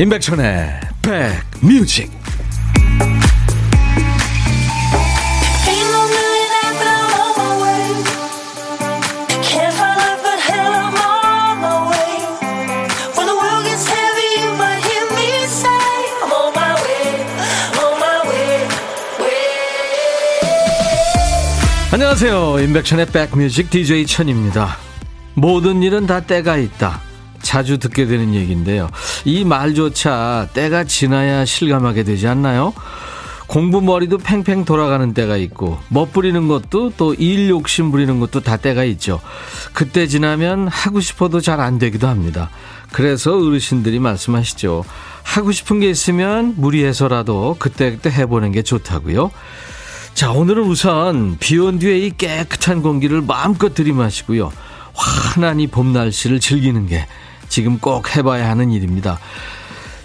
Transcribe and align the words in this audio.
임백천의 0.00 0.80
백뮤직. 1.02 2.08
안녕하세요. 21.90 22.60
임백천의 22.60 23.06
백뮤직 23.06 23.68
DJ 23.68 24.06
천입니다. 24.06 24.76
모든 25.34 25.82
일은 25.82 26.06
다 26.06 26.20
때가 26.20 26.56
있다. 26.56 27.00
자주 27.42 27.78
듣게 27.78 28.06
되는 28.06 28.34
얘기인데요. 28.34 28.88
이 29.28 29.44
말조차 29.44 30.48
때가 30.54 30.84
지나야 30.84 31.44
실감하게 31.44 32.02
되지 32.02 32.26
않나요? 32.28 32.72
공부 33.46 33.82
머리도 33.82 34.16
팽팽 34.18 34.64
돌아가는 34.64 35.12
때가 35.12 35.36
있고 35.36 35.78
멋부리는 35.88 36.48
것도 36.48 36.92
또 36.96 37.14
일 37.14 37.50
욕심 37.50 37.90
부리는 37.90 38.20
것도 38.20 38.40
다 38.40 38.56
때가 38.56 38.84
있죠. 38.84 39.20
그때 39.74 40.06
지나면 40.06 40.68
하고 40.68 41.00
싶어도 41.00 41.40
잘 41.42 41.60
안 41.60 41.78
되기도 41.78 42.08
합니다. 42.08 42.48
그래서 42.92 43.36
어르신들이 43.36 43.98
말씀하시죠. 43.98 44.84
하고 45.24 45.52
싶은 45.52 45.80
게 45.80 45.90
있으면 45.90 46.54
무리해서라도 46.56 47.56
그때그때 47.58 48.10
해보는 48.10 48.52
게 48.52 48.62
좋다고요. 48.62 49.30
자 50.14 50.30
오늘은 50.30 50.62
우선 50.64 51.36
비 51.38 51.58
온 51.58 51.78
뒤에 51.78 51.98
이 51.98 52.10
깨끗한 52.16 52.80
공기를 52.80 53.20
마음껏 53.22 53.74
들이마시고요. 53.74 54.50
환한 54.94 55.60
이 55.60 55.66
봄 55.66 55.92
날씨를 55.92 56.40
즐기는 56.40 56.86
게 56.86 57.06
지금 57.48 57.78
꼭 57.78 58.16
해봐야 58.16 58.48
하는 58.50 58.70
일입니다. 58.70 59.18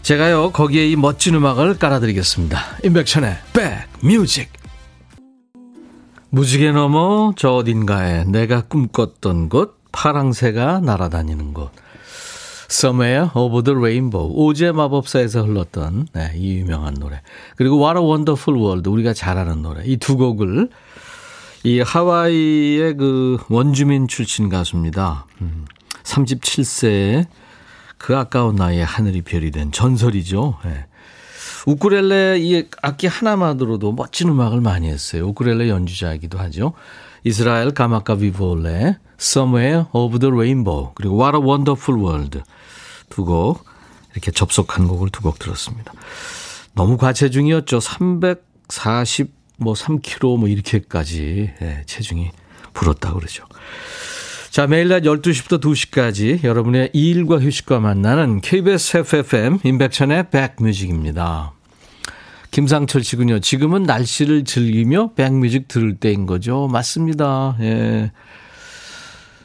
제가요, 0.01 0.51
거기에 0.51 0.87
이 0.89 0.95
멋진 0.95 1.35
음악을 1.35 1.77
깔아드리겠습니다. 1.79 2.59
인백천의 2.83 3.37
백뮤직. 4.01 4.51
무지개 6.29 6.71
넘어 6.71 7.33
저 7.37 7.51
어딘가에 7.53 8.23
내가 8.25 8.61
꿈꿨던 8.61 9.49
곳, 9.49 9.79
파랑새가 9.91 10.79
날아다니는 10.79 11.53
곳. 11.53 11.71
Somewhere 12.69 13.29
Over 13.35 13.63
the 13.63 13.77
Rainbow. 13.77 14.31
오제 14.35 14.71
마법사에서 14.71 15.43
흘렀던 15.43 16.07
네, 16.13 16.31
이 16.35 16.57
유명한 16.57 16.95
노래. 16.95 17.21
그리고 17.55 17.77
What 17.79 17.99
a 17.99 18.03
Wonderful 18.05 18.59
World. 18.59 18.89
우리가 18.89 19.13
잘 19.13 19.37
아는 19.37 19.61
노래. 19.61 19.83
이 19.85 19.97
두 19.97 20.17
곡을 20.17 20.69
이 21.65 21.79
하와이의 21.81 22.97
그 22.97 23.37
원주민 23.49 24.07
출신 24.07 24.49
가수입니다. 24.49 25.27
음. 25.41 25.65
37세에 26.03 27.25
그 27.97 28.17
아까운 28.17 28.55
나이에 28.55 28.81
하늘이 28.83 29.21
별이 29.21 29.51
된 29.51 29.71
전설이죠. 29.71 30.57
네. 30.65 30.85
우쿠렐레 31.65 32.39
이 32.41 32.67
악기 32.81 33.07
하나만 33.07 33.59
으로도 33.61 33.93
멋진 33.93 34.27
음악을 34.29 34.59
많이 34.59 34.89
했어요. 34.89 35.27
우쿠렐레 35.27 35.69
연주자이기도 35.69 36.37
하죠. 36.39 36.73
이스라엘 37.23 37.71
가마카 37.71 38.17
비볼레, 38.17 38.97
Somewhere 39.17 39.85
Over 39.93 40.19
the 40.19 40.33
Rainbow, 40.33 40.91
그리고 40.95 41.21
What 41.21 41.37
a 41.37 41.41
Wonderful 41.41 42.01
World 42.03 42.41
두 43.09 43.23
곡 43.25 43.63
이렇게 44.11 44.31
접속한 44.31 44.87
곡을 44.87 45.09
두 45.09 45.21
곡 45.21 45.39
들었습니다. 45.39 45.93
너무 46.75 46.97
과체중이었죠. 46.97 47.79
340, 47.79 49.31
뭐 49.57 49.73
3kg 49.73 50.37
뭐 50.39 50.49
이렇게까지 50.49 51.53
네, 51.61 51.83
체중이 51.85 52.31
불었다고 52.73 53.19
그러죠. 53.19 53.45
자, 54.53 54.67
매일 54.67 54.89
낮 54.89 55.01
12시부터 55.01 55.59
2시까지 55.59 56.43
여러분의 56.43 56.91
일과 56.93 57.39
휴식과 57.39 57.79
만나는 57.79 58.39
KBS 58.39 58.97
FFM 58.97 59.57
인백천의 59.63 60.29
백뮤직입니다. 60.29 61.53
김상철 62.51 63.03
씨군요. 63.03 63.39
지금은 63.39 63.81
날씨를 63.81 64.43
즐기며 64.43 65.13
백뮤직 65.15 65.67
들을 65.67 65.95
때인 65.95 66.27
거죠. 66.27 66.67
맞습니다. 66.71 67.57
예. 67.61 68.11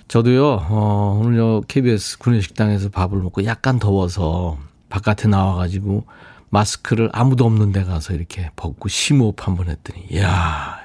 저도요, 0.08 0.66
어, 0.68 1.18
오늘요, 1.24 1.62
KBS 1.62 2.18
구내식당에서 2.18 2.90
밥을 2.90 3.16
먹고 3.16 3.46
약간 3.46 3.78
더워서 3.78 4.58
바깥에 4.90 5.26
나와가지고 5.26 6.04
마스크를 6.50 7.08
아무도 7.14 7.46
없는 7.46 7.72
데 7.72 7.82
가서 7.82 8.12
이렇게 8.12 8.50
벗고 8.56 8.90
심호흡 8.90 9.46
한번 9.46 9.70
했더니, 9.70 10.04
이야, 10.10 10.80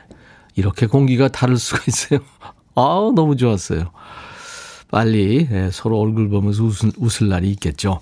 이렇게 0.55 0.87
공기가 0.87 1.27
다를 1.27 1.57
수가 1.57 1.83
있어요. 1.89 2.21
아 2.75 3.11
너무 3.13 3.35
좋았어요. 3.35 3.91
빨리 4.93 5.47
예, 5.51 5.69
서로 5.71 5.99
얼굴 5.99 6.29
보면서 6.29 6.63
웃을, 6.63 6.91
웃을 6.99 7.27
날이 7.27 7.49
있겠죠. 7.49 7.99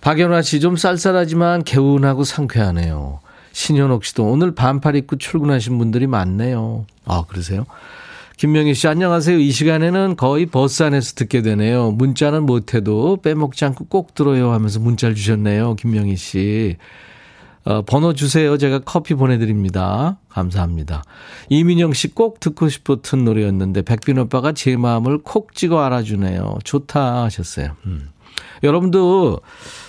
박연화 0.00 0.40
씨 0.42 0.60
좀 0.60 0.76
쌀쌀하지만 0.76 1.64
개운하고 1.64 2.22
상쾌하네요. 2.22 3.18
신현옥 3.50 4.04
씨도 4.04 4.24
오늘 4.24 4.54
반팔 4.54 4.94
입고 4.94 5.16
출근하신 5.16 5.78
분들이 5.78 6.06
많네요. 6.06 6.86
아, 7.06 7.24
그러세요? 7.26 7.66
김명희 8.36 8.74
씨, 8.74 8.86
안녕하세요. 8.86 9.38
이 9.38 9.50
시간에는 9.50 10.14
거의 10.16 10.46
버스 10.46 10.84
안에서 10.84 11.14
듣게 11.14 11.42
되네요. 11.42 11.90
문자는 11.90 12.44
못해도 12.44 13.16
빼먹지 13.22 13.64
않고 13.64 13.86
꼭 13.86 14.14
들어요 14.14 14.52
하면서 14.52 14.78
문자를 14.78 15.16
주셨네요. 15.16 15.74
김명희 15.74 16.16
씨. 16.16 16.76
어, 17.66 17.82
번호 17.82 18.12
주세요. 18.14 18.56
제가 18.56 18.78
커피 18.78 19.14
보내드립니다. 19.14 20.18
감사합니다. 20.28 21.02
이민영 21.48 21.92
씨 21.94 22.08
꼭 22.14 22.38
듣고 22.38 22.68
싶었던 22.68 23.24
노래였는데 23.24 23.82
백빈 23.82 24.18
오빠가 24.18 24.52
제 24.52 24.76
마음을 24.76 25.18
콕 25.18 25.52
찍어 25.52 25.80
알아주네요. 25.82 26.58
좋다 26.62 27.24
하셨어요. 27.24 27.72
음. 27.86 28.10
여러분도 28.62 29.40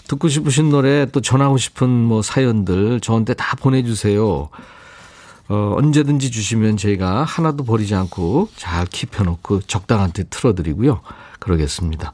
듣고 0.07 0.27
싶으신 0.27 0.71
노래 0.71 1.05
또 1.05 1.21
전하고 1.21 1.57
싶은 1.57 1.87
뭐 1.87 2.23
사연들 2.23 2.99
저한테 2.99 3.35
다 3.35 3.55
보내주세요. 3.55 4.49
어, 5.49 5.75
언제든지 5.77 6.31
주시면 6.31 6.77
저희가 6.77 7.23
하나도 7.23 7.63
버리지 7.63 7.93
않고 7.93 8.49
잘 8.55 8.85
킵해놓고 8.87 9.67
적당한 9.67 10.11
테 10.11 10.23
틀어드리고요. 10.23 11.01
그러겠습니다. 11.39 12.11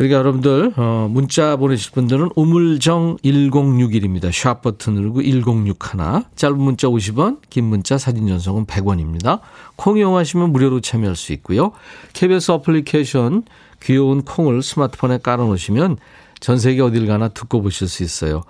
그러니까 0.00 0.18
여러분들 0.18 0.72
어, 0.78 1.08
문자 1.10 1.56
보내실 1.56 1.92
분들은 1.92 2.30
우물정 2.34 3.18
1061입니다. 3.22 4.32
샵 4.32 4.62
버튼 4.62 4.94
누르고 4.94 5.22
1061 5.22 6.22
짧은 6.36 6.58
문자 6.58 6.88
50원 6.88 7.36
긴 7.50 7.66
문자 7.66 7.98
사진 7.98 8.26
전송은 8.26 8.64
100원입니다. 8.64 9.40
콩 9.76 9.98
이용하시면 9.98 10.52
무료로 10.52 10.80
참여할 10.80 11.16
수 11.16 11.34
있고요. 11.34 11.72
KBS 12.14 12.52
어플리케이션 12.52 13.42
귀여운 13.82 14.22
콩을 14.22 14.62
스마트폰에 14.62 15.18
깔아놓으시면 15.18 15.98
전 16.40 16.58
세계 16.58 16.80
어딜 16.80 17.06
가나 17.06 17.28
듣고 17.28 17.60
보실 17.60 17.86
수 17.86 18.02
있어요. 18.02 18.44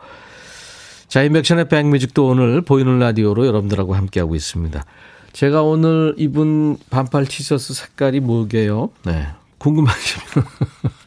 자, 1.08 1.24
인백션의 1.24 1.68
백뮤직도 1.68 2.28
오늘 2.28 2.60
보이는 2.60 3.00
라디오로 3.00 3.44
여러분들하고 3.48 3.96
함께하고 3.96 4.36
있습니다. 4.36 4.84
제가 5.32 5.64
오늘 5.64 6.14
입은 6.16 6.76
반팔 6.90 7.26
티셔츠 7.26 7.74
색깔이 7.74 8.20
뭐게요? 8.20 8.90
네. 9.04 9.26
궁금하시면 9.58 10.46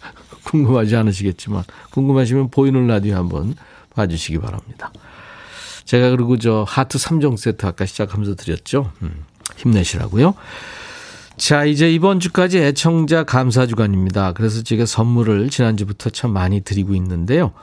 궁금하지 0.46 0.96
않으시겠지만 0.96 1.64
궁금하시면 1.92 2.50
보이는 2.50 2.88
라디오 2.88 3.16
한번 3.16 3.56
봐주시기 3.96 4.40
바랍니다. 4.40 4.92
제가 5.86 6.12
그리고 6.12 6.38
저 6.38 6.66
하트 6.68 6.98
3종 6.98 7.38
세트 7.38 7.66
아까 7.66 7.86
시작하면서 7.86 8.36
드렸죠. 8.36 8.92
음, 9.02 9.26
힘내시라고요. 9.58 10.36
자, 11.38 11.66
이제 11.66 11.92
이번 11.92 12.20
주까지 12.20 12.60
애청자 12.60 13.24
감사 13.24 13.66
주간입니다. 13.66 14.34
그래서 14.34 14.62
제가 14.62 14.86
선물을 14.86 15.50
지난주부터 15.50 16.10
참 16.10 16.32
많이 16.32 16.62
드리고 16.62 16.94
있는데요. 16.96 17.54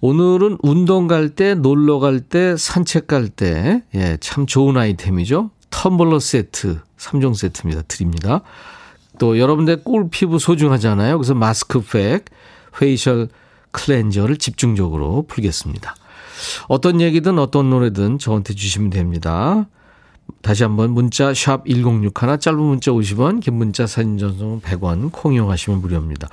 오늘은 0.00 0.58
운동 0.62 1.08
갈 1.08 1.28
때, 1.28 1.54
놀러 1.54 1.98
갈 1.98 2.20
때, 2.20 2.56
산책 2.56 3.06
갈 3.06 3.28
때, 3.28 3.82
예, 3.94 4.16
참 4.20 4.46
좋은 4.46 4.76
아이템이죠. 4.76 5.50
텀블러 5.70 6.20
세트, 6.20 6.80
3종 6.98 7.34
세트입니다. 7.34 7.82
드립니다. 7.82 8.42
또 9.18 9.38
여러분들 9.38 9.84
꿀 9.84 10.08
피부 10.10 10.38
소중하잖아요. 10.38 11.18
그래서 11.18 11.34
마스크팩, 11.34 12.24
facial 12.78 13.28
cleanser를 13.72 14.36
집중적으로 14.36 15.24
풀겠습니다. 15.28 15.94
어떤 16.68 17.00
얘기든 17.00 17.38
어떤 17.38 17.70
노래든 17.70 18.18
저한테 18.18 18.54
주시면 18.54 18.90
됩니다. 18.90 19.66
다시 20.40 20.62
한번 20.62 20.92
문자 20.92 21.34
샵 21.34 21.64
1061, 21.66 22.38
짧은 22.38 22.58
문자 22.58 22.90
50원, 22.90 23.40
긴 23.40 23.54
문자 23.54 23.86
사진 23.86 24.18
전송은 24.18 24.60
100원, 24.60 25.10
콩 25.12 25.34
이용하시면 25.34 25.80
무료입니다. 25.80 26.28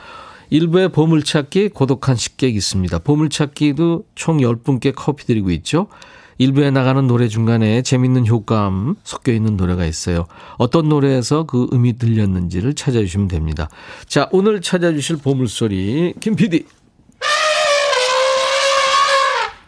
일부에 0.50 0.88
보물찾기 0.88 1.70
고독한 1.70 2.16
식객 2.16 2.56
있습니다. 2.56 3.00
보물찾기도 3.00 4.06
총 4.16 4.38
10분께 4.38 4.94
커피 4.96 5.26
드리고 5.26 5.52
있죠. 5.52 5.88
일부에 6.40 6.72
나가는 6.72 7.06
노래 7.06 7.28
중간에 7.28 7.82
재밌는 7.82 8.26
효과음 8.26 8.96
섞여 9.04 9.34
있는 9.34 9.58
노래가 9.58 9.86
있어요. 9.86 10.26
어떤 10.58 10.88
노래에서 10.88 11.44
그 11.44 11.68
음이 11.74 11.98
들렸는지를 11.98 12.76
찾아주시면 12.76 13.28
됩니다. 13.28 13.68
자, 14.08 14.30
오늘 14.32 14.62
찾아주실 14.62 15.18
보물소리, 15.18 16.14
김 16.22 16.36
PD. 16.38 16.66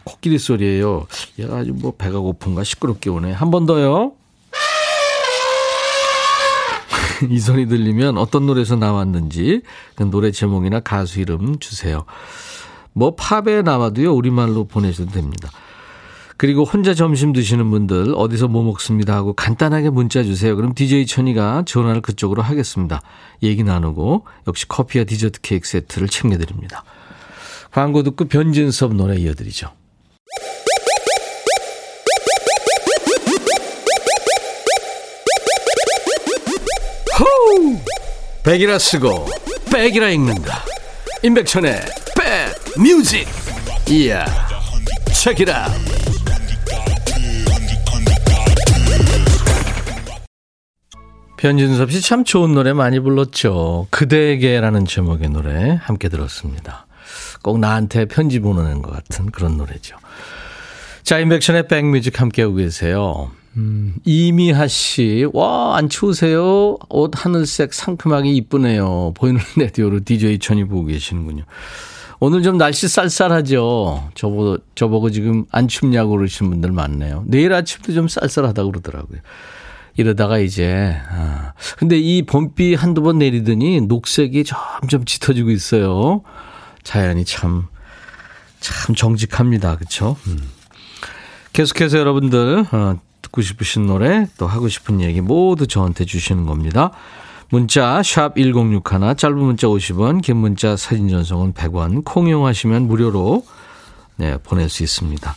코끼리 0.04 0.38
소리예요. 0.38 1.06
얘가 1.38 1.58
아주 1.58 1.72
뭐 1.74 1.92
배가 1.94 2.18
고픈가 2.20 2.64
시끄럽게 2.64 3.10
오네. 3.10 3.32
한 3.32 3.50
번 3.50 3.66
더요. 3.66 4.12
이 7.28 7.38
소리 7.38 7.66
들리면 7.66 8.16
어떤 8.16 8.46
노래에서 8.46 8.76
나왔는지 8.76 9.60
그 9.94 10.04
노래 10.04 10.30
제목이나 10.30 10.80
가수 10.80 11.20
이름 11.20 11.58
주세요. 11.58 12.06
뭐 12.94 13.14
팝에 13.14 13.60
나와도요 13.62 14.14
우리말로 14.14 14.64
보내셔도 14.64 15.10
됩니다. 15.12 15.50
그리고 16.42 16.64
혼자 16.64 16.92
점심 16.92 17.32
드시는 17.32 17.70
분들 17.70 18.14
어디서 18.16 18.48
뭐 18.48 18.64
먹습니다 18.64 19.14
하고 19.14 19.32
간단하게 19.32 19.90
문자 19.90 20.24
주세요. 20.24 20.56
그럼 20.56 20.74
DJ 20.74 21.06
천이가 21.06 21.62
전화를 21.66 22.00
그쪽으로 22.02 22.42
하겠습니다. 22.42 23.00
얘기 23.44 23.62
나누고 23.62 24.26
역시 24.48 24.66
커피와 24.66 25.04
디저트 25.04 25.40
케이크 25.40 25.68
세트를 25.68 26.08
챙겨드립니다. 26.08 26.82
광고 27.70 28.02
듣고 28.02 28.24
변진섭 28.24 28.92
노래 28.96 29.18
이어드리죠. 29.18 29.70
호우! 37.20 37.78
백이라 38.42 38.80
쓰고 38.80 39.28
백이라 39.72 40.10
읽는다. 40.10 40.64
임백천의 41.22 41.82
백 42.16 42.80
뮤직. 42.82 43.28
이야. 43.88 44.24
책이라. 45.14 46.01
변진섭 51.42 51.90
씨 51.90 52.00
참 52.00 52.22
좋은 52.22 52.54
노래 52.54 52.72
많이 52.72 53.00
불렀죠. 53.00 53.88
그대에게라는 53.90 54.84
제목의 54.84 55.28
노래 55.30 55.76
함께 55.82 56.08
들었습니다. 56.08 56.86
꼭 57.42 57.58
나한테 57.58 58.04
편지 58.04 58.38
보내는 58.38 58.80
것 58.80 58.92
같은 58.92 59.32
그런 59.32 59.56
노래죠. 59.56 59.96
자, 61.02 61.18
인백션의 61.18 61.66
백뮤직 61.66 62.20
함께하고 62.20 62.54
계세요. 62.54 63.32
음, 63.56 63.96
이미하 64.04 64.68
씨, 64.68 65.26
와, 65.32 65.76
안 65.76 65.88
추우세요? 65.88 66.76
옷 66.88 67.10
하늘색 67.12 67.74
상큼하게 67.74 68.30
이쁘네요. 68.30 69.12
보이는 69.16 69.40
라디오로 69.58 70.04
DJ 70.04 70.38
천이 70.38 70.62
보고 70.66 70.84
계시는군요. 70.84 71.42
오늘 72.20 72.44
좀 72.44 72.56
날씨 72.56 72.86
쌀쌀하죠? 72.86 74.10
저보고, 74.14 74.58
저보고 74.76 75.10
지금 75.10 75.44
안 75.50 75.66
춥냐고 75.66 76.12
그러시는 76.12 76.52
분들 76.52 76.70
많네요. 76.70 77.24
내일 77.26 77.52
아침도 77.52 77.92
좀 77.94 78.06
쌀쌀하다고 78.06 78.70
그러더라고요. 78.70 79.18
이러다가 79.96 80.38
이제, 80.38 80.96
아. 81.10 81.52
근데 81.78 81.98
이 81.98 82.22
봄비 82.22 82.74
한두 82.74 83.02
번 83.02 83.18
내리더니 83.18 83.82
녹색이 83.82 84.44
점점 84.44 85.04
짙어지고 85.04 85.50
있어요. 85.50 86.22
자연이 86.82 87.24
참, 87.24 87.66
참 88.60 88.94
정직합니다. 88.94 89.76
그쵸? 89.76 90.16
음. 90.26 90.38
계속해서 91.52 91.98
여러분들, 91.98 92.66
어, 92.72 92.98
듣고 93.20 93.42
싶으신 93.42 93.86
노래, 93.86 94.26
또 94.38 94.46
하고 94.46 94.68
싶은 94.68 95.00
얘기 95.00 95.20
모두 95.20 95.66
저한테 95.66 96.04
주시는 96.04 96.46
겁니다. 96.46 96.90
문자, 97.50 98.02
샵 98.02 98.34
1061, 98.36 99.14
짧은 99.14 99.38
문자 99.38 99.66
50원, 99.66 100.22
긴 100.22 100.38
문자 100.38 100.74
사진 100.74 101.10
전송은 101.10 101.52
100원, 101.52 102.02
콩 102.02 102.28
이용하시면 102.28 102.88
무료로, 102.88 103.44
네, 104.16 104.38
보낼 104.38 104.70
수 104.70 104.82
있습니다. 104.82 105.34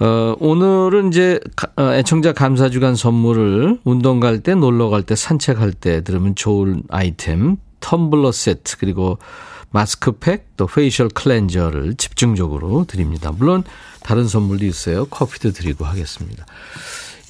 어, 0.00 0.36
오늘은 0.38 1.08
이제 1.08 1.40
어, 1.76 1.92
애청자 1.92 2.32
감사 2.32 2.70
주간 2.70 2.94
선물을 2.94 3.80
운동 3.84 4.20
갈 4.20 4.40
때, 4.40 4.54
놀러 4.54 4.90
갈 4.90 5.02
때, 5.02 5.16
산책할 5.16 5.72
때 5.72 6.04
들으면 6.04 6.36
좋은 6.36 6.82
아이템, 6.88 7.56
텀블러 7.80 8.30
세트, 8.30 8.78
그리고 8.78 9.18
마스크팩, 9.70 10.56
또 10.56 10.66
facial 10.66 11.08
cleanser를 11.08 11.96
집중적으로 11.96 12.84
드립니다. 12.86 13.32
물론 13.36 13.64
다른 14.02 14.28
선물도 14.28 14.64
있어요. 14.64 15.04
커피도 15.06 15.50
드리고 15.50 15.84
하겠습니다. 15.84 16.46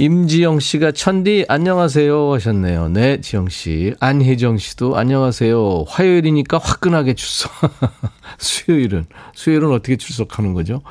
임지영 0.01 0.61
씨가 0.61 0.93
천디 0.93 1.47
안녕하세요 1.49 2.33
하셨네요. 2.35 2.89
네, 2.91 3.21
지영 3.21 3.49
씨. 3.49 3.95
안혜정 3.99 4.59
씨도 4.59 4.97
안녕하세요. 4.97 5.87
화요일이니까 5.89 6.59
화끈하게 6.59 7.15
출석. 7.15 7.51
수요일은 8.39 9.07
수요일은 9.35 9.73
어떻게 9.73 9.97
출석하는 9.97 10.53
거죠? 10.53 10.83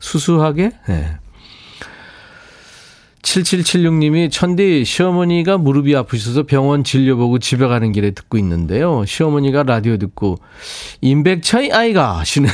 수수하게? 0.00 0.72
네. 0.88 1.16
7776님이 3.30 4.30
천디 4.30 4.84
시어머니가 4.84 5.56
무릎이 5.58 5.94
아프셔서 5.94 6.42
병원 6.44 6.82
진료보고 6.82 7.38
집에 7.38 7.68
가는 7.68 7.92
길에 7.92 8.10
듣고 8.10 8.38
있는데요. 8.38 9.04
시어머니가 9.06 9.62
라디오 9.62 9.98
듣고 9.98 10.38
임백차이 11.00 11.70
아이가 11.70 12.18
하시네요. 12.18 12.52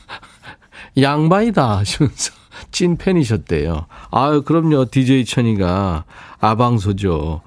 양바이다 0.98 1.78
하시면서 1.78 2.32
찐 2.72 2.96
팬이셨대요. 2.96 3.86
아유 4.10 4.42
그럼요. 4.42 4.86
DJ 4.90 5.26
천이가 5.26 6.04
아방소죠. 6.40 7.42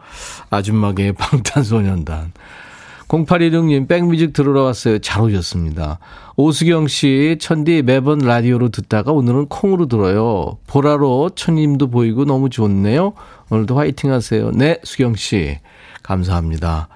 아줌마계 0.51 1.13
방탄소년단. 1.13 2.33
0816님, 3.07 3.87
백뮤직 3.87 4.33
들으러 4.33 4.63
왔어요. 4.63 4.99
잘 4.99 5.21
오셨습니다. 5.21 5.99
오수경 6.35 6.87
씨, 6.87 7.37
천디 7.39 7.83
매번 7.83 8.19
라디오로 8.19 8.69
듣다가 8.69 9.11
오늘은 9.11 9.47
콩으로 9.47 9.87
들어요. 9.87 10.57
보라로 10.67 11.31
천님도 11.35 11.89
보이고 11.89 12.25
너무 12.25 12.49
좋네요. 12.49 13.13
오늘도 13.49 13.77
화이팅 13.77 14.11
하세요. 14.11 14.51
네, 14.51 14.79
수경 14.83 15.15
씨. 15.15 15.59
감사합니다. 16.01 16.87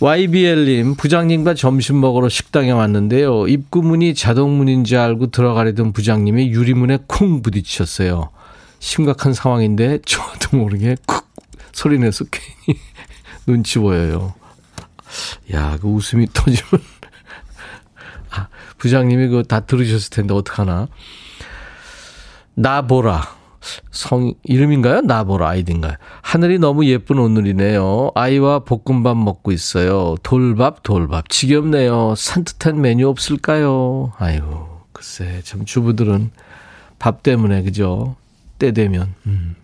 YBL님, 0.00 0.96
부장님과 0.96 1.54
점심 1.54 2.00
먹으러 2.00 2.28
식당에 2.28 2.72
왔는데요. 2.72 3.46
입구문이 3.46 4.14
자동문인 4.14 4.84
지 4.84 4.96
알고 4.96 5.30
들어가려던 5.30 5.92
부장님이 5.92 6.48
유리문에 6.48 6.98
쿵 7.06 7.40
부딪혔어요. 7.40 8.30
심각한 8.80 9.32
상황인데 9.32 10.00
저도 10.04 10.56
모르게 10.56 10.96
쿡 11.06 11.24
소리 11.70 11.98
내서 12.00 12.24
괜히 12.30 12.78
눈치 13.46 13.78
보여요. 13.78 14.34
야, 15.52 15.78
그 15.80 15.88
웃음이 15.88 16.26
터지면. 16.32 16.82
아, 18.30 18.48
부장님이 18.78 19.28
그거 19.28 19.42
다 19.42 19.60
들으셨을 19.60 20.10
텐데, 20.10 20.34
어떡하나. 20.34 20.88
나보라. 22.54 23.42
성, 23.92 24.34
이름인가요? 24.42 25.02
나보라 25.02 25.48
아이딘가요? 25.50 25.94
하늘이 26.20 26.58
너무 26.58 26.84
예쁜 26.86 27.18
오늘이네요. 27.18 28.10
아이와 28.14 28.60
볶음밥 28.60 29.16
먹고 29.16 29.52
있어요. 29.52 30.16
돌밥, 30.22 30.82
돌밥. 30.82 31.28
지겹네요. 31.28 32.14
산뜻한 32.16 32.80
메뉴 32.80 33.08
없을까요? 33.08 34.12
아유, 34.18 34.42
글쎄, 34.92 35.40
참 35.44 35.64
주부들은 35.64 36.32
밥 36.98 37.22
때문에, 37.22 37.62
그죠? 37.62 38.16
때 38.58 38.72
되면. 38.72 39.14
음. 39.26 39.54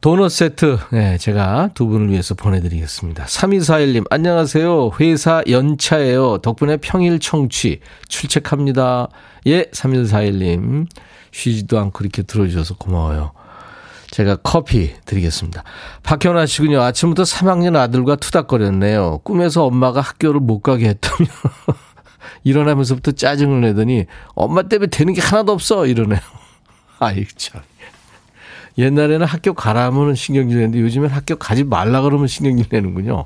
도넛 0.00 0.30
세트, 0.30 0.78
네, 0.92 1.18
제가 1.18 1.70
두 1.74 1.88
분을 1.88 2.10
위해서 2.10 2.36
보내드리겠습니다. 2.36 3.24
3241님, 3.24 4.04
안녕하세요. 4.10 4.92
회사 5.00 5.42
연차예요. 5.48 6.38
덕분에 6.38 6.76
평일 6.76 7.18
청취, 7.18 7.80
출첵합니다. 8.08 9.08
예, 9.48 9.64
3141님. 9.64 10.86
쉬지도 11.32 11.80
않고 11.80 12.04
이렇게 12.04 12.22
들어주셔서 12.22 12.76
고마워요. 12.76 13.32
제가 14.12 14.36
커피 14.36 14.94
드리겠습니다. 15.04 15.64
박현아 16.04 16.46
씨군요. 16.46 16.80
아침부터 16.80 17.24
3학년 17.24 17.74
아들과 17.74 18.14
투닥거렸네요. 18.16 19.22
꿈에서 19.24 19.64
엄마가 19.64 20.00
학교를 20.00 20.38
못 20.38 20.60
가게 20.60 20.90
했다며. 20.90 21.28
일어나면서부터 22.44 23.12
짜증을 23.12 23.62
내더니 23.62 24.06
엄마 24.36 24.62
때문에 24.62 24.90
되는 24.90 25.12
게 25.12 25.20
하나도 25.20 25.50
없어 25.50 25.86
이러네요. 25.86 26.20
아이 27.00 27.26
참. 27.36 27.62
옛날에는 28.78 29.26
학교 29.26 29.54
가라면 29.54 30.14
신경질 30.14 30.58
내는데 30.58 30.80
요즘엔 30.80 31.10
학교 31.10 31.36
가지 31.36 31.64
말라 31.64 32.00
그러면 32.00 32.28
신경질 32.28 32.66
내는군요. 32.70 33.24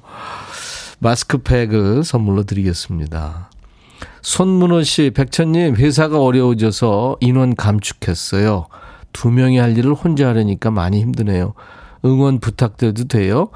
마스크팩을 0.99 2.05
선물로 2.05 2.45
드리겠습니다. 2.45 3.51
손문호 4.23 4.83
씨, 4.83 5.11
백천님, 5.11 5.77
회사가 5.77 6.21
어려워져서 6.21 7.19
인원 7.21 7.55
감축했어요. 7.55 8.67
두 9.13 9.31
명이 9.31 9.59
할 9.59 9.77
일을 9.77 9.95
혼자 9.95 10.29
하려니까 10.29 10.71
많이 10.71 11.01
힘드네요. 11.01 11.55
응원 12.05 12.41
부탁드려도 12.41 13.09
돼요? 13.09 13.51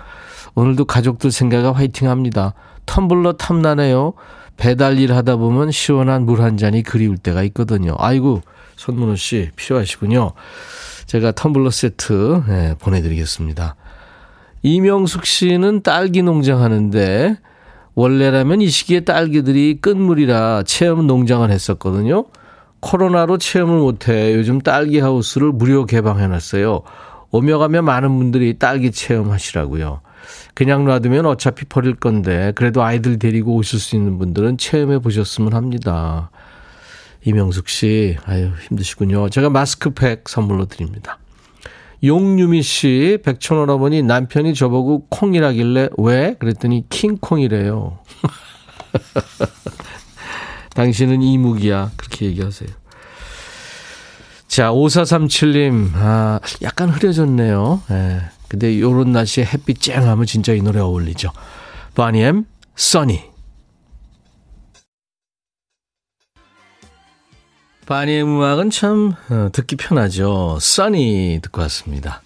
오늘도 0.54 0.84
가족들 0.84 1.30
생각에 1.30 1.68
화이팅 1.68 2.10
합니다. 2.10 2.54
텀블러 2.84 3.38
탐나네요. 3.38 4.14
배달 4.56 4.98
일 4.98 5.12
하다 5.14 5.36
보면 5.36 5.70
시원한 5.70 6.26
물 6.26 6.40
한 6.40 6.56
잔이 6.56 6.82
그리울 6.82 7.16
때가 7.16 7.42
있거든요. 7.44 7.94
아이고, 7.98 8.42
손문호 8.76 9.16
씨, 9.16 9.50
필요하시군요. 9.56 10.32
제가 11.06 11.32
텀블러 11.32 11.70
세트 11.70 12.42
네, 12.48 12.74
보내드리겠습니다. 12.78 13.76
이명숙 14.62 15.24
씨는 15.24 15.82
딸기 15.82 16.22
농장 16.22 16.60
하는데 16.60 17.38
원래라면 17.94 18.60
이 18.60 18.68
시기에 18.68 19.00
딸기들이 19.00 19.78
끝물이라 19.80 20.64
체험 20.66 21.06
농장을 21.06 21.48
했었거든요. 21.50 22.24
코로나로 22.80 23.38
체험을 23.38 23.78
못해 23.78 24.34
요즘 24.34 24.60
딸기 24.60 24.98
하우스를 24.98 25.52
무료 25.52 25.86
개방해놨어요. 25.86 26.82
오며 27.30 27.58
가며 27.58 27.82
많은 27.82 28.16
분들이 28.18 28.58
딸기 28.58 28.90
체험하시라고요. 28.90 30.00
그냥 30.54 30.84
놔두면 30.84 31.26
어차피 31.26 31.64
버릴 31.64 31.94
건데 31.94 32.52
그래도 32.54 32.82
아이들 32.82 33.18
데리고 33.18 33.54
오실 33.54 33.78
수 33.78 33.96
있는 33.96 34.18
분들은 34.18 34.58
체험해 34.58 34.98
보셨으면 34.98 35.54
합니다. 35.54 36.30
이명숙 37.26 37.68
씨, 37.68 38.16
아유, 38.24 38.52
힘드시군요. 38.68 39.28
제가 39.28 39.50
마스크팩 39.50 40.28
선물로 40.28 40.66
드립니다. 40.66 41.18
용유미 42.04 42.62
씨, 42.62 43.18
백천원어머니 43.24 44.04
남편이 44.04 44.54
저보고 44.54 45.08
콩이라길래 45.08 45.88
왜? 45.98 46.36
그랬더니 46.38 46.84
킹콩이래요. 46.88 47.98
당신은 50.74 51.20
이무기야. 51.20 51.90
그렇게 51.96 52.26
얘기하세요. 52.26 52.68
자, 54.46 54.70
5437님, 54.70 55.90
아, 55.94 56.38
약간 56.62 56.90
흐려졌네요. 56.90 57.82
예. 57.90 58.20
근데 58.46 58.78
요런 58.78 59.10
날씨에 59.10 59.44
햇빛 59.44 59.80
쨍 59.80 60.06
하면 60.06 60.26
진짜 60.26 60.52
이 60.52 60.62
노래 60.62 60.78
어울리죠. 60.78 61.32
바니엠, 61.96 62.44
써니. 62.76 63.35
바니의 67.86 68.24
음악은 68.24 68.70
참 68.70 69.14
어, 69.30 69.48
듣기 69.52 69.76
편하죠. 69.76 70.58
써니 70.60 71.38
듣고 71.42 71.62
왔습니다. 71.62 72.20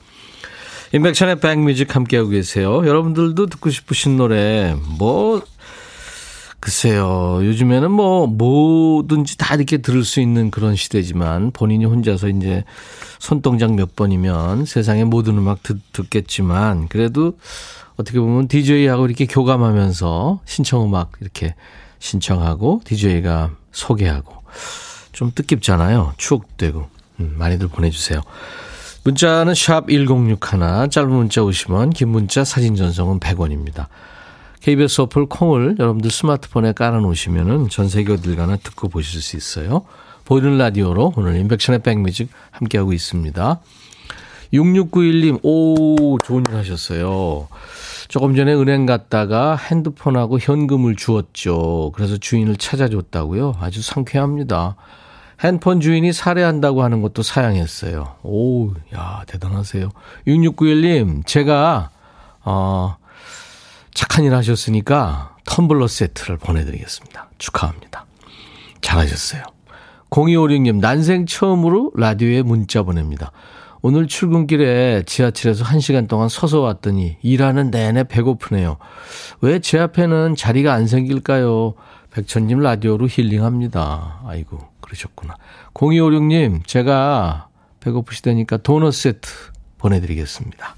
인백션의 0.93 1.39
백뮤직 1.41 1.95
함께하고 1.95 2.31
계세요. 2.31 2.85
여러분들도 2.87 3.47
듣고 3.47 3.71
싶으신 3.71 4.17
노래 4.17 4.75
뭐 4.99 5.43
글쎄요. 6.59 7.41
요즘에는 7.43 7.91
뭐 7.91 8.27
뭐든지 8.27 9.39
다 9.39 9.55
이렇게 9.55 9.79
들을 9.79 10.05
수 10.05 10.21
있는 10.21 10.51
그런 10.51 10.77
시대지만 10.77 11.53
본인이 11.53 11.85
혼자서 11.85 12.29
이제 12.29 12.65
손동작 13.19 13.75
몇 13.75 13.95
번이면 13.95 14.65
세상의 14.65 15.05
모든 15.05 15.39
음악 15.39 15.63
듣, 15.63 15.79
듣겠지만 15.93 16.89
그래도 16.89 17.39
어떻게 17.97 18.19
보면 18.19 18.49
DJ하고 18.49 19.07
이렇게 19.07 19.27
교감하면서 19.27 20.41
신청 20.45 20.85
음악 20.85 21.13
이렇게 21.21 21.55
신청하고 21.99 22.81
DJ가 22.85 23.53
소개하고 23.73 24.41
좀 25.13 25.33
뜻깊잖아요. 25.35 26.15
추억되고. 26.17 26.89
음, 27.21 27.35
많이들 27.39 27.69
보내주세요. 27.69 28.21
문자는 29.05 29.55
샵 29.55 29.89
1061, 29.89 30.91
짧은 30.91 31.11
문자 31.11 31.43
오시면 31.43 31.91
긴 31.91 32.09
문자 32.09 32.45
사진 32.45 32.77
전송은 32.77 33.21
100원입니다. 33.21 33.87
KBS 34.61 35.03
어플 35.03 35.27
콩을 35.27 35.77
여러분들 35.79 36.11
스마트폰에 36.11 36.73
깔아놓으시면 36.73 37.71
전 37.71 37.89
세계 37.89 38.13
어딜 38.13 38.37
가나 38.37 38.57
듣고 38.57 38.89
보실 38.89 39.23
수 39.23 39.37
있어요. 39.37 39.87
보이는 40.27 40.59
라디오로 40.59 41.15
오늘 41.17 41.37
인백션의 41.37 41.81
백뮤직 41.81 42.29
함께하고 42.51 42.93
있습니다. 42.93 43.61
6691님, 44.53 45.41
오, 45.43 46.19
좋은 46.19 46.45
일 46.49 46.57
하셨어요. 46.57 47.49
조금 48.09 48.35
전에 48.35 48.53
은행 48.53 48.85
갔다가 48.85 49.57
핸드폰하고 49.57 50.39
현금을 50.39 50.97
주었죠. 50.97 51.93
그래서 51.95 52.17
주인을 52.17 52.57
찾아줬다고요. 52.57 53.57
아주 53.61 53.83
상쾌합니다. 53.83 54.77
핸폰 55.43 55.81
주인이 55.81 56.13
살해한다고 56.13 56.83
하는 56.83 57.01
것도 57.03 57.23
사양했어요. 57.23 58.17
오, 58.23 58.73
야, 58.95 59.23
대단하세요. 59.27 59.89
6691님, 60.27 61.27
제가, 61.27 61.91
어, 62.45 62.97
착한 63.95 64.25
일 64.25 64.35
하셨으니까 64.35 65.37
텀블러 65.47 65.89
세트를 65.89 66.37
보내드리겠습니다. 66.37 67.31
축하합니다. 67.39 68.07
잘하셨어요. 68.83 69.43
0256님, 70.11 70.81
난생 70.81 71.27
처음으로 71.27 71.93
라디오에 71.97 72.43
문자 72.43 72.83
보냅니다. 72.83 73.33
오늘 73.83 74.09
출근길에 74.09 75.05
지하철에서 75.07 75.65
1시간 75.65 76.07
동안 76.07 76.29
서서 76.29 76.61
왔더니 76.61 77.17
일하는 77.23 77.71
내내 77.71 78.05
배고프네요. 78.05 78.77
왜 79.41 79.59
제 79.61 79.79
앞에는 79.79 80.37
자리가 80.37 80.75
안 80.75 80.87
생길까요? 80.87 81.75
백천님 82.11 82.59
라디오로 82.59 83.07
힐링합니다. 83.09 84.21
아이고, 84.27 84.59
그러셨구나. 84.91 85.37
0256님, 85.75 86.67
제가 86.67 87.49
배고프시다니까 87.81 88.59
도넛 88.59 88.93
세트 88.93 89.31
보내드리겠습니다. 89.79 90.77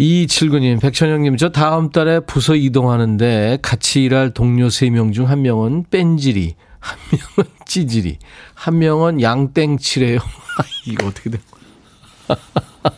2279님, 0.00 0.80
백천영님, 0.80 1.36
저 1.36 1.50
다음 1.50 1.90
달에 1.90 2.20
부서 2.20 2.54
이동하는데 2.54 3.58
같이 3.62 4.04
일할 4.04 4.30
동료 4.32 4.68
3명 4.68 5.12
중 5.12 5.26
한 5.26 5.42
명은 5.42 5.86
뺀질이, 5.90 6.54
한 6.78 6.98
명은 7.10 7.50
찌질이, 7.66 8.18
한 8.54 8.78
명은 8.78 9.20
양땡치래요. 9.20 10.20
이거 10.86 11.06
어떻게 11.08 11.30
된 11.30 11.40
거야? 11.50 12.38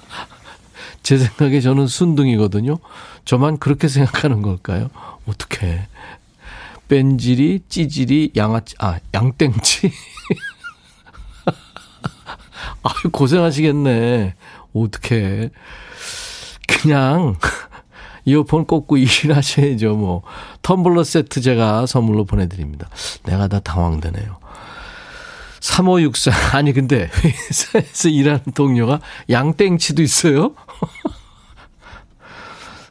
제 1.02 1.16
생각에 1.16 1.60
저는 1.60 1.86
순둥이거든요. 1.86 2.78
저만 3.24 3.58
그렇게 3.58 3.88
생각하는 3.88 4.42
걸까요? 4.42 4.90
어떻게? 5.26 5.86
뺀질이, 6.90 7.60
찌질이, 7.68 8.32
양아치, 8.36 8.74
아, 8.80 8.98
양땡치? 9.14 9.92
아유, 12.82 13.10
고생하시겠네. 13.12 14.34
어떻게. 14.74 15.50
그냥 16.66 17.36
이어폰 18.24 18.66
꽂고 18.66 18.96
일하셔야죠, 18.96 19.94
뭐. 19.94 20.22
텀블러 20.62 21.04
세트 21.04 21.40
제가 21.40 21.86
선물로 21.86 22.24
보내드립니다. 22.24 22.88
내가 23.22 23.46
다 23.46 23.60
당황되네요. 23.60 24.40
3564. 25.60 26.56
아니, 26.56 26.72
근데 26.72 27.08
회사에서 27.22 28.08
일하는 28.08 28.42
동료가 28.52 28.98
양땡치도 29.30 30.02
있어요? 30.02 30.56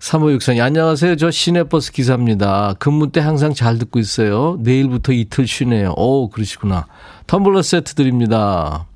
3564. 0.09 0.59
안녕하세요. 0.63 1.17
저 1.17 1.29
시내버스 1.29 1.91
기사입니다. 1.91 2.73
근무 2.79 3.11
때 3.11 3.19
항상 3.19 3.53
잘 3.53 3.77
듣고 3.77 3.99
있어요. 3.99 4.57
내일부터 4.59 5.13
이틀 5.13 5.45
쉬네요. 5.45 5.93
오, 5.97 6.29
그러시구나. 6.31 6.87
텀블러 7.27 7.61
세트 7.61 7.93
드립니다. 7.93 8.87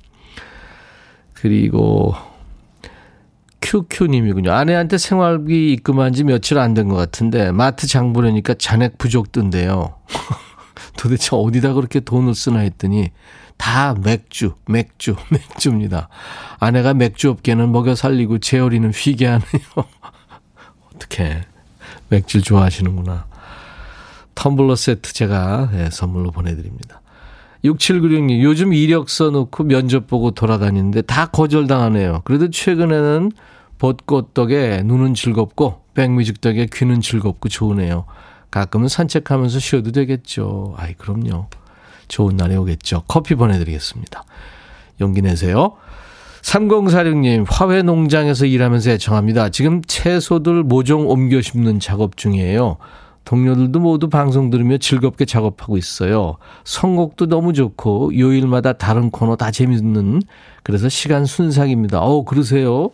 그리고 1.34 2.16
큐큐님이군요. 3.62 4.50
아내한테 4.50 4.98
생활비 4.98 5.72
입금한 5.74 6.14
지 6.14 6.24
며칠 6.24 6.58
안 6.58 6.74
된 6.74 6.88
것 6.88 6.96
같은데 6.96 7.52
마트 7.52 7.86
장 7.86 8.12
보려니까 8.12 8.54
잔액 8.54 8.98
부족던데요. 8.98 9.94
도대체 10.98 11.36
어디다 11.36 11.74
그렇게 11.74 12.00
돈을 12.00 12.34
쓰나 12.34 12.58
했더니 12.58 13.12
다 13.56 13.94
맥주, 14.02 14.54
맥주, 14.66 15.14
맥주입니다. 15.30 16.08
아내가 16.58 16.92
맥주 16.92 17.30
업계는 17.30 17.70
먹여 17.70 17.94
살리고 17.94 18.38
재열이는 18.38 18.90
휘게 18.90 19.26
하네요. 19.26 19.60
어떻게 20.94 21.42
맥주 22.08 22.42
좋아하시는구나. 22.42 23.26
텀블러 24.34 24.76
세트 24.76 25.12
제가 25.12 25.70
네, 25.72 25.90
선물로 25.90 26.30
보내드립니다. 26.30 27.00
6796님, 27.64 28.42
요즘 28.42 28.74
이력서 28.74 29.30
넣고 29.30 29.64
면접 29.64 30.06
보고 30.06 30.32
돌아다니는데 30.32 31.02
다 31.02 31.26
거절당하네요. 31.26 32.22
그래도 32.24 32.50
최근에는 32.50 33.32
벚꽃 33.78 34.34
덕에 34.34 34.82
눈은 34.84 35.14
즐겁고 35.14 35.82
백뮤직 35.94 36.40
덕에 36.40 36.66
귀는 36.72 37.00
즐겁고 37.00 37.48
좋으네요. 37.48 38.04
가끔은 38.50 38.88
산책하면서 38.88 39.58
쉬어도 39.58 39.92
되겠죠. 39.92 40.74
아이, 40.76 40.94
그럼요. 40.94 41.48
좋은 42.08 42.36
날이 42.36 42.54
오겠죠. 42.56 43.04
커피 43.08 43.34
보내드리겠습니다. 43.34 44.24
용기 45.00 45.22
내세요. 45.22 45.76
3046님, 46.44 47.46
화훼 47.48 47.82
농장에서 47.82 48.44
일하면서 48.44 48.90
애청합니다. 48.90 49.48
지금 49.48 49.80
채소들 49.82 50.62
모종 50.62 51.08
옮겨 51.08 51.40
심는 51.40 51.80
작업 51.80 52.18
중이에요. 52.18 52.76
동료들도 53.24 53.80
모두 53.80 54.10
방송 54.10 54.50
들으며 54.50 54.76
즐겁게 54.76 55.24
작업하고 55.24 55.78
있어요. 55.78 56.36
선곡도 56.64 57.26
너무 57.26 57.54
좋고 57.54 58.18
요일마다 58.18 58.74
다른 58.74 59.10
코너 59.10 59.36
다 59.36 59.50
재밌는 59.50 60.20
그래서 60.62 60.90
시간 60.90 61.24
순삭입니다. 61.24 62.00
어 62.00 62.24
그러세요? 62.24 62.90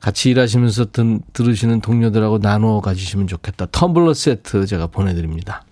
같이 0.00 0.30
일하시면서 0.30 0.86
든, 0.86 1.20
들으시는 1.32 1.80
동료들하고 1.80 2.38
나누어 2.38 2.80
가지시면 2.80 3.28
좋겠다. 3.28 3.66
텀블러 3.66 4.14
세트 4.14 4.66
제가 4.66 4.88
보내드립니다. 4.88 5.62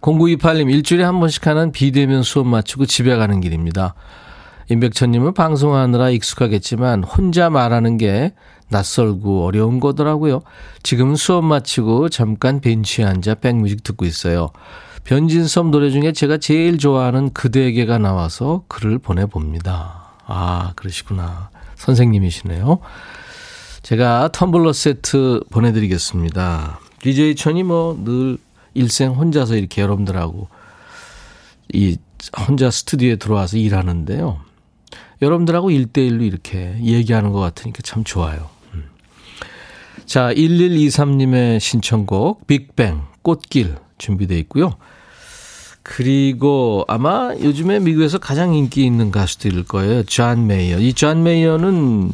0928님, 0.00 0.70
일주일에 0.70 1.04
한 1.04 1.20
번씩 1.20 1.46
하는 1.46 1.72
비대면 1.72 2.22
수업 2.22 2.46
마치고 2.46 2.86
집에 2.86 3.14
가는 3.16 3.42
길입니다. 3.42 3.94
임백천님은 4.70 5.34
방송하느라 5.34 6.10
익숙하겠지만 6.10 7.02
혼자 7.02 7.50
말하는 7.50 7.96
게 7.96 8.32
낯설고 8.68 9.44
어려운 9.44 9.80
거더라고요. 9.80 10.42
지금은 10.84 11.16
수업 11.16 11.44
마치고 11.44 12.08
잠깐 12.08 12.60
벤치에 12.60 13.04
앉아 13.04 13.36
백뮤직 13.36 13.82
듣고 13.82 14.04
있어요. 14.04 14.50
변진섭 15.02 15.66
노래 15.70 15.90
중에 15.90 16.12
제가 16.12 16.38
제일 16.38 16.78
좋아하는 16.78 17.32
그대에게가 17.32 17.98
나와서 17.98 18.62
글을 18.68 18.98
보내봅니다. 18.98 20.12
아, 20.26 20.72
그러시구나. 20.76 21.50
선생님이시네요. 21.74 22.78
제가 23.82 24.28
텀블러 24.28 24.72
세트 24.72 25.40
보내드리겠습니다. 25.50 26.78
DJ 27.00 27.34
천이 27.34 27.64
뭐 27.64 27.96
늘 28.04 28.38
일생 28.74 29.12
혼자서 29.14 29.56
이렇게 29.56 29.82
여러분들하고 29.82 30.48
이 31.72 31.96
혼자 32.46 32.70
스튜디오에 32.70 33.16
들어와서 33.16 33.56
일하는데요. 33.56 34.49
여러분들하고 35.22 35.70
일대일로 35.70 36.24
이렇게 36.24 36.76
얘기하는 36.82 37.30
것 37.30 37.40
같으니까 37.40 37.80
참 37.82 38.04
좋아요. 38.04 38.48
음. 38.74 38.84
자, 40.06 40.32
1123님의 40.34 41.60
신청곡, 41.60 42.46
빅뱅, 42.46 43.02
꽃길 43.22 43.76
준비되어 43.98 44.38
있고요. 44.38 44.76
그리고 45.82 46.84
아마 46.88 47.34
요즘에 47.40 47.80
미국에서 47.80 48.18
가장 48.18 48.54
인기 48.54 48.84
있는 48.84 49.10
가수들일 49.10 49.64
거예요. 49.64 50.02
존 50.04 50.46
메이어. 50.46 50.78
이 50.78 50.92
존 50.92 51.22
메이어는 51.22 52.12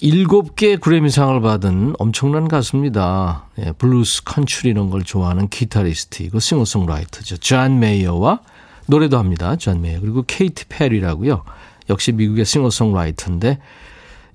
일곱 0.00 0.56
개 0.56 0.76
그래미상을 0.76 1.40
받은 1.40 1.94
엄청난 1.98 2.48
가수입니다. 2.48 3.48
예, 3.60 3.72
블루스, 3.72 4.24
country 4.24 4.70
이런 4.70 4.90
걸 4.90 5.04
좋아하는 5.04 5.48
기타리스트이고 5.48 6.38
싱어송라이터죠. 6.38 7.38
존 7.38 7.78
메이어와 7.78 8.40
노래도 8.86 9.18
합니다. 9.18 9.56
존 9.56 9.80
메이어. 9.80 10.00
그리고 10.00 10.24
케이티 10.26 10.66
페리라고요. 10.68 11.42
역시 11.90 12.12
미국의 12.12 12.44
싱어송라이터인데 12.44 13.58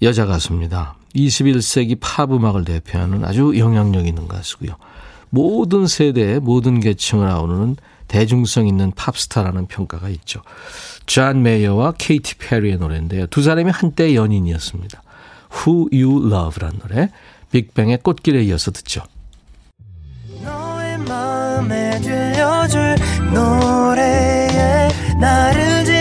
여자 0.01 0.25
가수입니다. 0.25 0.95
21세기 1.15 1.97
팝 1.99 2.31
음악을 2.31 2.65
대표하는 2.65 3.23
아주 3.23 3.57
영향력 3.57 4.07
있는 4.07 4.27
가수고요. 4.27 4.75
모든 5.29 5.87
세대, 5.87 6.39
모든 6.39 6.79
계층을 6.79 7.27
아우르는 7.27 7.77
대중성 8.07 8.67
있는 8.67 8.91
팝스타라는 8.91 9.67
평가가 9.67 10.09
있죠. 10.09 10.41
존 11.05 11.43
메이어와 11.43 11.93
케이티 11.97 12.35
페리의 12.35 12.77
노래인데요. 12.77 13.27
두 13.27 13.41
사람이 13.41 13.71
한때 13.71 14.13
연인이었습니다. 14.15 15.01
Who 15.65 15.89
You 15.93 16.27
Love란 16.27 16.79
노래 16.79 17.09
빅뱅의 17.51 17.99
꽃길에 18.03 18.43
이어서 18.43 18.71
듣죠. 18.71 19.03
너의 20.43 20.97
마음에 20.99 21.99
들려줄 22.01 22.95
노래에 23.33 24.89
나를 25.19 25.85
지 25.85 26.00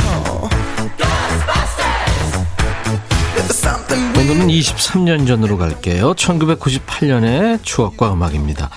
오늘은 4.31 4.47
23년 4.47 5.27
전으로 5.27 5.57
갈게요. 5.57 6.13
1998년의 6.13 7.61
추억과 7.63 8.13
음악입니다. 8.13 8.69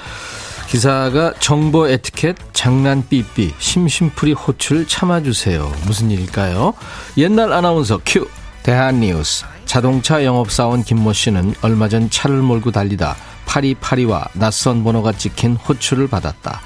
기사가 0.66 1.34
정보 1.38 1.88
에티켓, 1.88 2.36
장난 2.52 3.06
삐삐, 3.08 3.54
심심풀이 3.60 4.32
호출 4.32 4.88
참아주세요. 4.88 5.72
무슨 5.86 6.10
일일까요? 6.10 6.74
옛날 7.18 7.52
아나운서 7.52 8.00
큐, 8.04 8.26
대한뉴스. 8.64 9.44
자동차 9.64 10.24
영업사원 10.24 10.82
김모 10.82 11.12
씨는 11.12 11.54
얼마 11.62 11.88
전 11.88 12.10
차를 12.10 12.38
몰고 12.38 12.72
달리다 12.72 13.14
파리파리와 13.46 14.30
낯선 14.32 14.82
번호가 14.82 15.12
찍힌 15.12 15.54
호출을 15.54 16.08
받았다. 16.08 16.62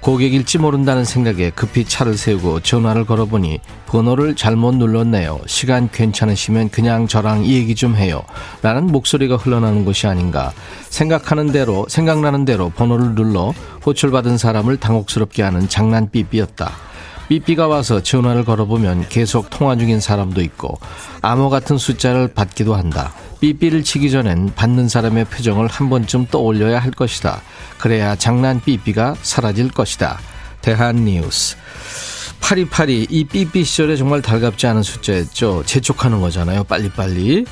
고객일지 0.00 0.58
모른다는 0.58 1.04
생각에 1.04 1.50
급히 1.50 1.84
차를 1.84 2.16
세우고 2.16 2.60
전화를 2.60 3.04
걸어보니 3.04 3.60
번호를 3.86 4.36
잘못 4.36 4.76
눌렀네요. 4.76 5.40
시간 5.46 5.90
괜찮으시면 5.90 6.70
그냥 6.70 7.08
저랑 7.08 7.44
얘기 7.46 7.74
좀 7.74 7.96
해요. 7.96 8.22
라는 8.62 8.86
목소리가 8.86 9.36
흘러나는 9.36 9.84
것이 9.84 10.06
아닌가. 10.06 10.52
생각하는 10.88 11.52
대로, 11.52 11.86
생각나는 11.88 12.44
대로 12.44 12.70
번호를 12.70 13.14
눌러 13.14 13.52
호출받은 13.84 14.38
사람을 14.38 14.76
당혹스럽게 14.76 15.42
하는 15.42 15.68
장난 15.68 16.10
삐삐였다. 16.10 16.87
삐삐가 17.28 17.68
와서 17.68 18.02
전화를 18.02 18.44
걸어보면 18.44 19.08
계속 19.08 19.50
통화 19.50 19.76
중인 19.76 20.00
사람도 20.00 20.40
있고 20.42 20.78
암호 21.20 21.50
같은 21.50 21.76
숫자를 21.76 22.28
받기도 22.28 22.74
한다. 22.74 23.12
삐삐를 23.40 23.84
치기 23.84 24.10
전엔 24.10 24.54
받는 24.54 24.88
사람의 24.88 25.26
표정을 25.26 25.68
한 25.68 25.90
번쯤 25.90 26.26
떠올려야 26.30 26.78
할 26.78 26.90
것이다. 26.90 27.42
그래야 27.78 28.16
장난 28.16 28.60
삐삐가 28.60 29.16
사라질 29.22 29.70
것이다. 29.70 30.18
대한 30.62 31.04
뉴스. 31.04 31.56
파리파리 32.40 33.06
이 33.10 33.24
삐삐 33.24 33.64
시절에 33.64 33.96
정말 33.96 34.22
달갑지 34.22 34.66
않은 34.66 34.82
숫자였죠. 34.82 35.64
재촉하는 35.66 36.20
거잖아요. 36.20 36.64
빨리빨리. 36.64 37.44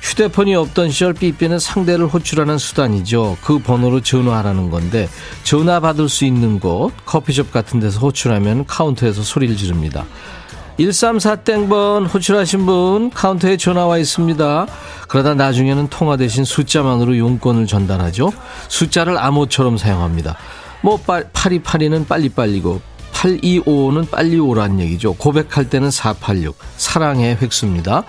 휴대폰이 0.00 0.54
없던 0.54 0.90
시절 0.90 1.12
삐삐는 1.12 1.58
상대를 1.58 2.06
호출하는 2.06 2.58
수단이죠. 2.58 3.36
그 3.42 3.58
번호로 3.58 4.00
전화하라는 4.00 4.70
건데 4.70 5.08
전화 5.44 5.80
받을 5.80 6.08
수 6.08 6.24
있는 6.24 6.58
곳 6.58 6.92
커피숍 7.04 7.52
같은 7.52 7.80
데서 7.80 8.00
호출하면 8.00 8.66
카운터에서 8.66 9.22
소리를 9.22 9.56
지릅니다. 9.56 10.04
134땡번 10.78 12.12
호출하신 12.12 12.64
분 12.64 13.10
카운터에 13.10 13.58
전화와 13.58 13.98
있습니다. 13.98 14.66
그러다 15.08 15.34
나중에는 15.34 15.88
통화 15.88 16.16
대신 16.16 16.44
숫자만으로 16.44 17.18
용건을 17.18 17.66
전달하죠. 17.66 18.32
숫자를 18.68 19.18
암호처럼 19.18 19.76
사용합니다. 19.76 20.36
뭐 20.82 20.98
8282는 21.02 22.08
빨리빨리고 22.08 22.80
825는 23.12 24.10
빨리 24.10 24.38
오란 24.38 24.80
얘기죠. 24.80 25.14
고백할 25.14 25.68
때는 25.68 25.90
486 25.90 26.56
사랑의 26.78 27.36
획수입니다. 27.42 28.04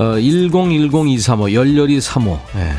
어, 0.00 0.16
1010-235 0.16 1.52
열렬히 1.52 2.00
35 2.00 2.40
예. 2.56 2.72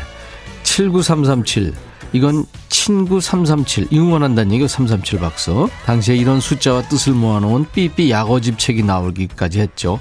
79337 0.64 1.72
이건 2.14 2.44
친구 2.68 3.20
337 3.20 3.86
응원한다는 3.92 4.52
얘기가 4.52 4.66
337 4.66 5.20
박서 5.20 5.68
당시에 5.86 6.16
이런 6.16 6.40
숫자와 6.40 6.82
뜻을 6.88 7.12
모아놓은 7.14 7.66
삐삐 7.72 8.10
약어집 8.10 8.58
책이 8.58 8.82
나오기까지 8.82 9.60
했죠. 9.60 10.00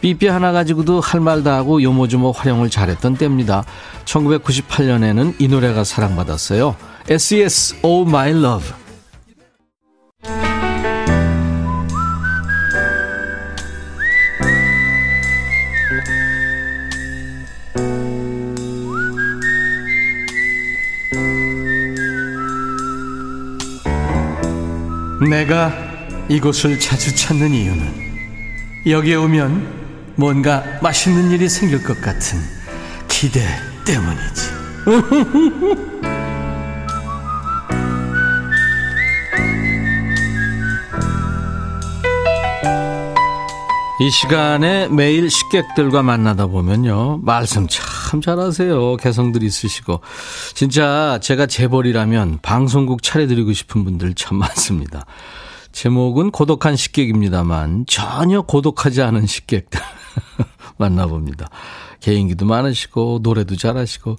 삐삐 0.00 0.26
하나 0.26 0.52
가지고도 0.52 1.00
할 1.00 1.20
말 1.20 1.42
다 1.42 1.54
하고 1.56 1.80
요모조모 1.82 2.32
활용을 2.32 2.68
잘했던 2.68 3.16
때입니다. 3.16 3.64
1998년에는 4.04 5.34
이 5.38 5.48
노래가 5.48 5.84
사랑받았어요. 5.84 6.76
SES 7.08 7.76
Oh 7.82 8.08
My 8.08 8.30
Love 8.30 8.68
내가 25.28 25.72
이곳을 26.28 26.78
자주 26.78 27.14
찾는 27.14 27.52
이유는 27.52 28.06
여기에 28.86 29.16
오면 29.16 30.14
뭔가 30.16 30.64
맛있는 30.82 31.30
일이 31.30 31.48
생길 31.48 31.82
것 31.82 32.00
같은 32.00 32.38
기대 33.08 33.40
때문이지. 33.84 34.56
이 43.98 44.10
시간에 44.10 44.88
매일 44.88 45.30
식객들과 45.30 46.02
만나다 46.02 46.46
보면요. 46.46 47.20
말씀 47.22 47.66
참 47.66 47.95
잘하세요. 48.20 48.96
개성들 48.96 49.42
있으시고. 49.42 50.00
진짜 50.54 51.18
제가 51.22 51.46
재벌이라면 51.46 52.38
방송국 52.42 53.02
차려드리고 53.02 53.52
싶은 53.52 53.84
분들 53.84 54.14
참 54.14 54.38
많습니다. 54.38 55.06
제목은 55.72 56.30
고독한 56.30 56.74
식객입니다만 56.76 57.84
전혀 57.86 58.40
고독하지 58.40 59.02
않은 59.02 59.26
식객들 59.26 59.80
만나봅니다. 60.78 61.50
개인기도 62.00 62.46
많으시고 62.46 63.20
노래도 63.22 63.56
잘하시고. 63.56 64.16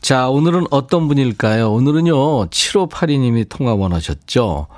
자, 0.00 0.28
오늘은 0.28 0.66
어떤 0.70 1.06
분일까요? 1.06 1.70
오늘은요. 1.72 2.46
7582님이 2.48 3.48
통화 3.48 3.74
원하셨죠. 3.74 4.68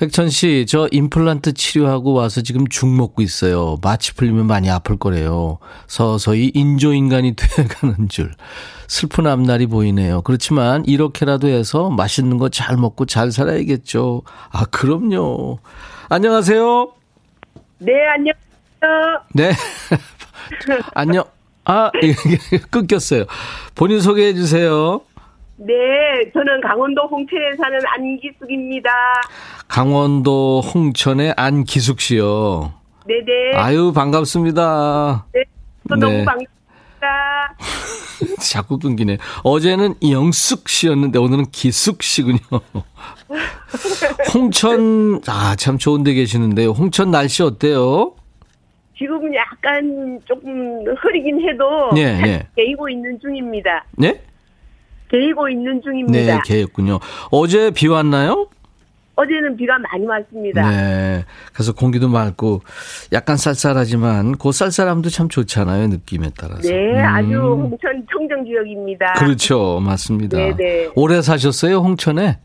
백천 0.00 0.30
씨, 0.30 0.64
저 0.66 0.88
임플란트 0.90 1.52
치료하고 1.52 2.14
와서 2.14 2.40
지금 2.40 2.66
죽 2.68 2.88
먹고 2.88 3.20
있어요. 3.20 3.76
마취 3.82 4.14
풀리면 4.14 4.46
많이 4.46 4.70
아플 4.70 4.96
거래요. 4.96 5.58
서서히 5.88 6.50
인조인간이 6.54 7.36
돼가는 7.36 8.08
줄. 8.08 8.32
슬픈 8.88 9.26
앞날이 9.26 9.66
보이네요. 9.66 10.22
그렇지만 10.22 10.86
이렇게라도 10.86 11.48
해서 11.48 11.90
맛있는 11.90 12.38
거 12.38 12.48
잘 12.48 12.78
먹고 12.78 13.04
잘 13.04 13.30
살아야겠죠. 13.30 14.22
아, 14.50 14.64
그럼요. 14.64 15.58
안녕하세요. 16.08 16.92
네, 17.80 17.92
안녕하세요. 18.06 19.22
네. 19.34 19.52
안녕. 20.94 21.24
아, 21.66 21.90
끊겼어요. 22.70 23.26
본인 23.74 24.00
소개해 24.00 24.32
주세요. 24.32 25.02
네, 25.62 25.74
저는 26.32 26.62
강원도 26.62 27.02
홍천에 27.02 27.54
사는 27.58 27.78
안기숙입니다. 27.86 28.90
강원도 29.68 30.62
홍천의 30.62 31.34
안기숙 31.36 32.00
씨요. 32.00 32.72
네네. 33.06 33.56
아유, 33.56 33.92
반갑습니다. 33.92 35.26
네, 35.34 35.42
또 35.86 35.96
네. 35.96 36.00
너무 36.00 36.24
반갑습니다. 36.24 37.56
자꾸 38.40 38.78
끊기네. 38.78 39.18
어제는 39.44 39.96
영숙 40.10 40.66
씨였는데 40.66 41.18
오늘은 41.18 41.44
기숙 41.52 42.02
씨군요. 42.02 42.38
홍천, 44.32 45.20
아, 45.28 45.56
참 45.56 45.76
좋은 45.76 46.04
데 46.04 46.14
계시는데요. 46.14 46.70
홍천 46.70 47.10
날씨 47.10 47.42
어때요? 47.42 48.14
지금은 48.96 49.34
약간 49.34 50.20
조금 50.24 50.84
흐리긴 50.96 51.46
해도 51.46 51.90
예, 51.96 52.02
예. 52.26 52.46
개이고 52.56 52.88
있는 52.88 53.18
중입니다. 53.20 53.84
네? 53.98 54.22
개이고 55.10 55.48
있는 55.48 55.76
네, 55.76 55.80
중입니다. 55.82 56.42
개였군요. 56.42 56.98
어제 57.30 57.70
비 57.70 57.88
왔나요? 57.88 58.48
어제는 59.16 59.54
비가 59.56 59.76
많이 59.78 60.06
왔습니다. 60.06 60.70
네. 60.70 61.24
그래서 61.52 61.74
공기도 61.74 62.08
맑고 62.08 62.62
약간 63.12 63.36
쌀쌀하지만 63.36 64.38
그 64.38 64.50
쌀쌀함도 64.50 65.10
참 65.10 65.28
좋잖아요. 65.28 65.88
느낌에 65.88 66.30
따라서. 66.38 66.62
네, 66.62 66.94
음. 66.94 67.04
아주 67.04 67.34
홍천 67.34 68.06
청정 68.10 68.44
지역입니다. 68.46 69.14
그렇죠. 69.18 69.78
맞습니다. 69.80 70.38
네네. 70.38 70.90
오래 70.94 71.20
사셨어요, 71.20 71.78
홍천에? 71.78 72.38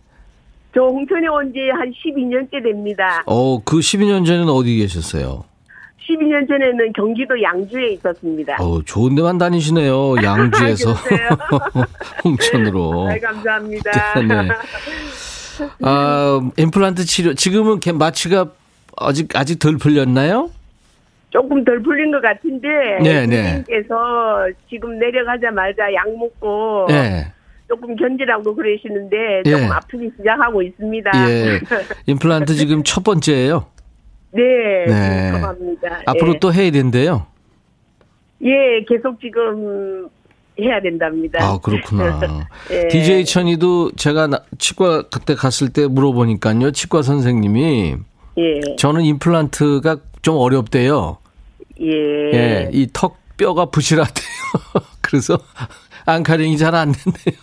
저 0.73 0.81
홍천에 0.81 1.27
온 1.27 1.53
지 1.53 1.59
한 1.71 1.89
12년째 1.93 2.61
됩니다. 2.61 3.23
어, 3.25 3.63
그 3.63 3.77
12년 3.77 4.25
전에는 4.25 4.49
어디 4.49 4.75
계셨어요? 4.75 5.45
12년 6.07 6.47
전에는 6.47 6.93
경기도 6.93 7.41
양주에 7.41 7.93
있었습니다. 7.93 8.57
어, 8.59 8.81
좋은 8.83 9.15
데만 9.15 9.37
다니시네요. 9.37 10.15
양주에서 10.23 10.93
그러세요? 10.93 11.29
홍천으로. 12.23 13.09
아, 13.09 13.17
감사합니다. 13.19 14.19
네. 14.21 14.49
아, 15.81 16.41
임플란트 16.57 17.05
치료 17.05 17.33
지금은 17.33 17.79
걔 17.79 17.91
마취가 17.91 18.51
아직 18.97 19.35
아직 19.35 19.59
덜 19.59 19.77
풀렸나요? 19.77 20.51
조금 21.29 21.63
덜 21.65 21.81
풀린 21.81 22.11
것 22.11 22.21
같은데 22.21 22.67
네, 23.03 23.25
네. 23.25 23.35
선생님께서 23.35 24.49
지금 24.69 24.97
내려가자마자 24.99 25.93
약 25.93 26.09
먹고 26.17 26.85
네. 26.87 27.31
조금 27.67 27.95
견디라고 27.95 28.55
그러시는데 28.55 29.43
조금 29.43 29.63
예. 29.63 29.69
아프기 29.69 30.11
시작하고 30.17 30.61
있습니다. 30.61 31.11
예. 31.29 31.59
임플란트 32.05 32.53
지금 32.53 32.83
첫 32.83 33.03
번째예요. 33.03 33.65
네, 34.35 34.85
네. 34.87 35.31
감사합니다. 35.31 36.01
앞으로 36.05 36.33
예. 36.35 36.39
또 36.39 36.53
해야 36.53 36.71
된대요. 36.71 37.25
예, 38.43 38.51
계속 38.87 39.19
지금 39.21 40.07
해야 40.59 40.81
된답니다. 40.81 41.43
아, 41.43 41.57
그렇구나. 41.59 42.19
예. 42.71 42.87
DJ 42.89 43.25
천이도 43.25 43.91
제가 43.93 44.27
나- 44.27 44.43
치과 44.57 45.03
그때 45.03 45.35
갔을 45.35 45.69
때 45.69 45.87
물어보니까요. 45.87 46.71
치과 46.71 47.01
선생님이 47.01 47.95
예, 48.37 48.75
저는 48.77 49.01
임플란트가 49.03 49.97
좀 50.21 50.37
어렵대요. 50.37 51.17
예, 51.81 51.87
예. 52.33 52.69
이 52.73 52.87
턱 52.93 53.17
뼈가 53.37 53.65
부실하대요. 53.65 54.25
그래서 55.01 55.37
앙카링이 56.05 56.57
잘 56.57 56.73
안 56.75 56.91
된대요. 56.93 57.35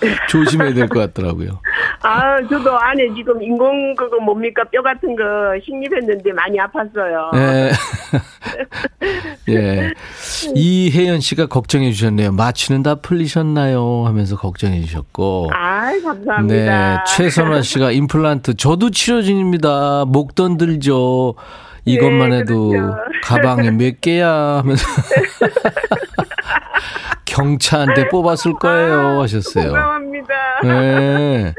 조심해야 0.28 0.74
될 0.74 0.88
것 0.88 0.98
같더라고요. 1.00 1.60
아, 2.02 2.36
저도 2.48 2.76
안에 2.78 3.12
지금 3.14 3.42
인공 3.42 3.94
그거 3.94 4.18
뭡니까 4.18 4.62
뼈 4.70 4.82
같은 4.82 5.16
거 5.16 5.22
식립했는데 5.64 6.32
많이 6.32 6.58
아팠어요. 6.58 7.34
예. 7.36 7.70
예. 9.54 9.92
이혜연 10.54 11.20
씨가 11.20 11.46
걱정해 11.46 11.92
주셨네요. 11.92 12.32
마취는 12.32 12.82
다 12.82 12.96
풀리셨나요? 12.96 14.04
하면서 14.06 14.36
걱정해 14.36 14.80
주셨고. 14.82 15.50
아, 15.52 15.90
네. 15.90 16.00
감사합니다. 16.02 17.04
최선화 17.04 17.62
씨가 17.62 17.92
임플란트 17.92 18.56
저도 18.56 18.90
치료 18.90 19.22
중입니다. 19.22 20.04
목돈 20.06 20.56
들죠. 20.58 21.34
이것만 21.84 22.30
네, 22.30 22.38
해도 22.38 22.70
그렇죠. 22.70 22.96
가방에 23.22 23.70
몇 23.70 24.00
개야 24.00 24.28
하면서 24.30 24.84
경차한테 27.36 28.08
뽑았을 28.08 28.54
거예요 28.54 29.20
하셨어요. 29.20 29.64
공감합니다. 29.64 30.34
네. 30.64 31.52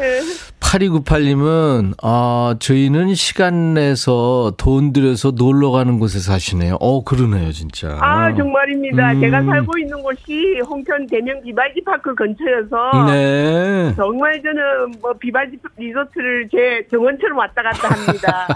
예. 0.00 0.20
8298님은, 0.60 1.94
아, 2.02 2.54
저희는 2.58 3.14
시간 3.14 3.72
내서 3.74 4.52
돈 4.58 4.92
들여서 4.92 5.30
놀러 5.30 5.70
가는 5.70 5.98
곳에 5.98 6.18
사시네요. 6.18 6.76
어, 6.80 7.04
그러네요, 7.04 7.52
진짜. 7.52 7.96
아, 8.00 8.34
정말입니다. 8.34 9.12
음. 9.12 9.20
제가 9.20 9.44
살고 9.44 9.78
있는 9.78 10.02
곳이 10.02 10.60
홍천 10.68 11.06
대명 11.06 11.40
비발디 11.42 11.82
파크 11.84 12.14
근처여서 12.14 13.06
네. 13.06 13.94
정말 13.96 14.42
저는 14.42 15.00
뭐 15.00 15.14
비발디 15.14 15.58
리조트를 15.78 16.48
제 16.50 16.86
정원처럼 16.90 17.38
왔다 17.38 17.62
갔다 17.62 17.88
합니다. 17.88 18.46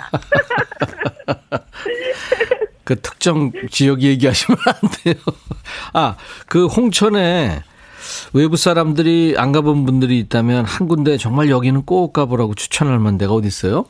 그 2.84 3.00
특정 3.00 3.52
지역 3.70 4.02
얘기하시면 4.02 4.58
안 4.66 4.74
돼요. 5.04 5.14
아, 5.92 6.16
그 6.46 6.66
홍천에 6.66 7.62
외부 8.32 8.56
사람들이 8.56 9.34
안 9.38 9.52
가본 9.52 9.84
분들이 9.84 10.18
있다면 10.18 10.64
한 10.64 10.88
군데 10.88 11.16
정말 11.16 11.48
여기는 11.50 11.82
꼭 11.82 12.12
가보라고 12.12 12.54
추천할 12.54 12.98
만한 12.98 13.18
데가 13.18 13.32
어디 13.32 13.46
있어요? 13.46 13.86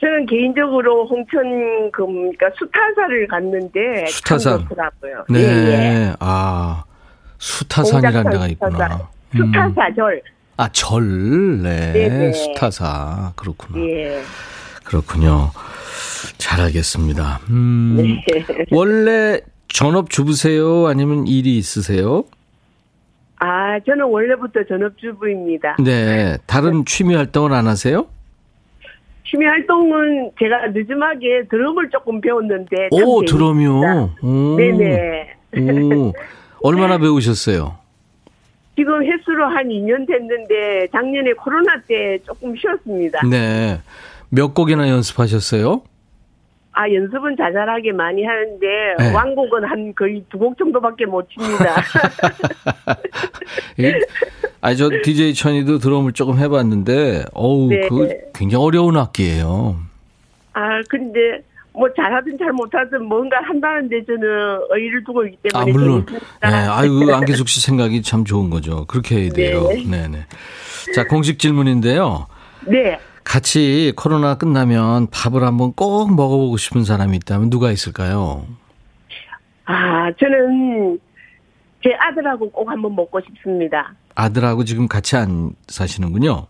저는 0.00 0.26
개인적으로 0.26 1.08
홍천 1.08 1.90
그 1.90 2.06
그러니까 2.06 2.46
수타사를 2.56 3.26
갔는데 3.26 4.06
수타산. 4.06 4.58
참 4.58 4.68
좋더라고요. 4.68 5.24
네. 5.28 5.40
예, 5.40 5.44
예. 5.44 6.14
아, 6.20 6.84
수타산이라는 7.38 8.30
데가 8.30 8.46
있구나. 8.46 9.08
음. 9.34 9.46
수타사 9.46 9.94
절. 9.96 10.22
아, 10.56 10.68
절, 10.72 11.62
네. 11.62 11.92
네네. 11.92 12.32
수타사. 12.32 13.32
그렇구나. 13.34 13.80
예. 13.80 14.22
그렇군요. 14.84 15.50
잘 16.38 16.60
알겠습니다. 16.60 17.40
음, 17.50 17.96
네. 17.96 18.44
원래 18.70 19.40
전업 19.68 20.10
주부세요? 20.10 20.86
아니면 20.86 21.26
일이 21.26 21.56
있으세요? 21.58 22.24
아, 23.40 23.78
저는 23.80 24.06
원래부터 24.06 24.64
전업주부입니다. 24.68 25.76
네. 25.84 26.38
다른 26.46 26.84
취미 26.84 27.14
활동을 27.14 27.52
안 27.52 27.66
하세요? 27.68 28.06
취미 29.24 29.44
활동은 29.44 30.32
제가 30.38 30.68
늦음하게 30.68 31.44
드럼을 31.50 31.90
조금 31.90 32.20
배웠는데 32.20 32.88
참 32.96 33.06
오. 33.06 33.22
드럼이요? 33.24 34.14
오. 34.22 34.56
네네. 34.56 35.34
오. 35.56 36.12
얼마나 36.62 36.98
배우셨어요? 36.98 37.76
지금 38.74 39.04
횟수로 39.04 39.44
한 39.46 39.68
2년 39.68 40.06
됐는데 40.06 40.88
작년에 40.92 41.32
코로나 41.34 41.80
때 41.86 42.18
조금 42.24 42.54
쉬었습니다. 42.56 43.20
네. 43.28 43.80
몇 44.30 44.54
곡이나 44.54 44.88
연습하셨어요? 44.88 45.82
아 46.80 46.88
연습은 46.88 47.34
자잘하게 47.36 47.90
많이 47.90 48.22
하는데 48.24 48.66
네. 49.00 49.12
왕곡은 49.12 49.64
한 49.64 49.92
거의 49.96 50.22
두 50.30 50.38
곡 50.38 50.56
정도밖에 50.56 51.06
못 51.06 51.26
칩니다. 51.28 51.82
예? 53.80 53.94
아, 54.60 54.74
저 54.74 54.88
DJ 55.02 55.34
천이도 55.34 55.78
드럼을 55.78 56.12
조금 56.12 56.38
해봤는데, 56.38 57.24
어우, 57.34 57.68
네. 57.68 57.88
그 57.88 58.08
굉장히 58.32 58.64
어려운 58.64 58.96
악기예요. 58.96 59.76
아 60.52 60.80
근데 60.88 61.18
뭐 61.72 61.88
잘하든 61.94 62.38
잘 62.38 62.52
못하든 62.52 63.04
뭔가 63.04 63.38
한다는데 63.42 64.04
저는 64.04 64.20
의의를 64.70 65.02
두고 65.04 65.24
있기 65.26 65.48
아, 65.54 65.64
때문에 65.64 65.72
물론. 65.72 66.06
네, 66.06 66.12
재밌습니다. 66.12 66.76
아이고, 66.78 67.14
안기숙 67.14 67.48
씨 67.48 67.60
생각이 67.60 68.02
참 68.02 68.24
좋은 68.24 68.50
거죠. 68.50 68.84
그렇게 68.86 69.22
해야 69.22 69.30
돼요. 69.30 69.68
네. 69.68 69.84
네, 69.88 70.08
네. 70.08 70.18
자, 70.94 71.04
공식 71.04 71.38
질문인데요. 71.40 72.26
네. 72.66 72.98
같이 73.24 73.92
코로나 73.96 74.36
끝나면 74.36 75.08
밥을 75.10 75.42
한번 75.42 75.72
꼭 75.72 76.14
먹어보고 76.14 76.56
싶은 76.56 76.84
사람이 76.84 77.16
있다면 77.18 77.50
누가 77.50 77.70
있을까요? 77.70 78.46
아 79.64 80.10
저는 80.18 80.98
제 81.82 81.94
아들하고 81.94 82.50
꼭 82.50 82.68
한번 82.68 82.94
먹고 82.94 83.20
싶습니다. 83.20 83.94
아들하고 84.14 84.64
지금 84.64 84.88
같이 84.88 85.16
안 85.16 85.50
사시는군요. 85.66 86.46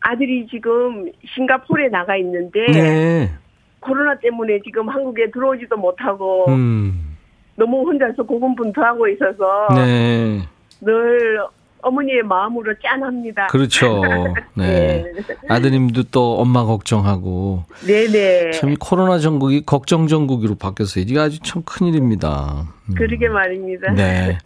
아들이 0.00 0.46
지금 0.50 1.10
싱가포르에 1.34 1.88
나가 1.88 2.16
있는데 2.16 2.66
네. 2.66 3.32
코로나 3.80 4.18
때문에 4.18 4.60
지금 4.64 4.88
한국에 4.88 5.30
들어오지도 5.30 5.76
못하고 5.76 6.46
음. 6.48 7.16
너무 7.56 7.82
혼자서 7.82 8.22
고군분투하고 8.22 9.08
있어서 9.08 9.68
네. 9.74 10.40
늘 10.80 11.40
어머니의 11.82 12.22
마음으로 12.22 12.74
짠합니다. 12.82 13.46
그렇죠. 13.48 14.02
네. 14.54 15.04
아드님도 15.48 16.04
또 16.10 16.38
엄마 16.38 16.64
걱정하고 16.64 17.64
네네. 17.86 18.52
참이 18.52 18.76
코로나 18.76 19.18
전국이 19.18 19.64
걱정 19.64 20.06
전국으로 20.06 20.54
바뀌었어요. 20.56 21.04
이게 21.06 21.18
아주 21.18 21.38
참 21.40 21.62
큰일입니다. 21.62 22.66
음. 22.88 22.94
그러게 22.94 23.28
말입니다. 23.28 23.92
네. 23.92 24.38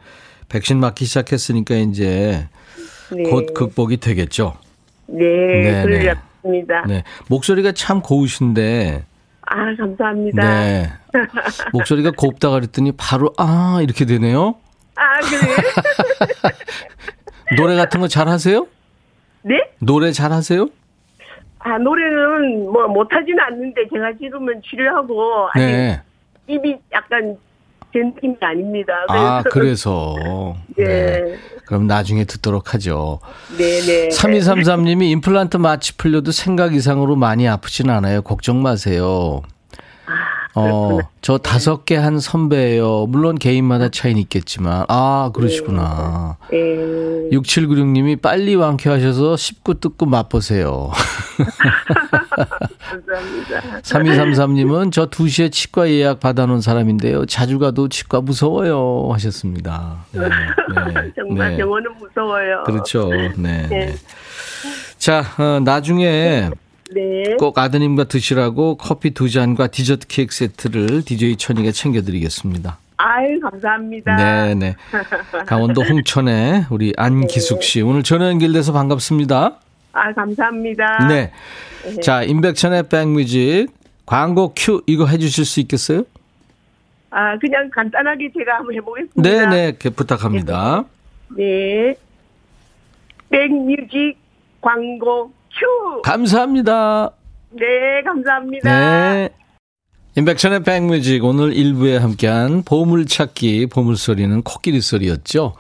백신 0.48 0.78
맞기 0.80 1.04
시작했으니까 1.06 1.74
이제 1.76 2.48
네. 3.10 3.22
곧 3.30 3.54
극복이 3.54 3.98
되겠죠. 3.98 4.56
네, 5.06 5.24
네, 5.24 5.82
그러렵니다. 5.82 6.84
네. 6.86 7.04
목소리가 7.28 7.72
참 7.72 8.00
고우신데 8.00 9.04
아, 9.46 9.76
감사합니다. 9.76 10.42
네. 10.42 10.92
목소리가 11.72 12.12
곱다 12.12 12.50
그랬더니 12.50 12.92
바로 12.92 13.32
아 13.36 13.80
이렇게 13.82 14.04
되네요. 14.04 14.56
아, 14.94 15.20
그래? 15.20 15.54
노래 17.56 17.76
같은 17.76 18.00
거 18.00 18.08
잘 18.08 18.28
하세요? 18.28 18.66
네? 19.42 19.54
노래 19.80 20.12
잘 20.12 20.32
하세요? 20.32 20.68
아, 21.58 21.78
노래는 21.78 22.70
뭐 22.72 22.86
못하지는 22.88 23.38
않는데 23.40 23.82
제가 23.92 24.12
지금은 24.20 24.60
치료하고 24.68 25.48
아직 25.54 25.64
네. 25.64 26.02
입이 26.48 26.76
약간 26.92 27.36
제 27.92 28.00
느낌이 28.00 28.34
아닙니다. 28.40 28.92
아, 29.08 29.42
그래서- 29.44 30.14
그래서. 30.16 30.56
네. 30.76 30.84
네. 31.20 31.38
그럼 31.66 31.86
나중에 31.86 32.24
듣도록 32.24 32.74
하죠. 32.74 33.20
네네. 33.56 34.08
3233님이 34.08 35.04
임플란트 35.12 35.58
마취 35.58 35.96
풀려도 35.96 36.32
생각 36.32 36.74
이상으로 36.74 37.16
많이 37.16 37.46
아프진 37.48 37.90
않아요. 37.90 38.22
걱정 38.22 38.62
마세요. 38.62 39.42
어, 40.54 40.98
저 41.22 41.38
다섯 41.38 41.84
개 41.86 41.96
한 41.96 42.18
선배예요. 42.18 43.06
물론 43.06 43.38
개인마다 43.38 43.88
차이는 43.88 44.20
있겠지만. 44.22 44.84
아, 44.88 45.30
그러시구나. 45.34 46.36
네. 46.50 46.58
6796님이 47.30 48.20
빨리 48.20 48.54
완쾌하셔서 48.54 49.36
씹고 49.36 49.74
뜯고 49.74 50.06
맛보세요. 50.06 50.90
감사합니다. 52.80 53.80
3233님은 53.82 54.92
저 54.92 55.06
2시에 55.06 55.50
치과 55.52 55.88
예약 55.88 56.20
받아놓은 56.20 56.60
사람인데요. 56.60 57.26
자주 57.26 57.58
가도 57.58 57.88
치과 57.88 58.20
무서워요. 58.20 59.10
하셨습니다. 59.12 60.04
네, 60.12 60.20
네, 60.20 61.12
정말 61.16 61.50
네. 61.52 61.56
병원은 61.58 61.90
무서워요. 61.98 62.62
그렇죠. 62.64 63.08
네. 63.08 63.32
네. 63.36 63.66
네. 63.68 63.94
자, 64.98 65.24
어, 65.38 65.60
나중에 65.64 66.50
네. 66.94 67.36
꼭 67.38 67.58
아드님과 67.58 68.04
드시라고 68.04 68.76
커피 68.76 69.10
두 69.10 69.30
잔과 69.30 69.68
디저트 69.68 70.06
케이크 70.06 70.34
세트를 70.34 71.04
DJ 71.04 71.36
천이가 71.36 71.72
챙겨드리겠습니다. 71.72 72.78
아유, 72.98 73.40
감사합니다. 73.40 74.16
네, 74.16 74.54
네. 74.54 74.76
강원도 75.46 75.82
홍천에 75.84 76.66
우리 76.70 76.92
안기숙 76.96 77.62
씨 77.62 77.80
오늘 77.80 78.02
전화 78.02 78.28
연결돼서 78.28 78.72
반갑습니다. 78.72 79.56
아, 79.92 80.12
감사합니다. 80.12 81.08
네. 81.08 81.32
자, 82.00 82.22
임백천의 82.22 82.88
백뮤직 82.88 83.68
광고 84.06 84.52
큐 84.54 84.82
이거 84.86 85.06
해주실 85.06 85.44
수 85.44 85.60
있겠어요? 85.60 86.04
아, 87.10 87.36
그냥 87.38 87.68
간단하게 87.70 88.30
제가 88.38 88.56
한번 88.56 88.74
해보겠습니다. 88.76 89.22
네, 89.22 89.46
네. 89.46 89.72
그 89.72 89.90
부탁합니다. 89.90 90.84
네. 91.36 91.94
백뮤직 93.30 94.16
광고 94.60 95.32
큐. 95.58 96.02
감사합니다. 96.02 97.10
네, 97.50 98.02
감사합니다. 98.04 98.70
네. 98.70 99.28
임백천의 100.16 100.62
백뮤직 100.62 101.24
오늘 101.24 101.52
1부에 101.52 101.98
함께한 101.98 102.64
보물찾기 102.64 103.66
보물소리는 103.68 104.42
코끼리 104.42 104.80
소리였죠. 104.80 105.54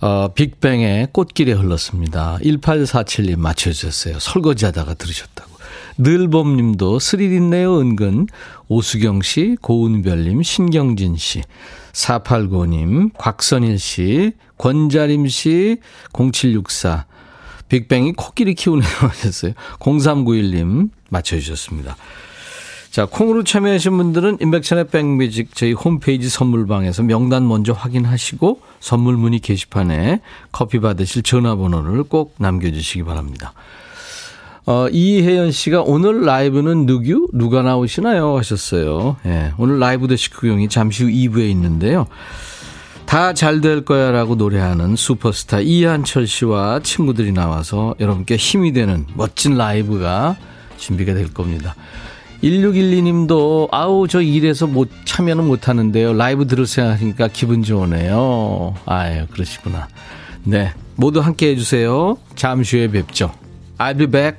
어, 0.00 0.28
빅뱅의 0.34 1.08
꽃길에 1.12 1.52
흘렀습니다. 1.52 2.38
1847님 2.42 3.38
맞춰주셨어요. 3.38 4.18
설거지하다가 4.18 4.94
들으셨다고. 4.94 5.52
늘봄님도 5.98 6.98
스릴 6.98 7.32
있네요 7.34 7.78
은근. 7.78 8.26
오수경 8.68 9.22
씨, 9.22 9.56
고은별님, 9.60 10.42
신경진 10.42 11.16
씨, 11.16 11.42
4895님, 11.92 13.10
곽선일 13.16 13.78
씨, 13.78 14.32
권자림 14.58 15.28
씨, 15.28 15.76
0764. 16.12 17.06
빅뱅이 17.72 18.12
코끼리 18.12 18.54
키우네요 18.54 18.90
하셨어요. 19.08 19.54
0391님 19.78 20.90
맞춰주셨습니다. 21.08 21.96
자, 22.90 23.06
콩으로 23.06 23.42
참여하신 23.42 23.96
분들은 23.96 24.38
인백천의 24.42 24.88
백뮤직 24.88 25.54
저희 25.54 25.72
홈페이지 25.72 26.28
선물방에서 26.28 27.04
명단 27.04 27.48
먼저 27.48 27.72
확인하시고 27.72 28.60
선물 28.80 29.16
문의 29.16 29.38
게시판에 29.38 30.20
커피 30.52 30.80
받으실 30.80 31.22
전화번호를 31.22 32.02
꼭 32.04 32.34
남겨주시기 32.36 33.04
바랍니다. 33.04 33.54
어, 34.66 34.88
이혜연 34.92 35.50
씨가 35.50 35.80
오늘 35.80 36.26
라이브는 36.26 36.84
누구? 36.84 37.28
누가 37.32 37.62
나오시나요? 37.62 38.36
하셨어요. 38.36 39.16
예, 39.24 39.52
오늘 39.56 39.78
라이브 39.78 40.06
더 40.06 40.14
식후경이 40.14 40.68
잠시 40.68 41.04
후 41.04 41.08
2부에 41.08 41.50
있는데요. 41.50 42.06
다 43.12 43.34
잘 43.34 43.60
될 43.60 43.84
거야 43.84 44.10
라고 44.10 44.36
노래하는 44.36 44.96
슈퍼스타 44.96 45.60
이한철 45.60 46.26
씨와 46.26 46.80
친구들이 46.82 47.32
나와서 47.32 47.94
여러분께 48.00 48.36
힘이 48.36 48.72
되는 48.72 49.04
멋진 49.14 49.54
라이브가 49.58 50.36
준비가 50.78 51.12
될 51.12 51.30
겁니다. 51.34 51.74
1612님도 52.42 53.68
아우 53.70 54.08
저 54.08 54.22
일해서 54.22 54.66
못 54.66 54.88
참여는 55.04 55.46
못 55.46 55.68
하는데요. 55.68 56.14
라이브 56.14 56.46
들을 56.46 56.66
생각하니까 56.66 57.28
기분 57.28 57.62
좋으네요. 57.62 58.76
아유 58.86 59.26
그러시구나. 59.30 59.88
네 60.44 60.72
모두 60.96 61.20
함께 61.20 61.50
해주세요. 61.50 62.16
잠시 62.34 62.78
후에 62.78 62.88
뵙죠. 62.88 63.30
I'll 63.76 63.98
be 63.98 64.06
back. 64.06 64.38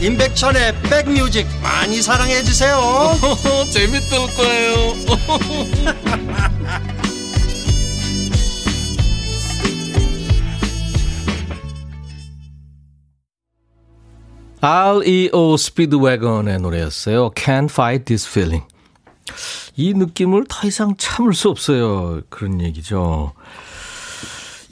임백천의 0.00 0.74
백뮤직 0.82 1.46
많이 1.62 2.00
사랑해 2.00 2.42
주세요 2.42 2.80
재밌을 3.70 4.18
거예요. 4.34 4.94
REO 14.62 15.56
스피드웨건의 15.56 16.58
노래였어요. 16.58 17.30
Can't 17.30 17.70
fight 17.70 18.04
this 18.04 18.28
feeling. 18.28 18.66
이 19.74 19.94
느낌을 19.94 20.44
더 20.48 20.66
이상 20.66 20.94
참을 20.98 21.32
수 21.32 21.48
없어요. 21.48 22.20
그런 22.28 22.60
얘기죠. 22.60 23.32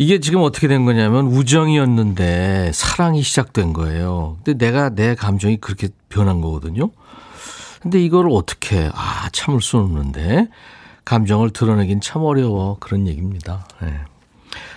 이게 0.00 0.20
지금 0.20 0.42
어떻게 0.42 0.68
된 0.68 0.84
거냐면 0.84 1.26
우정이었는데 1.26 2.70
사랑이 2.72 3.20
시작된 3.20 3.72
거예요. 3.72 4.38
근데 4.44 4.66
내가 4.66 4.90
내 4.90 5.16
감정이 5.16 5.56
그렇게 5.56 5.88
변한 6.08 6.40
거거든요. 6.40 6.92
근데 7.80 8.00
이걸 8.00 8.28
어떻게, 8.30 8.90
아, 8.94 9.28
참을 9.32 9.60
수 9.60 9.76
없는데. 9.76 10.48
감정을 11.04 11.50
드러내긴 11.50 12.00
참 12.00 12.22
어려워. 12.22 12.76
그런 12.78 13.08
얘기입니다. 13.08 13.66
예. 13.82 14.00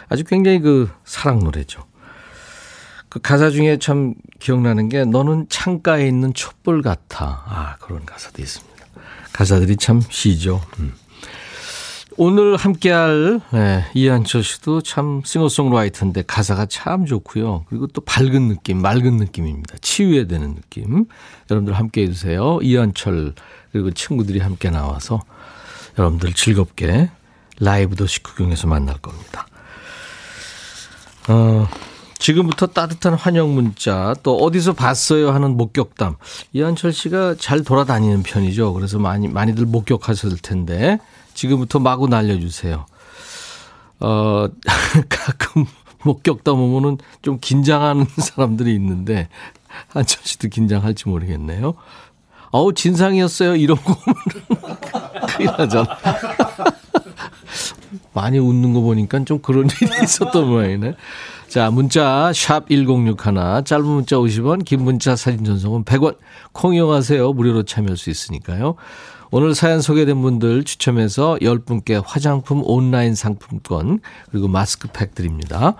아주 0.09 0.23
굉장히 0.23 0.59
그 0.59 0.89
사랑 1.03 1.39
노래죠. 1.39 1.83
그 3.09 3.19
가사 3.19 3.49
중에 3.49 3.77
참 3.77 4.15
기억나는 4.39 4.89
게 4.89 5.03
너는 5.05 5.47
창가에 5.49 6.07
있는 6.07 6.33
촛불 6.33 6.81
같아. 6.81 7.43
아, 7.45 7.75
그런 7.79 8.05
가사도 8.05 8.41
있습니다. 8.41 8.85
가사들이 9.33 9.75
참 9.77 10.01
시죠. 10.09 10.61
음. 10.79 10.93
오늘 12.17 12.57
함께할 12.57 13.39
네, 13.51 13.85
이한철 13.93 14.43
씨도 14.43 14.81
참 14.81 15.21
싱어송라이터인데 15.23 16.23
가사가 16.27 16.65
참 16.65 17.05
좋고요. 17.05 17.65
그리고 17.69 17.87
또 17.87 18.01
밝은 18.01 18.49
느낌, 18.49 18.81
맑은 18.81 19.17
느낌입니다. 19.17 19.77
치유해야 19.81 20.27
되는 20.27 20.55
느낌. 20.55 21.05
여러분들 21.49 21.73
함께 21.73 22.03
해 22.03 22.07
주세요. 22.07 22.59
이한철 22.61 23.33
그리고 23.71 23.91
친구들이 23.91 24.39
함께 24.39 24.69
나와서 24.69 25.21
여러분들 25.97 26.33
즐겁게 26.33 27.09
라이브 27.59 27.95
도시 27.95 28.21
구경에서 28.21 28.67
만날 28.67 28.97
겁니다. 28.97 29.47
어, 31.29 31.67
지금부터 32.19 32.67
따뜻한 32.67 33.13
환영 33.13 33.53
문자 33.53 34.15
또 34.21 34.37
어디서 34.37 34.73
봤어요 34.73 35.31
하는 35.31 35.55
목격담 35.55 36.15
이한철 36.53 36.91
씨가 36.91 37.35
잘 37.39 37.63
돌아다니는 37.63 38.23
편이죠. 38.23 38.73
그래서 38.73 38.99
많이 38.99 39.27
많이들 39.27 39.65
목격하셨을 39.65 40.37
텐데 40.39 40.99
지금부터 41.41 41.79
마구 41.79 42.07
날려주세요. 42.07 42.85
어 43.99 44.47
가끔 45.09 45.65
목격담 46.03 46.59
오면은 46.59 46.99
좀 47.23 47.39
긴장하는 47.41 48.05
사람들이 48.21 48.75
있는데 48.75 49.27
한철 49.87 50.21
씨도 50.23 50.49
긴장할지 50.49 51.09
모르겠네요. 51.09 51.73
어우 52.51 52.73
진상이었어요 52.73 53.55
이런 53.55 53.77
거 53.77 53.95
오면은 53.95 54.71
큰일 55.29 55.51
나잖아. 55.57 55.97
많이 58.13 58.37
웃는 58.37 58.73
거 58.73 58.81
보니까 58.81 59.23
좀 59.25 59.39
그런 59.39 59.65
일이 59.65 60.03
있었던 60.03 60.47
모양이네. 60.47 60.95
자, 61.47 61.71
문자 61.71 62.31
샵 62.33 62.69
1061, 62.69 63.63
짧은 63.65 63.85
문자 63.85 64.17
50원, 64.17 64.63
긴 64.63 64.83
문자 64.83 65.15
사진 65.15 65.43
전송은 65.43 65.85
100원. 65.85 66.17
콩 66.51 66.75
이용하세요. 66.75 67.33
무료로 67.33 67.63
참여할 67.63 67.97
수 67.97 68.09
있으니까요. 68.09 68.75
오늘 69.33 69.55
사연 69.55 69.79
소개된 69.79 70.21
분들 70.21 70.65
추첨해서 70.65 71.37
10분께 71.41 72.03
화장품 72.05 72.63
온라인 72.65 73.15
상품권 73.15 74.01
그리고 74.29 74.49
마스크팩 74.49 75.15
드립니다. 75.15 75.75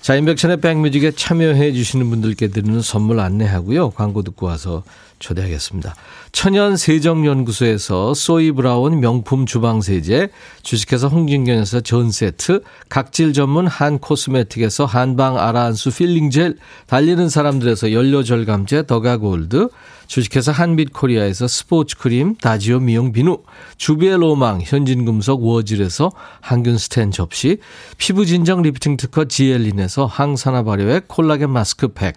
자, 0.00 0.14
인백천의 0.14 0.62
백뮤직에 0.62 1.10
참여해 1.10 1.72
주시는 1.72 2.08
분들께 2.08 2.48
드리는 2.48 2.80
선물 2.80 3.20
안내하고요. 3.20 3.90
광고 3.90 4.22
듣고 4.22 4.46
와서 4.46 4.84
초대하겠습니다. 5.18 5.94
천연 6.32 6.76
세정연구소에서 6.76 8.14
소이 8.14 8.52
브라운 8.52 9.00
명품 9.00 9.46
주방세제, 9.46 10.28
주식회사 10.62 11.06
홍진경에서 11.08 11.80
전 11.80 12.10
세트, 12.10 12.62
각질 12.88 13.32
전문 13.32 13.66
한 13.66 13.98
코스메틱에서 13.98 14.84
한방 14.84 15.38
아라한수 15.38 15.90
필링젤, 15.90 16.58
달리는 16.86 17.28
사람들에서 17.28 17.92
연료절감제 17.92 18.86
더가골드, 18.86 19.68
주식회사 20.06 20.52
한빛코리아에서 20.52 21.48
스포츠크림 21.48 22.36
다지오 22.36 22.80
미용 22.80 23.12
비누, 23.12 23.38
주비의 23.76 24.18
로망 24.18 24.60
현진금속 24.62 25.42
워즐에서 25.42 26.12
항균 26.40 26.78
스텐 26.78 27.10
접시, 27.10 27.58
피부진정 27.98 28.62
리프팅 28.62 28.96
특허 28.96 29.24
지엘린에서 29.24 30.06
항산화 30.06 30.62
발효액 30.62 31.08
콜라겐 31.08 31.50
마스크팩, 31.50 32.14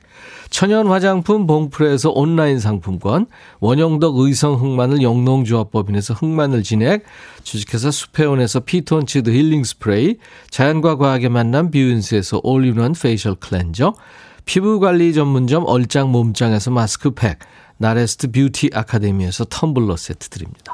천연 0.50 0.88
화장품 0.88 1.48
봉프레에서 1.48 2.12
온라인 2.12 2.60
상품 2.60 2.89
권, 2.98 3.28
원형덕 3.60 4.18
의성 4.18 4.56
흑마늘 4.56 5.04
영농조합법인에서 5.04 6.16
흑마늘 6.16 6.64
진액, 6.64 7.04
주식회사 7.44 7.92
수페온에서 7.92 8.62
피톤치드 8.62 9.30
힐링 9.30 9.64
스프레이, 9.64 10.16
자연과 10.50 10.96
과학의 10.96 11.30
만남 11.30 11.70
뷰인스에서 11.70 12.40
all-in-one 12.42 12.94
facial 12.94 13.36
cleanser, 13.36 13.94
피부관리 14.46 15.14
전문점 15.14 15.66
얼짱 15.68 16.12
몸짱에서 16.12 16.72
마스크팩, 16.72 17.38
나레스트 17.78 18.32
뷰티 18.32 18.72
아카데미에서 18.74 19.46
텀블러 19.46 19.96
세트 19.96 20.30
드립니다. 20.30 20.74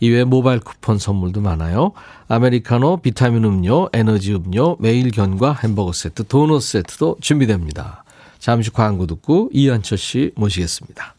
이외에 0.00 0.24
모바일 0.24 0.60
쿠폰 0.60 0.98
선물도 0.98 1.40
많아요. 1.40 1.92
아메리카노, 2.28 2.98
비타민 2.98 3.44
음료, 3.44 3.88
에너지 3.92 4.34
음료, 4.34 4.76
매일 4.78 5.10
견과 5.10 5.54
햄버거 5.54 5.92
세트, 5.92 6.26
도넛 6.26 6.62
세트도 6.62 7.16
준비됩니다. 7.20 8.04
잠시 8.38 8.70
광고 8.70 9.06
듣고 9.06 9.50
이한철 9.52 9.98
씨 9.98 10.32
모시겠습니다. 10.36 11.15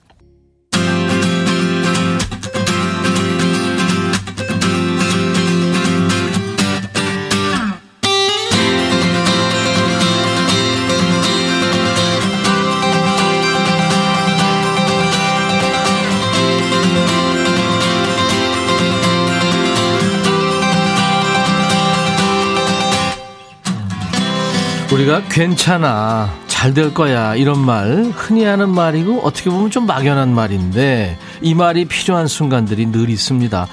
우리가 24.92 25.24
괜찮아, 25.30 26.34
잘 26.48 26.74
될 26.74 26.94
거야, 26.94 27.36
이런 27.36 27.60
말, 27.60 28.12
흔히 28.16 28.46
하는 28.46 28.70
말이고, 28.70 29.20
어떻게 29.20 29.50
보면 29.50 29.70
좀 29.70 29.86
막연한 29.86 30.34
말인데, 30.34 31.18
이 31.42 31.54
말이 31.54 31.86
필요한 31.86 32.28
순간들이 32.28 32.88
늘 32.88 33.10
있습니다. 33.10 33.68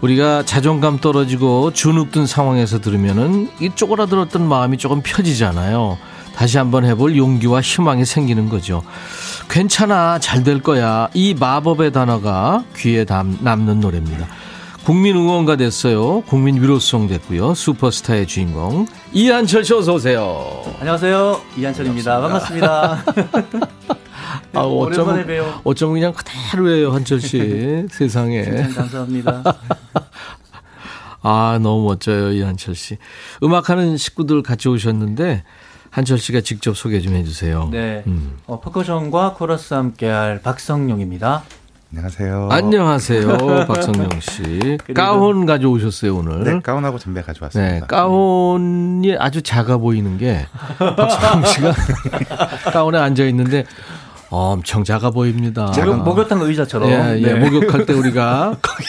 우리가 0.00 0.44
자존감 0.44 0.98
떨어지고 0.98 1.72
주눅든 1.72 2.26
상황에서 2.26 2.80
들으면은 2.80 3.48
이 3.60 3.70
쪼그라들었던 3.74 4.46
마음이 4.46 4.78
조금 4.78 5.00
펴지잖아요. 5.02 5.96
다시 6.34 6.58
한번 6.58 6.84
해볼 6.84 7.16
용기와 7.16 7.60
희망이 7.60 8.04
생기는 8.04 8.48
거죠. 8.48 8.82
괜찮아, 9.48 10.18
잘 10.18 10.42
될 10.42 10.60
거야. 10.60 11.08
이 11.14 11.34
마법의 11.38 11.92
단어가 11.92 12.64
귀에 12.76 13.06
남는 13.08 13.80
노래입니다. 13.80 14.26
국민 14.84 15.16
응원가 15.16 15.56
됐어요. 15.56 16.20
국민 16.22 16.60
위로송 16.60 17.06
됐고요. 17.06 17.54
슈퍼스타의 17.54 18.26
주인공 18.26 18.86
이한철 19.14 19.64
씨 19.64 19.72
어서 19.72 19.94
오세요. 19.94 20.62
안녕하세요. 20.78 21.40
이한철입니다. 21.56 22.20
반갑습니다. 22.20 23.04
아, 24.52 24.60
어쩌면, 24.60 25.26
봬요. 25.26 25.62
어쩌면 25.64 25.94
그냥 25.94 26.12
그대로예요, 26.12 26.92
한철 26.92 27.18
씨. 27.20 27.86
세상에. 27.90 28.44
감사합니다. 28.44 29.42
아, 31.22 31.58
너무 31.62 31.84
멋져요, 31.86 32.32
이한철 32.32 32.74
씨. 32.74 32.98
음악하는 33.42 33.96
식구들 33.96 34.42
같이 34.42 34.68
오셨는데 34.68 35.44
한철 35.88 36.18
씨가 36.18 36.42
직접 36.42 36.76
소개 36.76 37.00
좀 37.00 37.14
해주세요. 37.14 37.70
네. 37.72 38.02
음. 38.06 38.36
어, 38.46 38.60
퍼커션과 38.60 39.32
코러스 39.32 39.72
함께할 39.72 40.42
박성용입니다. 40.42 41.42
안녕하세요. 41.92 42.48
안녕하세요. 42.50 43.66
박성영 43.68 44.08
씨. 44.20 44.78
가운 44.94 45.46
가져오셨어요, 45.46 46.16
오늘. 46.16 46.42
네, 46.44 46.60
가운하고 46.60 46.98
담배 46.98 47.22
가져왔습니다. 47.22 47.72
네, 47.74 47.80
가운이 47.86 49.16
아주 49.16 49.42
작아 49.42 49.76
보이는 49.76 50.18
게 50.18 50.46
박성영 50.78 51.44
씨가 51.44 51.72
가운에 52.72 52.98
앉아 52.98 53.24
있는데 53.26 53.64
엄청 54.34 54.82
작아 54.82 55.10
보입니다. 55.10 55.66
목욕, 55.76 56.02
목욕탕 56.02 56.40
의자처럼. 56.40 56.90
예, 56.90 57.18
예. 57.18 57.32
네. 57.32 57.34
목욕할 57.34 57.86
때 57.86 57.92
우리가 57.92 58.56
거기 58.60 58.84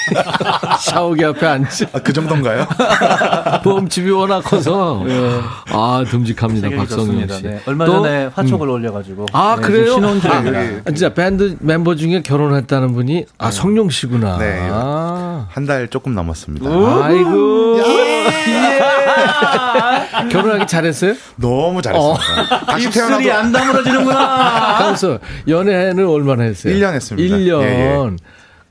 샤워기 0.79 1.23
앞에 1.23 1.45
앉지. 1.45 1.85
아, 1.93 1.99
그 1.99 2.11
정도인가요? 2.11 2.65
보험집이 3.63 4.09
워낙 4.09 4.41
커서. 4.41 5.03
네. 5.05 5.41
아, 5.69 6.03
듬직합니다. 6.09 6.69
박성윤 6.71 7.27
씨. 7.29 7.43
네. 7.43 7.61
얼마 7.67 7.85
전에 7.85 8.29
화촉을 8.33 8.67
음. 8.67 8.73
올려가지고. 8.73 9.27
아, 9.33 9.55
네, 9.57 9.61
그래요? 9.61 9.93
신혼 9.93 10.19
중입니다. 10.19 10.59
아, 10.59 10.83
진짜 10.87 11.13
밴드 11.13 11.57
멤버 11.59 11.95
중에 11.95 12.21
결혼했다는 12.23 12.93
분이, 12.93 13.25
아, 13.37 13.49
네. 13.49 13.51
성룡 13.51 13.89
씨구나. 13.89 14.37
네. 14.37 14.67
아. 14.71 15.47
한달 15.51 15.87
조금 15.89 16.15
넘었습니다. 16.15 16.67
아이고. 17.03 17.77
예. 17.79 18.94
결혼하기 20.31 20.67
잘했어요? 20.67 21.15
너무 21.35 21.81
잘했어요. 21.81 22.11
어. 22.13 22.17
다시 22.65 22.89
태어나도. 22.89 23.33
안 23.33 23.51
다물어지는구나. 23.51 24.75
가면서 24.79 25.19
연애는 25.47 26.07
얼마나 26.07 26.43
했어요? 26.43 26.73
1년 26.73 26.93
했습니다. 26.93 27.35
1년. 27.35 27.61
예, 27.61 27.65
예. 27.65 28.09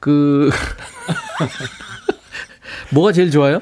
그 0.01 0.51
뭐가 2.91 3.13
제일 3.13 3.31
좋아요? 3.31 3.61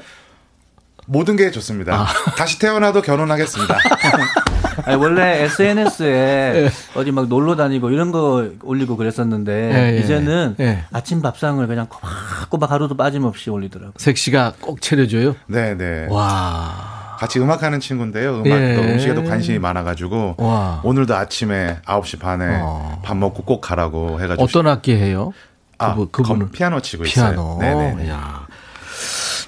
모든 1.13 1.35
게 1.35 1.51
좋습니다. 1.51 1.93
아. 1.93 2.05
다시 2.35 2.57
태어나도 2.59 3.03
결혼하겠습니다. 3.03 3.77
아니, 4.85 4.95
원래 4.97 5.43
SNS에 5.43 6.07
예. 6.07 6.69
어디 6.99 7.11
막 7.11 7.27
놀러 7.27 7.55
다니고 7.55 7.91
이런 7.91 8.11
거 8.11 8.49
올리고 8.63 8.97
그랬었는데 8.97 9.51
예, 9.73 9.95
예, 9.95 9.99
이제는 9.99 10.55
예. 10.59 10.83
아침 10.91 11.21
밥상을 11.21 11.65
그냥 11.67 11.85
꼬박꼬박 11.87 12.71
하루도 12.71 12.97
빠짐없이 12.97 13.51
올리더라고요. 13.51 13.93
색시가 13.97 14.53
꼭 14.59 14.81
차려줘요? 14.81 15.35
네, 15.45 15.75
네. 15.75 16.07
와. 16.09 17.15
같이 17.19 17.39
음악하는 17.39 17.79
친구인데요. 17.79 18.37
음악도 18.37 18.49
예. 18.49 18.93
음식에도 18.93 19.23
관심이 19.23 19.59
많아가지고 19.59 20.35
와. 20.39 20.81
오늘도 20.83 21.15
아침에 21.15 21.77
9시 21.85 22.19
반에 22.19 22.59
어. 22.63 22.99
밥 23.05 23.15
먹고 23.15 23.43
꼭 23.43 23.61
가라고 23.61 24.19
해가지고 24.19 24.43
어떤 24.43 24.67
악기 24.67 24.95
해요? 24.95 25.31
아, 25.77 25.95
그분, 26.11 26.49
피아노 26.51 26.81
치고 26.81 27.03
피아노. 27.03 27.31
있어요. 27.31 27.57
네네. 27.59 28.09
야. 28.09 28.42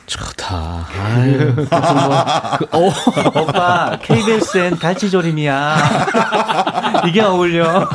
좋다. 0.06 0.88
아유, 1.04 1.54
뭐, 1.56 1.66
그, 2.58 2.66
어. 2.78 2.92
오빠, 3.42 3.98
KBSN 4.02 4.78
갈치조림이야. 4.78 5.76
이게 7.08 7.22
어울려. 7.22 7.90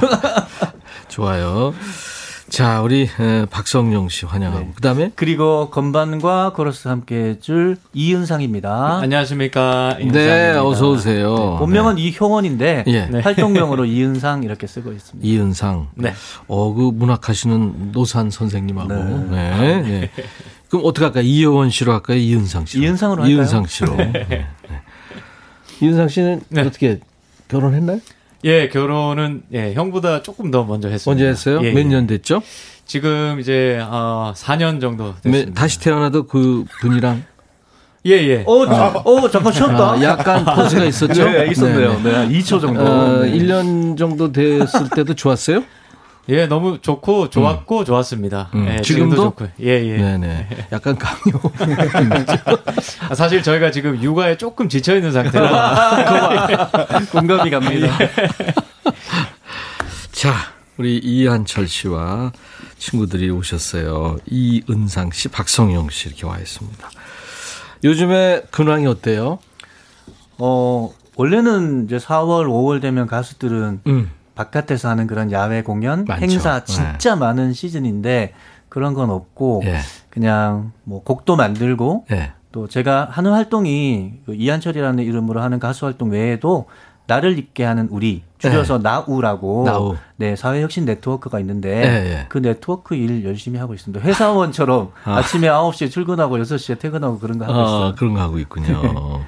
좋아요. 1.08 1.72
자, 2.48 2.80
우리 2.82 3.08
박성용 3.50 4.08
씨 4.08 4.26
환영하고 4.26 4.58
네. 4.64 4.72
그다음에 4.74 5.12
그리고 5.14 5.70
건반과 5.70 6.52
코러스 6.52 6.88
함께 6.88 7.14
해 7.16 7.36
줄 7.40 7.76
이은상입니다. 7.94 8.96
네, 8.98 9.04
안녕하십니까? 9.04 9.98
네, 10.00 10.50
어서 10.56 10.90
오세요. 10.90 11.32
네, 11.36 11.58
본명은 11.60 11.94
네. 11.94 12.02
이효원인데 12.02 12.84
예. 12.88 13.20
활동명으로 13.20 13.84
이은상 13.84 14.42
이렇게 14.42 14.66
쓰고 14.66 14.90
있습니다. 14.90 15.28
이은상. 15.28 15.90
네. 15.94 16.12
어, 16.48 16.74
그 16.74 16.90
문학하시는 16.92 17.92
노산 17.92 18.30
선생님하고. 18.30 18.94
네. 19.30 19.82
네. 19.82 20.10
네. 20.70 20.78
그럼 20.78 20.84
어떻게 20.84 21.04
할까요? 21.04 21.24
이효원 21.24 21.70
씨로 21.70 21.92
할까요? 21.92 22.18
이은상 22.18 22.64
씨로. 22.66 22.84
이은상으로 22.84 23.22
할까요? 23.22 23.36
이은상 23.36 23.66
씨로. 23.66 23.96
네. 23.98 24.46
이은상 25.82 26.08
씨는 26.08 26.42
어떻게 26.58 27.00
결혼했나요? 27.48 28.00
예, 28.44 28.68
결혼은 28.68 29.42
예, 29.52 29.74
형보다 29.74 30.22
조금 30.22 30.50
더 30.50 30.64
먼저 30.64 30.88
했습니다. 30.88 31.10
먼저 31.10 31.26
했어요? 31.26 31.60
예, 31.62 31.72
몇년 31.72 32.04
예. 32.04 32.06
됐죠? 32.06 32.42
지금 32.86 33.38
이제 33.40 33.80
어, 33.82 34.32
4년 34.34 34.80
정도 34.80 35.14
됐습니다. 35.22 35.52
다시 35.60 35.80
태어나도 35.80 36.26
그 36.26 36.64
분이랑 36.80 37.24
예, 38.06 38.12
예. 38.12 38.44
어, 38.46 38.64
아. 38.66 39.02
어 39.04 39.30
잠깐 39.30 39.52
쉬었다. 39.52 39.92
아, 39.92 40.02
약간 40.02 40.44
포즈가 40.44 40.84
있었죠? 40.84 41.24
네, 41.24 41.48
있었네요. 41.50 42.00
네, 42.02 42.28
2초 42.28 42.60
정도. 42.60 42.80
어, 42.80 43.22
네. 43.24 43.32
1년 43.32 43.98
정도 43.98 44.32
됐을 44.32 44.88
때도 44.94 45.14
좋았어요? 45.14 45.62
예, 46.28 46.46
너무 46.46 46.78
좋고 46.80 47.30
좋았고 47.30 47.80
음. 47.80 47.84
좋았습니다. 47.84 48.50
음. 48.54 48.66
예, 48.68 48.80
지금도 48.82 49.16
좋고. 49.16 49.46
예, 49.62 49.84
예. 49.84 49.96
네네. 49.96 50.66
약간 50.72 50.96
강요. 50.96 51.40
아, 53.08 53.14
사실 53.14 53.42
저희가 53.42 53.70
지금 53.70 54.00
육아에 54.00 54.36
조금 54.36 54.68
지쳐 54.68 54.94
있는 54.94 55.12
상태라 55.12 56.98
공감이 57.10 57.50
갑니다. 57.50 57.98
예. 58.00 58.10
자, 60.12 60.34
우리 60.76 60.98
이한철 60.98 61.66
씨와 61.66 62.32
친구들이 62.78 63.30
오셨어요. 63.30 64.18
이은상 64.26 65.10
씨, 65.12 65.28
박성영 65.28 65.90
씨 65.90 66.08
이렇게 66.08 66.26
와 66.26 66.38
있습니다. 66.38 66.90
요즘에 67.82 68.42
근황이 68.50 68.86
어때요? 68.86 69.38
어, 70.38 70.92
원래는 71.16 71.86
이제 71.86 71.98
4월, 71.98 72.46
5월 72.46 72.80
되면 72.80 73.06
가수들은 73.06 73.80
음. 73.86 74.10
바깥에서 74.40 74.88
하는 74.88 75.06
그런 75.06 75.30
야외 75.32 75.62
공연, 75.62 76.04
많죠. 76.06 76.22
행사 76.22 76.64
진짜 76.64 77.14
네. 77.14 77.20
많은 77.20 77.52
시즌인데 77.52 78.32
그런 78.70 78.94
건 78.94 79.10
없고 79.10 79.62
예. 79.66 79.78
그냥 80.08 80.72
뭐 80.84 81.02
곡도 81.02 81.36
만들고 81.36 82.06
예. 82.12 82.32
또 82.52 82.66
제가 82.66 83.08
하는 83.10 83.32
활동이 83.32 84.14
그 84.24 84.34
이한철이라는 84.34 85.04
이름으로 85.04 85.42
하는 85.42 85.58
가수 85.58 85.84
활동 85.84 86.10
외에도 86.10 86.66
나를 87.06 87.38
잊게 87.38 87.64
하는 87.64 87.88
우리 87.90 88.22
줄여서 88.38 88.78
네. 88.78 88.82
나우라고 88.84 89.64
나우. 89.66 89.96
네 90.16 90.36
사회혁신 90.36 90.84
네트워크가 90.84 91.38
있는데 91.40 91.80
네, 91.80 92.26
그 92.28 92.38
네트워크 92.40 92.94
일 92.94 93.24
열심히 93.24 93.58
하고 93.58 93.74
있습니다. 93.74 94.04
회사원처럼 94.06 94.92
아. 95.04 95.22
침에 95.22 95.48
9시에 95.48 95.90
출근하고 95.90 96.38
6시에 96.38 96.78
퇴근하고 96.78 97.18
그런 97.18 97.38
거 97.38 97.44
하고 97.44 97.58
아, 97.58 97.64
있어요. 97.64 97.94
그런 97.96 98.14
거 98.14 98.20
하고 98.20 98.38
있군요. 98.38 98.80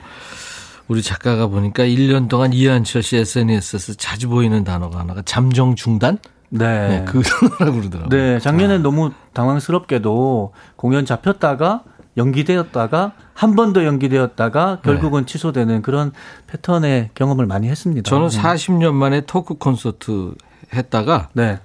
우리 0.93 1.01
작가가 1.03 1.47
보니까 1.47 1.85
1년 1.85 2.29
동안 2.29 2.53
이한철 2.53 3.03
씨 3.03 3.17
SNS에서 3.17 3.95
자주 3.95 4.29
보이는 4.29 4.63
단어가 4.63 4.99
하나가 4.99 5.23
잠정 5.23 5.75
중단? 5.75 6.19
네. 6.51 6.89
네 7.01 7.05
그 7.07 7.23
단어라고 7.23 7.79
그러더라고요. 7.79 8.09
네, 8.11 8.39
작년에 8.39 8.75
아. 8.75 8.79
너무 8.79 9.11
당황스럽게도 9.33 10.53
공연 10.77 11.07
잡혔다가 11.07 11.83
연기되었다가 12.19 13.13
한 13.33 13.55
번 13.57 13.73
더 13.73 13.87
연기되었다가 13.87 14.81
결국은 14.85 15.23
네. 15.25 15.27
취소되는 15.33 15.81
그런 15.81 16.13
패턴의 16.47 17.09
경험을 17.15 17.47
많이 17.47 17.69
했습니다. 17.69 18.07
저는 18.09 18.29
40년 18.29 18.93
만에 18.93 19.23
토크 19.23 19.55
콘서트 19.55 20.35
했다가 20.75 21.31
네. 21.33 21.59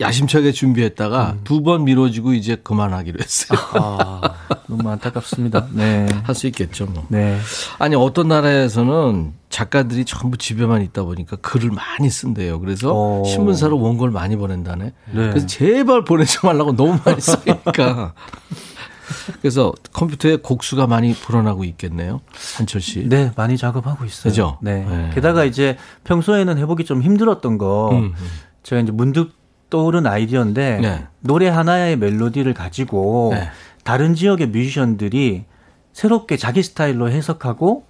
야심차게 0.00 0.52
준비했다가 0.52 1.32
음. 1.32 1.40
두번 1.44 1.84
미뤄지고 1.84 2.34
이제 2.34 2.56
그만하기로 2.56 3.20
했어요. 3.20 3.58
아, 3.74 4.20
너무 4.66 4.88
안타깝습니다. 4.90 5.68
네. 5.72 6.06
할 6.24 6.34
수 6.34 6.46
있겠죠, 6.48 6.86
뭐. 6.86 7.04
네. 7.08 7.38
아니, 7.78 7.94
어떤 7.94 8.28
나라에서는 8.28 9.32
작가들이 9.50 10.04
전부 10.04 10.36
집에만 10.36 10.82
있다 10.82 11.04
보니까 11.04 11.36
글을 11.36 11.70
많이 11.70 12.10
쓴대요. 12.10 12.58
그래서 12.60 12.92
오. 12.92 13.22
어. 13.22 13.24
신문사로 13.24 13.78
원고를 13.80 14.12
많이 14.12 14.36
보낸다네. 14.36 14.84
네. 14.84 14.92
그래서 15.12 15.46
제발 15.46 16.04
보내지 16.04 16.38
말라고 16.44 16.74
너무 16.74 16.98
많이 17.04 17.20
쓰니까. 17.20 18.14
그래서 19.40 19.72
컴퓨터에 19.92 20.36
곡수가 20.36 20.86
많이 20.86 21.14
불어나고 21.14 21.64
있겠네요. 21.64 22.20
한철 22.56 22.80
씨. 22.80 23.06
네, 23.08 23.30
많이 23.36 23.56
작업하고 23.56 24.04
있어요. 24.06 24.30
그죠? 24.30 24.58
네. 24.62 24.84
네. 24.84 25.10
게다가 25.14 25.44
이제 25.44 25.76
평소에는 26.04 26.56
해보기 26.58 26.84
좀 26.84 27.02
힘들었던 27.02 27.58
거 27.58 27.90
음, 27.92 28.14
음. 28.18 28.26
제가 28.62 28.80
이제 28.80 28.90
문득 28.92 29.32
떠오른 29.74 30.06
아이디어인데 30.06 30.78
네. 30.80 31.04
노래 31.18 31.48
하나의 31.48 31.96
멜로디를 31.96 32.54
가지고 32.54 33.30
네. 33.34 33.48
다른 33.82 34.14
지역의 34.14 34.50
뮤지션들이 34.50 35.46
새롭게 35.92 36.36
자기 36.36 36.62
스타일로 36.62 37.10
해석하고 37.10 37.84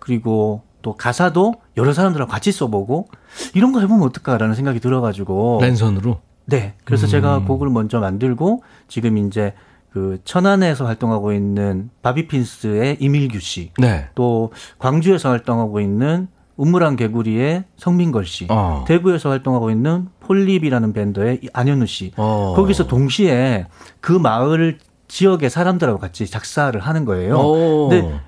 그리고 0.00 0.60
또 0.82 0.94
가사도 0.98 1.54
여러 1.78 1.94
사람들하고 1.94 2.30
같이 2.30 2.52
써보고 2.52 3.08
이런 3.54 3.72
거 3.72 3.80
해보면 3.80 4.02
어떨까라는 4.08 4.54
생각이 4.54 4.80
들어가지고 4.80 5.60
랜선으로 5.62 6.20
네 6.44 6.74
그래서 6.84 7.06
음. 7.06 7.08
제가 7.08 7.38
곡을 7.44 7.70
먼저 7.70 8.00
만들고 8.00 8.62
지금 8.88 9.16
이제 9.16 9.54
그 9.88 10.18
천안에서 10.24 10.84
활동하고 10.84 11.32
있는 11.32 11.88
바비핀스의 12.02 12.98
이밀규 13.00 13.40
씨, 13.40 13.72
네. 13.78 14.08
또 14.14 14.52
광주에서 14.78 15.30
활동하고 15.30 15.80
있는 15.80 16.28
우물안 16.56 16.96
개구리의 16.96 17.64
성민걸 17.76 18.26
씨, 18.26 18.46
어. 18.50 18.84
대구에서 18.86 19.30
활동하고 19.30 19.70
있는 19.70 20.08
폴립이라는 20.30 20.92
밴드의 20.92 21.40
안현우 21.52 21.86
씨, 21.86 22.12
어. 22.16 22.52
거기서 22.54 22.86
동시에 22.86 23.66
그 24.00 24.12
마을 24.12 24.78
지역의 25.08 25.50
사람들하고 25.50 25.98
같이 25.98 26.24
작사를 26.30 26.78
하는 26.78 27.04
거예요. 27.04 27.36
오. 27.36 27.88
근데 27.88 28.20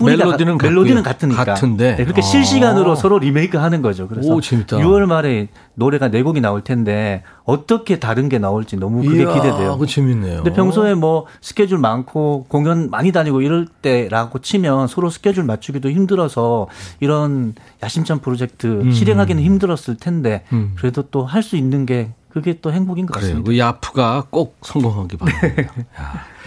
멜로디는, 0.00 0.58
가, 0.58 0.66
멜로디는 0.68 1.02
같으니까. 1.02 1.44
같은데. 1.44 1.96
네, 1.96 2.04
그렇게 2.04 2.20
아. 2.20 2.24
실시간으로 2.24 2.94
서로 2.94 3.18
리메이크 3.18 3.56
하는 3.58 3.82
거죠. 3.82 4.06
그래서 4.08 4.32
오, 4.32 4.38
6월 4.40 5.06
말에 5.06 5.48
노래가 5.74 6.08
네 6.08 6.22
곡이 6.22 6.40
나올 6.40 6.62
텐데 6.62 7.22
어떻게 7.44 7.98
다른 7.98 8.28
게 8.28 8.38
나올지 8.38 8.76
너무 8.76 9.02
그게 9.02 9.22
이야, 9.22 9.32
기대돼요. 9.34 9.76
그 9.78 9.86
재밌네요. 9.86 10.42
근데 10.42 10.52
평소에 10.52 10.94
뭐 10.94 11.26
스케줄 11.40 11.78
많고 11.78 12.46
공연 12.48 12.90
많이 12.90 13.10
다니고 13.12 13.40
이럴 13.42 13.66
때라고 13.66 14.38
치면 14.40 14.86
서로 14.88 15.10
스케줄 15.10 15.44
맞추기도 15.44 15.90
힘들어서 15.90 16.68
이런 17.00 17.54
야심찬 17.82 18.20
프로젝트 18.20 18.66
음. 18.82 18.92
실행하기는 18.92 19.42
힘들었을 19.42 19.96
텐데 19.98 20.44
음. 20.52 20.72
그래도 20.76 21.02
또 21.02 21.24
할 21.24 21.42
수 21.42 21.56
있는 21.56 21.86
게 21.86 22.10
그게 22.28 22.58
또 22.60 22.72
행복인 22.72 23.06
것 23.06 23.14
그래요. 23.14 23.30
같습니다. 23.30 23.48
그 23.50 23.58
야프가 23.58 24.26
꼭 24.30 24.56
성공하기 24.62 25.16
바랍니다. 25.16 25.72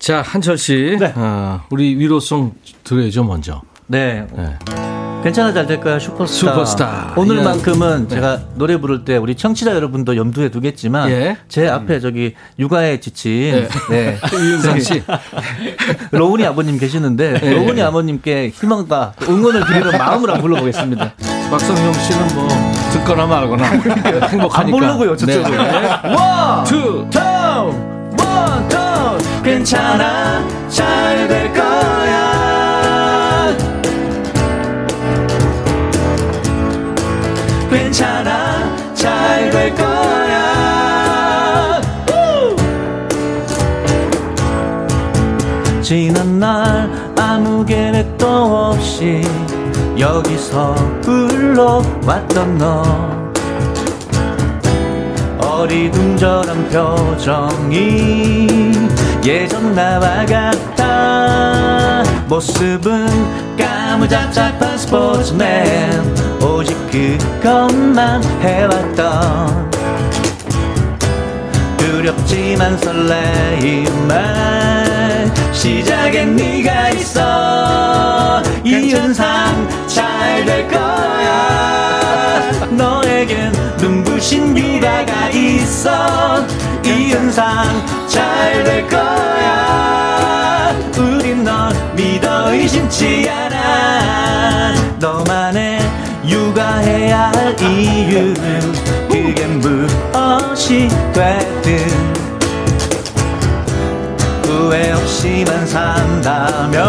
자, 0.00 0.22
한철 0.22 0.56
씨. 0.56 0.96
네. 0.98 1.12
어, 1.14 1.60
우리 1.70 1.94
위로송 1.96 2.52
들어야죠, 2.84 3.22
먼저. 3.24 3.60
네. 3.86 4.26
네. 4.34 4.56
괜찮아 5.22 5.52
잘 5.52 5.66
될 5.66 5.78
거야 5.80 5.98
슈퍼스타. 5.98 6.34
슈퍼스타. 6.34 7.12
오늘만큼은 7.16 8.08
네. 8.08 8.14
제가 8.14 8.40
노래 8.54 8.78
부를 8.78 9.04
때 9.04 9.18
우리 9.18 9.34
청취자 9.34 9.74
여러분도 9.74 10.16
염두에 10.16 10.48
두겠지만 10.48 11.10
예. 11.10 11.36
제 11.48 11.68
앞에 11.68 12.00
저기 12.00 12.34
육아에 12.58 13.00
지친 13.00 13.68
네. 13.90 14.18
이윤상 14.32 14.74
네. 14.76 14.80
씨, 14.80 15.02
로운이 16.12 16.46
아버님 16.46 16.78
계시는데 16.78 17.38
예. 17.42 17.50
로운이 17.50 17.82
아버님께 17.82 18.48
희망과 18.54 19.12
응원을 19.28 19.66
드리는 19.66 19.98
마음으로 19.98 20.32
한번 20.32 20.40
불러보겠습니다. 20.40 21.12
박성용 21.50 21.92
씨는 21.92 22.28
뭐 22.34 22.48
듣거나 22.92 23.26
말거나 23.26 23.64
행복하니까. 24.28 24.58
안 24.58 24.70
부르고요 24.70 25.16
저쪽은. 25.18 25.50
네. 25.50 26.14
one, 26.14 26.64
two, 26.64 27.06
타운. 27.12 27.90
괜찮아. 29.42 30.46
잘 30.68 31.26
될 31.28 31.52
거야. 31.52 32.20
괜찮아. 37.70 38.94
잘 38.94 39.50
될 39.50 39.74
거야. 39.74 39.90
지난 45.82 46.38
날 46.38 46.90
아무 47.18 47.64
계획도 47.64 48.26
없이 48.26 49.22
여기서 49.98 50.74
불러왔던 51.02 52.58
너. 52.58 53.20
어리둥절한 55.38 56.68
표정이 56.70 58.46
예전 59.24 59.74
나와 59.74 60.24
같아. 60.26 62.02
모습은 62.26 63.06
까무잡잡한 63.56 64.78
스포츠맨. 64.78 66.14
오직 66.42 66.74
그것만 66.90 68.22
해왔던 68.40 69.70
두렵지만 71.76 72.78
설레임만 72.78 74.18
시작엔 75.52 76.36
네가 76.36 76.90
있어. 76.90 78.42
이은상 78.64 79.68
잘 79.86 80.30
될 80.46 80.66
거야. 80.68 82.50
너에겐 82.70 83.52
눈부신 84.20 84.56
유가가 84.56 85.30
있어. 85.30 86.44
이 86.84 87.14
은상 87.14 87.64
잘 88.06 88.62
될 88.64 88.86
거야. 88.86 90.74
우린 90.98 91.42
널 91.42 91.72
믿어 91.94 92.52
의심치 92.52 93.28
않아. 93.30 94.74
너만의 94.98 95.80
육아해야 96.26 97.32
할 97.34 97.56
이유는 97.60 98.72
그게 99.08 99.46
무엇이 99.46 100.88
되든. 101.14 101.88
후회 104.44 104.92
없이만 104.92 105.66
산다면 105.66 106.82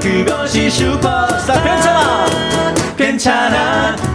그것이 0.00 0.70
슈퍼스타. 0.70 1.62
괜찮아. 1.62 2.26
괜찮아 2.96 4.09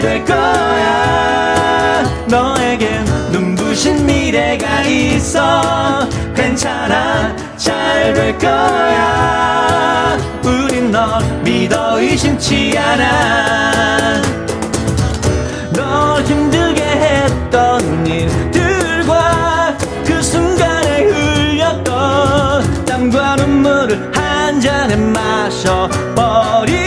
될 0.00 0.24
거야. 0.24 2.02
너에겐 2.28 3.04
눈부신 3.32 4.04
미래가 4.06 4.82
있어. 4.82 6.08
괜찮아 6.34 7.34
잘 7.56 8.14
될 8.14 8.38
거야. 8.38 10.16
우린 10.44 10.90
널 10.90 11.22
믿어 11.42 12.00
의심치 12.00 12.76
않아. 12.78 14.22
널 15.72 16.22
힘들게 16.24 16.82
했던 16.82 18.06
일들과 18.06 19.76
그 20.06 20.22
순간에 20.22 21.04
흘렸던 21.04 22.84
땀과 22.84 23.36
눈물을 23.36 24.12
한 24.14 24.60
잔에 24.60 24.94
마셔버리 24.96 26.85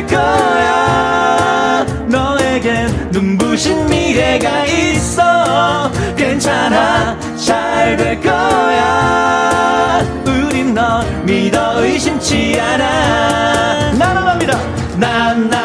될 0.00 0.06
거야. 0.06 1.84
너에겐 2.06 3.10
눈부신 3.10 3.86
미래가 3.86 4.64
있어. 4.64 5.90
괜찮아. 6.16 7.18
잘 7.36 7.96
될 7.96 8.20
거야. 8.20 10.00
우린 10.24 10.72
널 10.74 11.04
믿어 11.24 11.82
의심치 11.84 12.58
않아. 12.60 13.92
나나나입니다. 13.98 14.58
나나나나나 14.96 15.59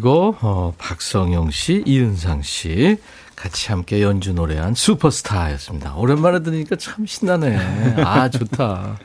그리고 0.00 0.34
어, 0.40 0.72
박성영 0.78 1.50
씨, 1.50 1.84
이은상 1.86 2.40
씨 2.40 2.96
같이 3.36 3.70
함께 3.70 4.02
연주 4.02 4.32
노래한 4.32 4.74
슈퍼스타였습니다. 4.74 5.94
오랜만에 5.94 6.42
들으니까 6.42 6.76
참 6.76 7.04
신나네. 7.04 8.02
아 8.02 8.30
좋다. 8.30 8.98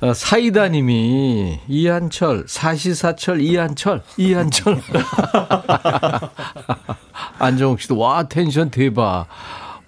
어, 0.00 0.14
사이다님이 0.14 1.58
이한철 1.66 2.44
사시사철 2.46 3.40
이한철 3.40 4.02
이한철 4.16 4.80
안정욱 7.40 7.80
씨도 7.80 7.98
와 7.98 8.22
텐션 8.28 8.70
대박. 8.70 9.26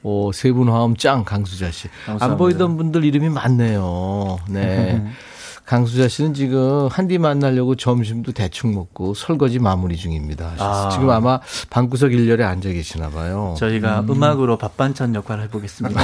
오, 0.03 0.33
세분 0.33 0.69
화음 0.69 0.97
짱 0.97 1.25
강수자 1.25 1.71
씨. 1.71 1.87
감사합니다. 2.07 2.25
안 2.27 2.37
보이던 2.37 2.77
분들 2.77 3.05
이름이 3.05 3.29
많네요. 3.29 4.41
네. 4.49 5.07
강수자 5.73 6.07
씨는 6.07 6.35
지금 6.35 6.87
한디 6.89 7.17
만나려고 7.17 7.77
점심도 7.77 8.33
대충 8.33 8.75
먹고 8.75 9.15
설거지 9.15 9.59
마무리 9.59 9.97
중입니다. 9.97 10.53
아. 10.59 10.91
지금 10.93 11.09
아마 11.09 11.41
방구석 11.71 12.13
일렬에 12.13 12.45
앉아 12.45 12.69
계시나 12.69 13.09
봐요. 13.09 13.55
저희가 13.57 14.01
음. 14.01 14.23
악으로 14.23 14.59
밥반찬 14.59 15.15
역할을 15.15 15.45
해보겠습니다. 15.45 15.99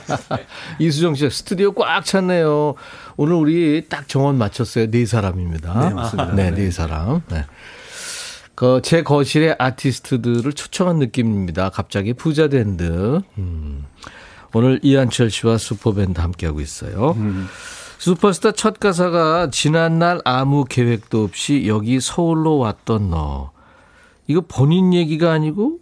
이수정 0.80 1.16
씨 1.16 1.28
스튜디오 1.28 1.72
꽉 1.72 2.02
찼네요. 2.02 2.76
오늘 3.18 3.34
우리 3.34 3.84
딱 3.90 4.08
정원 4.08 4.38
맞췄어요. 4.38 4.90
네 4.90 5.04
사람입니다. 5.04 5.80
네, 5.86 5.94
맞습니다. 5.94 6.32
네, 6.32 6.50
네 6.50 6.70
사람. 6.70 7.20
네. 7.28 7.44
그제 8.54 9.02
거실에 9.02 9.54
아티스트들을 9.58 10.50
초청한 10.54 10.98
느낌입니다. 10.98 11.68
갑자기 11.68 12.14
부자 12.14 12.48
된 12.48 12.78
듯. 12.78 13.20
음. 13.36 13.84
오늘 14.54 14.80
이한철 14.82 15.30
씨와 15.30 15.58
슈퍼밴드 15.58 16.22
함께하고 16.22 16.62
있어요. 16.62 17.10
음. 17.18 17.48
슈퍼스타 17.98 18.52
첫 18.52 18.78
가사가 18.78 19.50
지난날 19.50 20.20
아무 20.24 20.64
계획도 20.64 21.24
없이 21.24 21.66
여기 21.66 22.00
서울로 22.00 22.58
왔던 22.58 23.10
너. 23.10 23.50
이거 24.26 24.42
본인 24.46 24.94
얘기가 24.94 25.32
아니고 25.32 25.78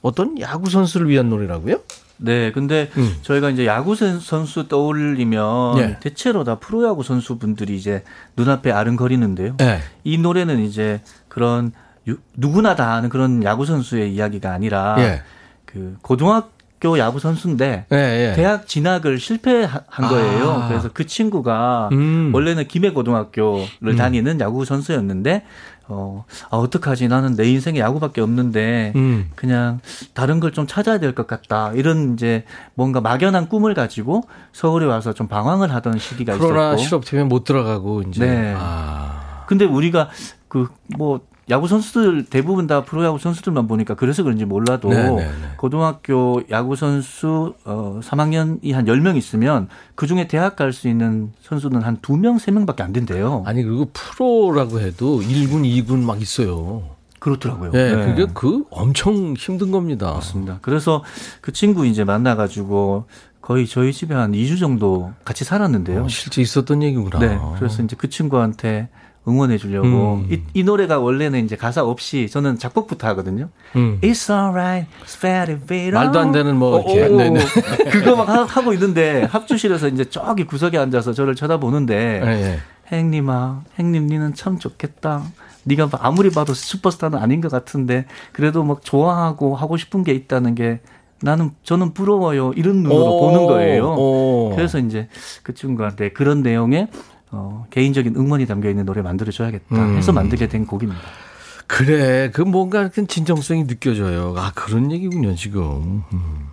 어떤 0.00 0.40
야구 0.40 0.70
선수를 0.70 1.08
위한 1.08 1.28
노래라고요? 1.28 1.80
네, 2.16 2.52
근데 2.52 2.90
음. 2.96 3.16
저희가 3.22 3.50
이제 3.50 3.66
야구 3.66 3.94
선수 3.94 4.68
떠올리면 4.68 5.76
네. 5.76 6.00
대체로 6.00 6.44
다 6.44 6.56
프로야구 6.56 7.02
선수분들이 7.02 7.76
이제 7.76 8.04
눈앞에 8.36 8.72
아른거리는데요. 8.72 9.56
네. 9.58 9.80
이 10.04 10.18
노래는 10.18 10.60
이제 10.60 11.02
그런 11.28 11.72
유, 12.08 12.16
누구나 12.34 12.74
다 12.74 12.94
아는 12.94 13.08
그런 13.08 13.42
야구 13.42 13.66
선수의 13.66 14.14
이야기가 14.14 14.52
아니라 14.52 14.96
네. 14.96 15.22
그 15.64 15.96
고등학교 16.02 16.59
학교 16.80 16.98
야구 16.98 17.20
선수인데 17.20 17.84
네, 17.90 17.96
네. 17.96 18.32
대학 18.34 18.66
진학을 18.66 19.20
실패한 19.20 19.82
거예요. 20.08 20.50
아. 20.50 20.68
그래서 20.68 20.88
그 20.92 21.06
친구가 21.06 21.90
음. 21.92 22.30
원래는 22.32 22.66
김해고등학교를 22.68 23.66
음. 23.82 23.96
다니는 23.96 24.40
야구 24.40 24.64
선수였는데 24.64 25.44
어, 25.92 26.24
아, 26.50 26.56
어떡하지? 26.56 27.08
나는 27.08 27.34
내 27.34 27.50
인생에 27.50 27.80
야구밖에 27.80 28.20
없는데, 28.20 28.92
음. 28.94 29.28
그냥 29.34 29.80
다른 30.14 30.38
걸 30.38 30.52
좀 30.52 30.68
찾아야 30.68 30.98
될 31.00 31.16
것 31.16 31.26
같다. 31.26 31.72
이런 31.74 32.12
이제 32.14 32.44
뭔가 32.74 33.00
막연한 33.00 33.48
꿈을 33.48 33.74
가지고 33.74 34.22
서울에 34.52 34.86
와서 34.86 35.12
좀 35.14 35.26
방황을 35.26 35.74
하던 35.74 35.98
시기가 35.98 36.34
있었고. 36.34 36.46
코로나 36.46 36.76
실업팀에 36.76 37.24
못 37.24 37.42
들어가고, 37.42 38.02
이제. 38.02 38.24
네. 38.24 38.54
아. 38.56 39.42
근데 39.48 39.64
우리가 39.64 40.10
그, 40.46 40.68
뭐, 40.96 41.22
야구 41.50 41.66
선수들 41.68 42.26
대부분 42.26 42.66
다 42.66 42.84
프로야구 42.84 43.18
선수들만 43.18 43.66
보니까 43.66 43.94
그래서 43.94 44.22
그런지 44.22 44.44
몰라도 44.44 44.88
네네네. 44.88 45.16
네, 45.16 45.22
네. 45.26 45.32
고등학교 45.56 46.42
야구 46.50 46.76
선수 46.76 47.54
어 47.64 48.00
3학년이 48.02 48.72
한 48.72 48.84
10명 48.86 49.16
있으면 49.16 49.68
그중에 49.96 50.28
대학 50.28 50.56
갈 50.56 50.72
수 50.72 50.86
있는 50.88 51.32
선수는 51.42 51.82
한 51.82 51.96
2명, 51.98 52.38
3명밖에 52.38 52.82
안 52.82 52.92
된대요. 52.92 53.42
아니 53.46 53.62
그리고 53.64 53.90
프로라고 53.92 54.80
해도 54.80 55.20
1군, 55.20 55.64
2군 55.64 56.04
막 56.04 56.22
있어요. 56.22 56.82
그렇더라고요. 57.18 57.72
네, 57.72 57.94
네. 57.94 58.06
그게 58.06 58.26
그 58.32 58.64
엄청 58.70 59.34
힘든 59.36 59.70
겁니다. 59.72 60.12
맞습니다. 60.12 60.58
그래서 60.62 61.02
그 61.40 61.52
친구 61.52 61.84
이제 61.86 62.04
만나 62.04 62.34
가지고 62.36 63.04
거의 63.42 63.66
저희 63.66 63.92
집에 63.92 64.14
한 64.14 64.32
2주 64.32 64.58
정도 64.60 65.12
같이 65.24 65.44
살았는데요. 65.44 66.04
어, 66.04 66.08
실제 66.08 66.40
있었던 66.40 66.82
얘기구나. 66.82 67.18
네. 67.18 67.38
그래서 67.58 67.82
이제 67.82 67.96
그 67.98 68.08
친구한테 68.08 68.88
응원해 69.30 69.58
주려고 69.58 70.24
음. 70.24 70.28
이, 70.30 70.40
이, 70.54 70.64
노래가 70.64 70.98
원래는 70.98 71.44
이제 71.44 71.56
가사 71.56 71.82
없이 71.84 72.28
저는 72.28 72.58
작곡부터 72.58 73.06
하거든요. 73.08 73.48
음. 73.76 73.98
It's 74.02 74.30
alright, 74.30 74.88
it's 75.04 75.18
very 75.18 75.58
very 75.58 75.90
말도 75.90 76.18
안 76.18 76.32
되는 76.32 76.56
뭐 76.56 76.76
어, 76.76 76.80
이렇게 76.80 77.12
오, 77.12 77.16
네, 77.16 77.30
네. 77.30 77.40
그거 77.90 78.16
막 78.16 78.56
하고 78.56 78.72
있는데 78.72 79.22
합주실에서 79.24 79.88
이제 79.88 80.04
저기 80.04 80.44
구석에 80.44 80.76
앉아서 80.76 81.12
저를 81.12 81.34
쳐다보는데 81.34 82.20
네, 82.24 82.40
네. 82.40 82.58
행님아, 82.92 83.62
행님 83.78 84.08
니는 84.08 84.34
참 84.34 84.58
좋겠다. 84.58 85.22
네가 85.64 85.88
아무리 86.00 86.30
봐도 86.30 86.54
슈퍼스타는 86.54 87.18
아닌 87.18 87.40
것 87.40 87.50
같은데 87.50 88.06
그래도 88.32 88.64
막 88.64 88.82
좋아하고 88.82 89.54
하고 89.54 89.76
싶은 89.76 90.04
게 90.04 90.12
있다는 90.12 90.54
게 90.54 90.80
나는 91.22 91.50
저는 91.64 91.92
부러워요 91.92 92.52
이런 92.54 92.76
눈으로 92.76 93.16
오, 93.16 93.20
보는 93.20 93.46
거예요. 93.46 93.90
오. 93.92 94.52
그래서 94.54 94.78
이제 94.78 95.08
그 95.42 95.54
친구한테 95.54 96.10
그런 96.10 96.42
내용의 96.42 96.88
어, 97.32 97.66
개인적인 97.70 98.16
응원이 98.16 98.46
담겨 98.46 98.68
있는 98.70 98.84
노래 98.84 99.02
만들어줘야겠다 99.02 99.76
음. 99.76 99.96
해서 99.96 100.12
만들게 100.12 100.48
된 100.48 100.66
곡입니다. 100.66 101.00
그래, 101.66 102.30
그 102.32 102.42
뭔가 102.42 102.88
그 102.88 103.06
진정성이 103.06 103.66
느껴져요. 103.66 104.34
아 104.36 104.50
그런 104.54 104.90
얘기군요 104.90 105.34
지금. 105.36 106.02
음. 106.12 106.48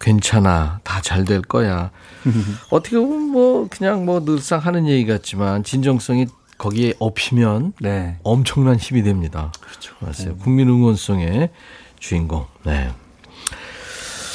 괜찮아, 0.00 0.80
다 0.82 1.00
잘 1.02 1.24
될 1.24 1.42
거야. 1.42 1.90
어떻게 2.70 2.96
보면 2.98 3.28
뭐 3.28 3.68
그냥 3.70 4.04
뭐 4.06 4.24
늘상 4.24 4.58
하는 4.60 4.88
얘기 4.88 5.06
같지만 5.06 5.62
진정성이 5.62 6.26
거기에 6.58 6.94
업히면 6.98 7.74
네. 7.80 8.18
엄청난 8.22 8.76
힘이 8.76 9.02
됩니다. 9.02 9.52
그렇죠. 9.60 9.94
맞아요. 10.00 10.36
네. 10.36 10.42
국민 10.42 10.68
응원송의 10.68 11.50
주인공. 11.98 12.46
네. 12.64 12.90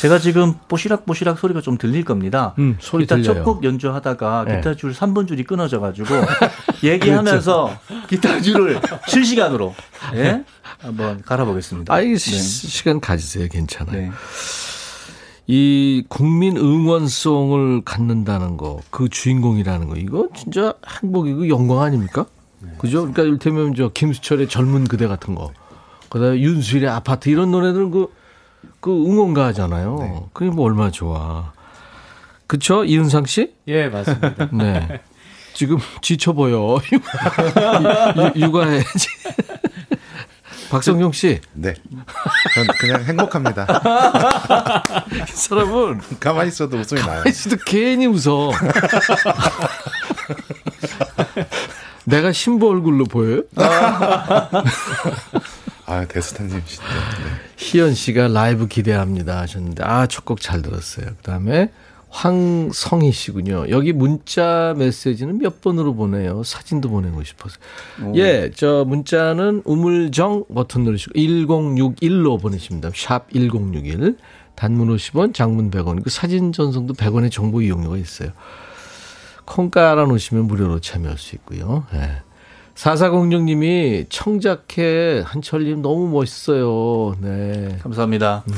제가 0.02 0.20
지금 0.20 0.54
뽀시락뽀시락 0.68 1.40
소리가 1.40 1.62
좀 1.62 1.78
들릴 1.78 2.04
겁니다. 2.04 2.54
음, 2.60 2.78
소리 2.80 3.06
기타 3.06 3.22
첫곡 3.22 3.64
연주하다가 3.64 4.46
네. 4.48 4.56
기타 4.58 4.76
줄 4.76 4.94
3번 4.94 5.28
줄이 5.28 5.44
끊어져 5.44 5.80
가지고 5.80 6.08
얘기하면서 6.84 7.78
그렇죠. 7.88 8.08
기타 8.08 8.42
줄을 8.42 8.80
실시간으로 9.08 9.74
예? 10.16 10.44
한번 10.80 11.22
갈아보겠습니다. 11.22 11.94
아, 11.94 12.02
이 12.02 12.16
네. 12.16 12.18
시간 12.18 13.00
가지세요. 13.00 13.48
괜찮아요. 13.50 13.98
네. 13.98 14.12
이 15.48 16.04
국민 16.10 16.58
응원송을 16.58 17.84
갖는다는 17.86 18.58
거, 18.58 18.82
그 18.90 19.10
주인공이라는 19.10 19.90
거, 19.90 19.96
이거 19.96 20.28
진짜 20.36 20.74
행복이고 21.02 21.50
영광 21.50 21.82
아닙니까? 21.82 22.26
네. 22.60 22.72
그죠? 22.80 23.02
그러니까 23.02 23.24
이를테면 23.24 23.76
저 23.76 23.90
김수철의 23.90 24.50
젊은 24.50 24.86
그대 24.86 25.06
같은 25.08 25.36
거, 25.36 25.52
그 26.10 26.20
다음에 26.20 26.40
윤수일의 26.40 26.90
아파트 26.90 27.30
이런 27.30 27.52
노래들은 27.52 27.92
그, 27.92 28.08
그 28.86 28.92
응원가 28.92 29.48
하잖아요. 29.48 29.98
네. 30.00 30.14
그게 30.32 30.52
뭐 30.52 30.66
얼마나 30.66 30.92
좋아. 30.92 31.52
그쵸? 32.46 32.86
이은상 32.86 33.26
씨? 33.26 33.52
예, 33.68 33.88
맞습니다. 33.88 34.48
네. 34.54 35.02
지금 35.56 35.80
지쳐 36.04 36.34
보여. 36.34 36.80
육아해야지. 38.36 39.08
박성용 40.70 41.14
씨. 41.14 41.42
네. 41.54 41.74
전 42.54 42.68
그냥 42.78 43.04
행복합니다. 43.06 43.66
이 45.12 45.32
사람은 45.32 46.02
가만히 46.22 46.50
있어도 46.50 46.78
웃음이 46.78 47.02
나요. 47.02 47.10
가만히 47.10 47.32
있어도 47.32 47.56
괜히 47.66 48.06
웃어. 48.06 48.52
내가 52.06 52.32
신부 52.32 52.70
얼굴로 52.70 53.06
보여요? 53.06 53.42
아, 55.88 56.06
데스타님 56.06 56.62
진짜. 56.66 56.84
네. 56.84 57.30
희연 57.58 57.94
씨가 57.94 58.28
라이브 58.30 58.68
기대합니다 58.68 59.40
하셨는데, 59.42 59.84
아, 59.84 60.08
첫 60.08 60.26
곡 60.26 60.42
잘 60.42 60.62
들었어요. 60.62 61.06
그 61.06 61.22
다음에 61.24 61.70
황성희 62.10 63.12
씨군요. 63.12 63.70
여기 63.70 63.92
문자 63.92 64.74
메시지는 64.78 65.38
몇 65.40 65.62
번으로 65.62 65.94
보내요? 65.96 66.44
사진도 66.44 66.90
보내고 66.90 67.24
싶어서. 67.24 67.58
오. 68.02 68.14
예, 68.16 68.52
저 68.56 68.86
문자는 68.88 69.64
우물정 69.66 70.46
버튼 70.54 70.84
누르시고 70.86 71.14
1061로 71.14 72.42
보내십니다. 72.42 72.90
샵 72.96 73.30
1061. 73.32 74.18
단문 74.56 74.96
50원, 74.96 75.34
장문 75.34 75.70
100원. 75.70 76.02
그 76.04 76.10
사진 76.10 76.54
전송도 76.54 76.94
100원의 76.94 77.30
정보 77.32 77.62
이용료가 77.62 77.98
있어요. 77.98 78.30
콩 79.44 79.70
깔아 79.70 80.06
놓으시면 80.06 80.46
무료로 80.48 80.80
참여할 80.80 81.18
수 81.18 81.36
있고요. 81.36 81.86
예. 81.94 82.22
4406님이 82.76 84.06
청자켓 84.10 85.24
한철님 85.26 85.82
너무 85.82 86.08
멋있어요. 86.10 87.16
네. 87.22 87.78
감사합니다. 87.82 88.44
음. 88.50 88.54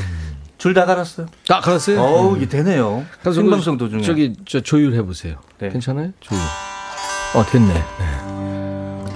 줄다 0.57 0.85
갈았어요. 0.85 1.27
아, 1.49 1.59
갈았어요? 1.61 2.01
어우, 2.01 2.35
이게 2.37 2.47
되네요. 2.47 3.05
생방송 3.23 3.77
도중에. 3.77 4.01
저기, 4.01 4.33
저 4.47 4.59
조율해 4.59 5.03
보세요. 5.03 5.35
네. 5.59 5.69
괜찮아요? 5.69 6.11
조율. 6.19 6.41
어, 7.35 7.45
됐네. 7.45 7.73
네. 7.73 7.81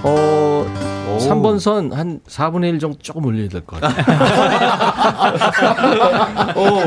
어, 0.04 0.64
오. 1.10 1.18
3번 1.18 1.58
선 1.58 1.92
한 1.92 2.20
4분의 2.28 2.70
1 2.74 2.78
정도 2.78 2.96
조금 2.98 3.24
올려야 3.26 3.48
될 3.48 3.60
것 3.62 3.80
같아요. 3.80 4.04
오. 6.60 6.80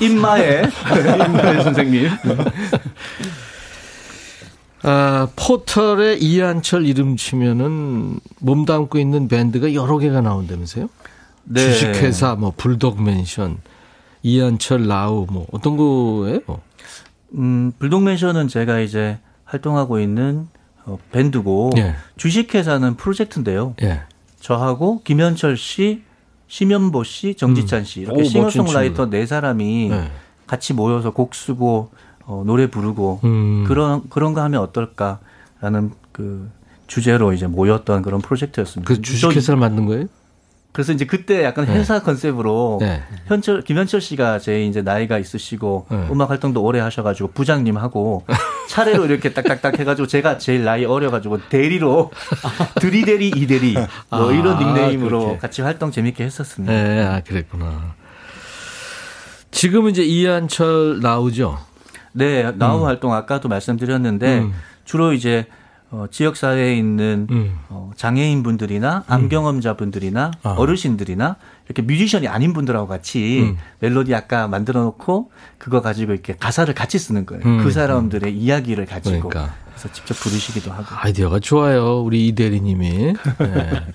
임마에. 0.00 0.62
임마에 1.26 1.62
선생님. 1.62 2.08
아, 4.86 5.28
포털에 5.34 6.18
이한철 6.20 6.86
이름 6.86 7.16
치면은 7.16 8.20
몸담고 8.40 8.98
있는 8.98 9.28
밴드가 9.28 9.72
여러 9.72 9.96
개가 9.98 10.20
나온다면서요? 10.20 10.88
네. 11.44 11.60
주식회사, 11.60 12.34
뭐, 12.34 12.52
불독맨션, 12.54 13.58
이한철, 14.22 14.86
라우, 14.86 15.26
뭐, 15.30 15.46
어떤 15.52 15.78
거예요? 15.78 16.40
음, 17.34 17.72
불독맨션은 17.78 18.48
제가 18.48 18.80
이제 18.80 19.18
활동하고 19.44 20.00
있는 20.00 20.48
어, 20.84 20.98
밴드고, 21.12 21.70
예. 21.78 21.94
주식회사는 22.18 22.96
프로젝트인데요. 22.96 23.74
예. 23.82 24.02
저하고 24.40 25.00
김현철 25.02 25.56
씨, 25.56 26.02
심연보 26.46 27.04
씨, 27.04 27.34
정지찬 27.36 27.84
씨, 27.84 28.00
이렇게 28.00 28.20
오, 28.20 28.24
싱어송라이터 28.24 29.08
네 29.08 29.24
사람이 29.24 29.88
네. 29.88 30.10
같이 30.46 30.74
모여서 30.74 31.12
곡 31.12 31.34
쓰고, 31.34 31.90
어, 32.26 32.42
노래 32.46 32.68
부르고, 32.68 33.20
음. 33.24 33.64
그런, 33.66 34.08
그런 34.08 34.34
거 34.34 34.42
하면 34.42 34.60
어떨까라는 34.62 35.92
그 36.12 36.50
주제로 36.86 37.32
이제 37.32 37.46
모였던 37.46 38.02
그런 38.02 38.20
프로젝트였습니다. 38.20 38.92
그 38.92 39.00
주식회사를 39.00 39.58
만든 39.58 39.86
거예요? 39.86 40.06
그래서 40.74 40.92
이제 40.92 41.06
그때 41.06 41.44
약간 41.44 41.66
네. 41.66 41.74
회사 41.74 42.00
네. 42.00 42.04
컨셉으로 42.04 42.78
네. 42.80 43.00
현철 43.26 43.62
김현철 43.62 44.00
씨가 44.00 44.40
제 44.40 44.64
이제 44.64 44.82
나이가 44.82 45.18
있으시고 45.18 45.86
네. 45.88 46.08
음악 46.10 46.30
활동도 46.30 46.64
오래 46.64 46.80
하셔가지고 46.80 47.30
부장님 47.30 47.76
하고 47.76 48.24
차례로 48.68 49.04
이렇게 49.04 49.32
딱딱딱 49.32 49.78
해가지고 49.78 50.08
제가 50.08 50.38
제일 50.38 50.64
나이 50.64 50.84
어려가지고 50.84 51.48
대리로 51.48 52.10
드리대리 52.80 53.28
이대리 53.28 53.74
뭐 53.74 54.30
아, 54.30 54.32
이런 54.32 54.58
닉네임으로 54.58 55.20
그렇게. 55.20 55.38
같이 55.38 55.62
활동 55.62 55.92
재밌게 55.92 56.24
했었습니다. 56.24 56.72
네, 56.74 57.04
아 57.04 57.20
그랬구나. 57.20 57.94
지금은 59.52 59.92
이제 59.92 60.02
이한철 60.02 60.98
나오죠. 61.00 61.56
네, 62.14 62.50
나우 62.56 62.80
음. 62.80 62.86
활동 62.86 63.12
아까도 63.12 63.48
말씀드렸는데 63.48 64.38
음. 64.38 64.52
주로 64.84 65.12
이제 65.12 65.46
어, 65.90 66.06
지역 66.10 66.36
사회에 66.36 66.76
있는 66.76 67.28
음. 67.30 67.58
어, 67.68 67.90
장애인 67.94 68.42
분들이나 68.42 69.04
암 69.06 69.28
경험자 69.28 69.76
분들이나 69.76 70.32
아. 70.42 70.50
어르신들이나 70.58 71.36
이렇게 71.66 71.82
뮤지션이 71.82 72.26
아닌 72.26 72.52
분들하고 72.52 72.88
같이 72.88 73.42
음. 73.42 73.56
멜로디 73.80 74.14
아까 74.14 74.48
만들어 74.48 74.82
놓고 74.82 75.30
그거 75.58 75.82
가지고 75.82 76.12
이렇게 76.12 76.34
가사를 76.34 76.72
같이 76.74 76.98
쓰는 76.98 77.26
거예요. 77.26 77.44
음. 77.44 77.62
그 77.62 77.70
사람들의 77.70 78.32
음. 78.32 78.36
이야기를 78.36 78.86
가지고 78.86 79.28
그러니까. 79.28 79.54
그래서 79.68 79.92
직접 79.92 80.14
부르시기도 80.14 80.72
하고. 80.72 80.86
아이디어가 80.90 81.40
좋아요. 81.40 82.00
우리 82.00 82.28
이대리님이. 82.28 83.14
네. 83.38 83.86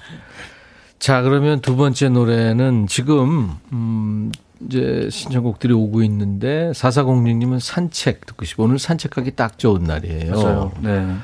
자, 1.00 1.22
그러면 1.22 1.62
두 1.62 1.76
번째 1.76 2.10
노래는 2.10 2.88
지금 2.88 3.58
음 3.72 4.32
이제 4.66 5.08
신청곡들이 5.12 5.74
오고 5.74 6.04
있는데 6.04 6.72
사사공님은 6.74 7.60
산책 7.60 8.26
듣고 8.26 8.46
싶어. 8.46 8.64
오늘 8.64 8.80
산책하기 8.80 9.32
딱 9.32 9.58
좋은 9.58 9.84
날이에요. 9.84 10.36
맞아요. 10.36 10.72
네. 10.82 11.16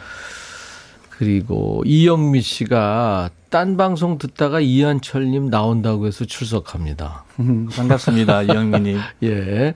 그리고 1.09 1.81
이영미 1.85 2.41
씨가 2.41 3.29
딴 3.49 3.77
방송 3.77 4.17
듣다가 4.17 4.59
이한철님 4.59 5.49
나온다고 5.49 6.07
해서 6.07 6.25
출석합니다. 6.25 7.23
반갑습니다, 7.75 8.43
이영미님. 8.51 8.99
예. 9.23 9.75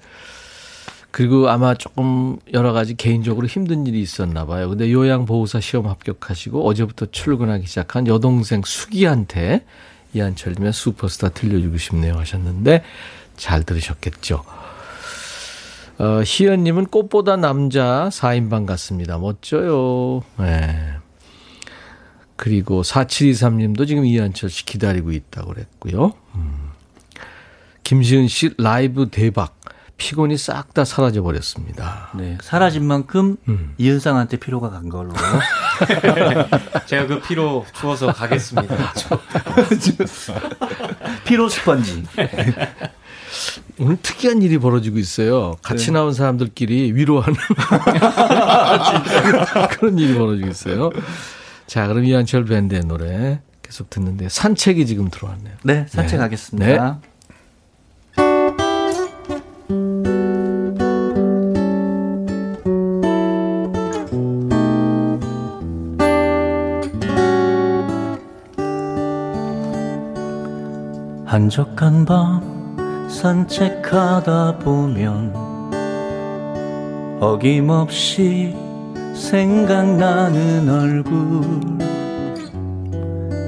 그리고 1.12 1.50
아마 1.50 1.74
조금 1.74 2.38
여러 2.54 2.72
가지 2.72 2.96
개인적으로 2.96 3.48
힘든 3.48 3.88
일이 3.88 4.02
있었나 4.02 4.46
봐요. 4.46 4.70
근데 4.70 4.92
요양보호사 4.92 5.60
시험 5.60 5.88
합격하시고 5.88 6.68
어제부터 6.68 7.08
출근하기 7.08 7.66
시작한 7.66 8.06
여동생 8.06 8.62
수기한테 8.64 9.66
이한철님의 10.14 10.74
슈퍼스타 10.74 11.30
들려주고 11.30 11.78
싶네요 11.78 12.16
하셨는데 12.16 12.84
잘 13.40 13.64
들으셨겠죠. 13.64 14.44
어, 15.98 16.22
희연님은 16.24 16.86
꽃보다 16.88 17.36
남자 17.36 18.10
4인방 18.12 18.66
같습니다. 18.66 19.18
멋져요. 19.18 20.22
네. 20.38 20.94
그리고 22.36 22.84
4723님도 22.84 23.86
지금 23.86 24.06
이한철 24.06 24.50
씨 24.50 24.66
기다리고 24.66 25.12
있다고 25.12 25.54
그랬고요. 25.54 26.14
음. 26.36 26.70
김시은 27.84 28.28
씨 28.28 28.52
라이브 28.58 29.10
대박. 29.10 29.60
피곤이 29.98 30.38
싹 30.38 30.74
다 30.74 30.86
사라져 30.86 31.22
버렸습니다. 31.22 32.10
네, 32.16 32.38
사라진 32.42 32.86
만큼 32.86 33.36
음. 33.50 33.74
이은상한테 33.78 34.38
피로가 34.38 34.70
간 34.70 34.88
걸로. 34.88 35.12
제가 36.88 37.08
그 37.08 37.20
피로 37.20 37.66
주워서 37.74 38.14
가겠습니다. 38.14 38.76
피로 41.26 41.50
스펀지. 41.50 42.06
오늘 43.80 43.98
특이한 44.02 44.42
일이 44.42 44.58
벌어지고 44.58 44.98
있어요. 44.98 45.56
같이 45.62 45.88
네. 45.88 45.94
나온 45.94 46.14
사람들끼리 46.14 46.94
위로하는 46.94 47.36
그런 49.72 49.98
일이 49.98 50.18
벌어지고 50.18 50.50
있어요. 50.50 50.90
자, 51.68 51.88
그럼 51.88 52.06
이한철 52.06 52.46
밴드의 52.46 52.82
노래 52.82 53.42
계속 53.62 53.90
듣는데 53.90 54.30
산책이 54.30 54.86
지금 54.86 55.10
들어왔네요. 55.10 55.56
네, 55.64 55.86
산책하겠습니다. 55.90 57.00
네. 57.02 57.10
한적한 71.30 72.06
밤 72.06 72.49
산책하다 73.10 74.60
보면 74.60 75.34
어김없이 77.20 78.56
생각나는 79.14 80.70
얼굴. 80.70 81.42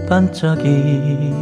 반짝이는 0.09 1.33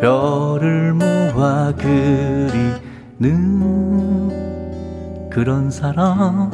별을 0.00 0.94
모아 0.94 1.72
그리는 1.76 3.30
그런 5.30 5.70
사람. 5.70 6.50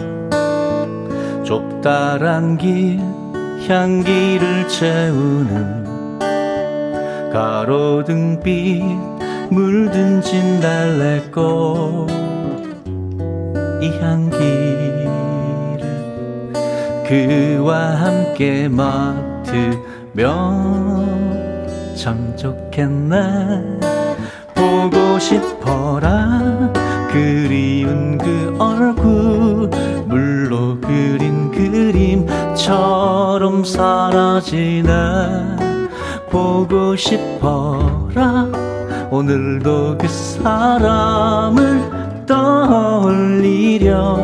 좁다란 1.44 2.58
길 2.58 3.00
향기를 3.66 4.68
채우는 4.68 5.80
가로등빛 7.32 9.19
물든 9.50 10.22
진달래꽃 10.22 12.08
이 13.82 13.90
향기를 14.00 15.10
그와 17.08 17.96
함께 17.96 18.68
맡으면 18.68 19.50
참 21.96 22.32
좋겠네. 22.36 23.80
보고 24.54 25.18
싶어라. 25.18 26.70
그리운 27.10 28.16
그 28.18 28.54
얼굴 28.58 29.68
물로 30.06 30.80
그린 30.80 31.50
그림처럼 31.50 32.54
사라지네. 33.64 34.90
보고 36.30 36.94
싶어라 36.94 38.69
오늘도 39.12 39.98
그 39.98 40.06
사람을 40.06 41.80
떠올리려 42.26 44.16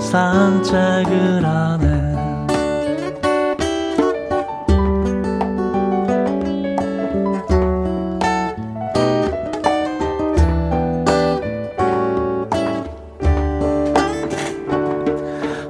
산책을 0.00 1.44
하네. 1.44 1.86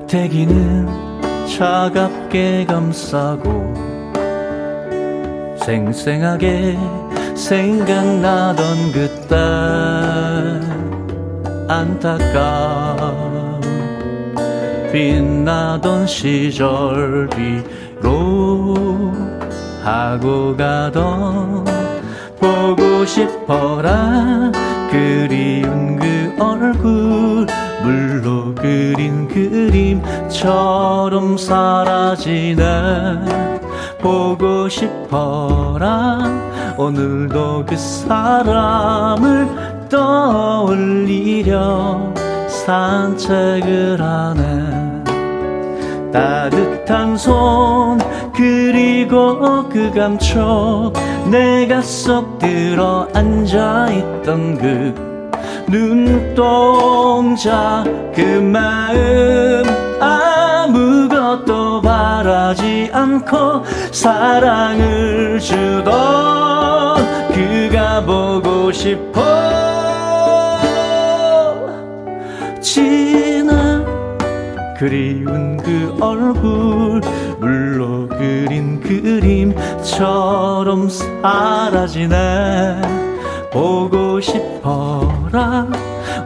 대기는 0.07 0.87
차갑게 1.49 2.67
감싸고 2.67 3.75
생생하게 5.65 6.79
생각나던 7.37 8.93
그때 8.93 9.37
안타까운 11.69 13.61
빛나던 14.91 16.07
시절 16.07 17.29
뒤로 17.31 18.75
하고 19.85 20.57
가던 20.57 21.65
보고 22.41 23.05
싶어라 23.05 24.51
그리운 24.91 25.99
그 25.99 26.35
얼굴 26.43 27.47
물로 27.83 28.55
그린 28.55 29.29
그림처럼 29.29 31.37
사라지네 31.37 32.65
보고 34.01 34.67
싶어라 34.69 36.56
오늘도 36.79 37.65
그 37.67 37.77
사람을 37.77 39.49
떠올리려 39.89 41.57
산책을 42.49 44.01
하네. 44.01 44.87
따뜻한 46.13 47.17
손 47.17 47.99
그리고 48.35 49.69
그 49.69 49.91
감촉 49.93 50.93
내가 51.31 51.81
쏙 51.83 52.39
들어 52.39 53.09
앉아있던 53.13 54.59
그 54.59 54.95
눈동자 55.69 56.55
그 58.15 58.21
마음 58.21 59.86
바라지 62.27 62.91
않고 62.93 63.65
사랑을 63.93 65.39
주던 65.39 66.97
그가 67.33 68.05
보고 68.05 68.73
싶어. 68.73 69.23
지나 72.61 73.85
그리운 74.77 75.57
그 75.59 75.97
얼굴 76.01 77.01
물로 77.39 78.09
그린 78.09 78.81
그림처럼 78.81 80.89
사라지네. 80.89 82.83
보고 83.53 84.21
싶어라. 84.21 85.69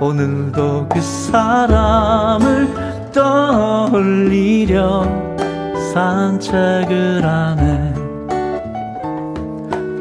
오늘도 0.00 0.88
그 0.88 0.98
사람을 1.02 2.68
떠올리려 3.12 5.29
산책을 5.92 7.24
하네. 7.24 7.94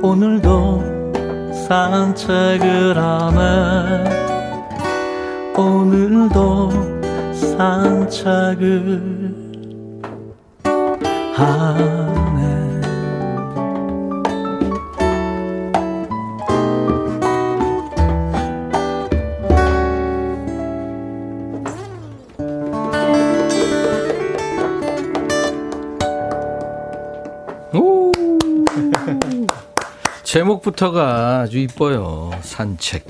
오늘도 0.04 0.84
산책을 1.68 2.96
하네. 2.96 4.04
오늘도 5.58 6.70
산책을 7.34 9.02
하네 11.36 12.09
오 27.74 28.12
제목부터가 30.24 31.42
아주 31.42 31.60
이뻐요. 31.60 32.32
산책. 32.42 33.06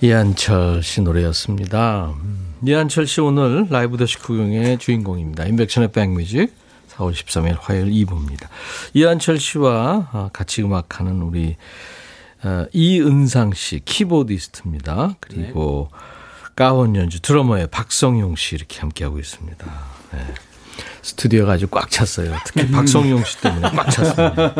이한철 0.00 0.82
씨 0.82 1.00
노래였습니다. 1.00 2.14
이한철 2.66 3.06
씨 3.06 3.20
오늘 3.20 3.66
라이브 3.70 3.96
더시 3.96 4.18
구경의 4.18 4.78
주인공입니다. 4.78 5.46
인백션의 5.46 5.92
백뮤직 5.92 6.52
4월 6.90 7.12
13일 7.12 7.56
화요일 7.60 7.92
2부입니다. 7.92 8.48
이한철 8.94 9.38
씨와 9.38 10.08
아, 10.12 10.30
같이 10.32 10.62
음악하는 10.62 11.22
우리 11.22 11.56
아, 12.42 12.66
이은상 12.72 13.52
씨 13.54 13.80
키보디스트입니다. 13.84 15.16
그리고 15.20 15.88
네. 15.92 15.98
가원 16.56 16.96
연주 16.96 17.20
드러머의 17.20 17.68
박성용 17.68 18.36
씨 18.36 18.54
이렇게 18.54 18.80
함께하고 18.80 19.18
있습니다. 19.18 19.66
네. 20.12 20.34
스튜디오가 21.06 21.52
아주 21.52 21.68
꽉 21.68 21.88
찼어요. 21.88 22.34
특히 22.44 22.68
박성용 22.68 23.22
씨 23.24 23.40
때문에 23.40 23.70
꽉 23.70 23.88
찼습니다. 23.90 24.54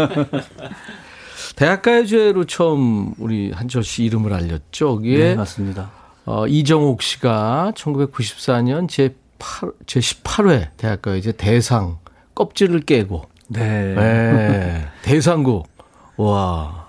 대학가요제로 1.57 2.45
처음 2.45 3.15
우리 3.19 3.51
한철 3.51 3.83
씨 3.83 4.05
이름을 4.05 4.33
알렸죠. 4.33 4.97
거기에 4.97 5.19
네, 5.19 5.35
맞습니다. 5.35 5.91
어, 6.25 6.47
이정옥 6.47 7.03
씨가 7.03 7.73
1994년 7.77 8.89
제 8.89 9.17
8 9.39 9.73
제 9.87 10.01
18회 10.01 10.69
대학가요제 10.77 11.33
대상 11.33 11.99
껍질을 12.35 12.81
깨고 12.81 13.25
네. 13.49 13.95
네. 13.95 14.87
대상곡. 15.03 15.69
와. 16.17 16.87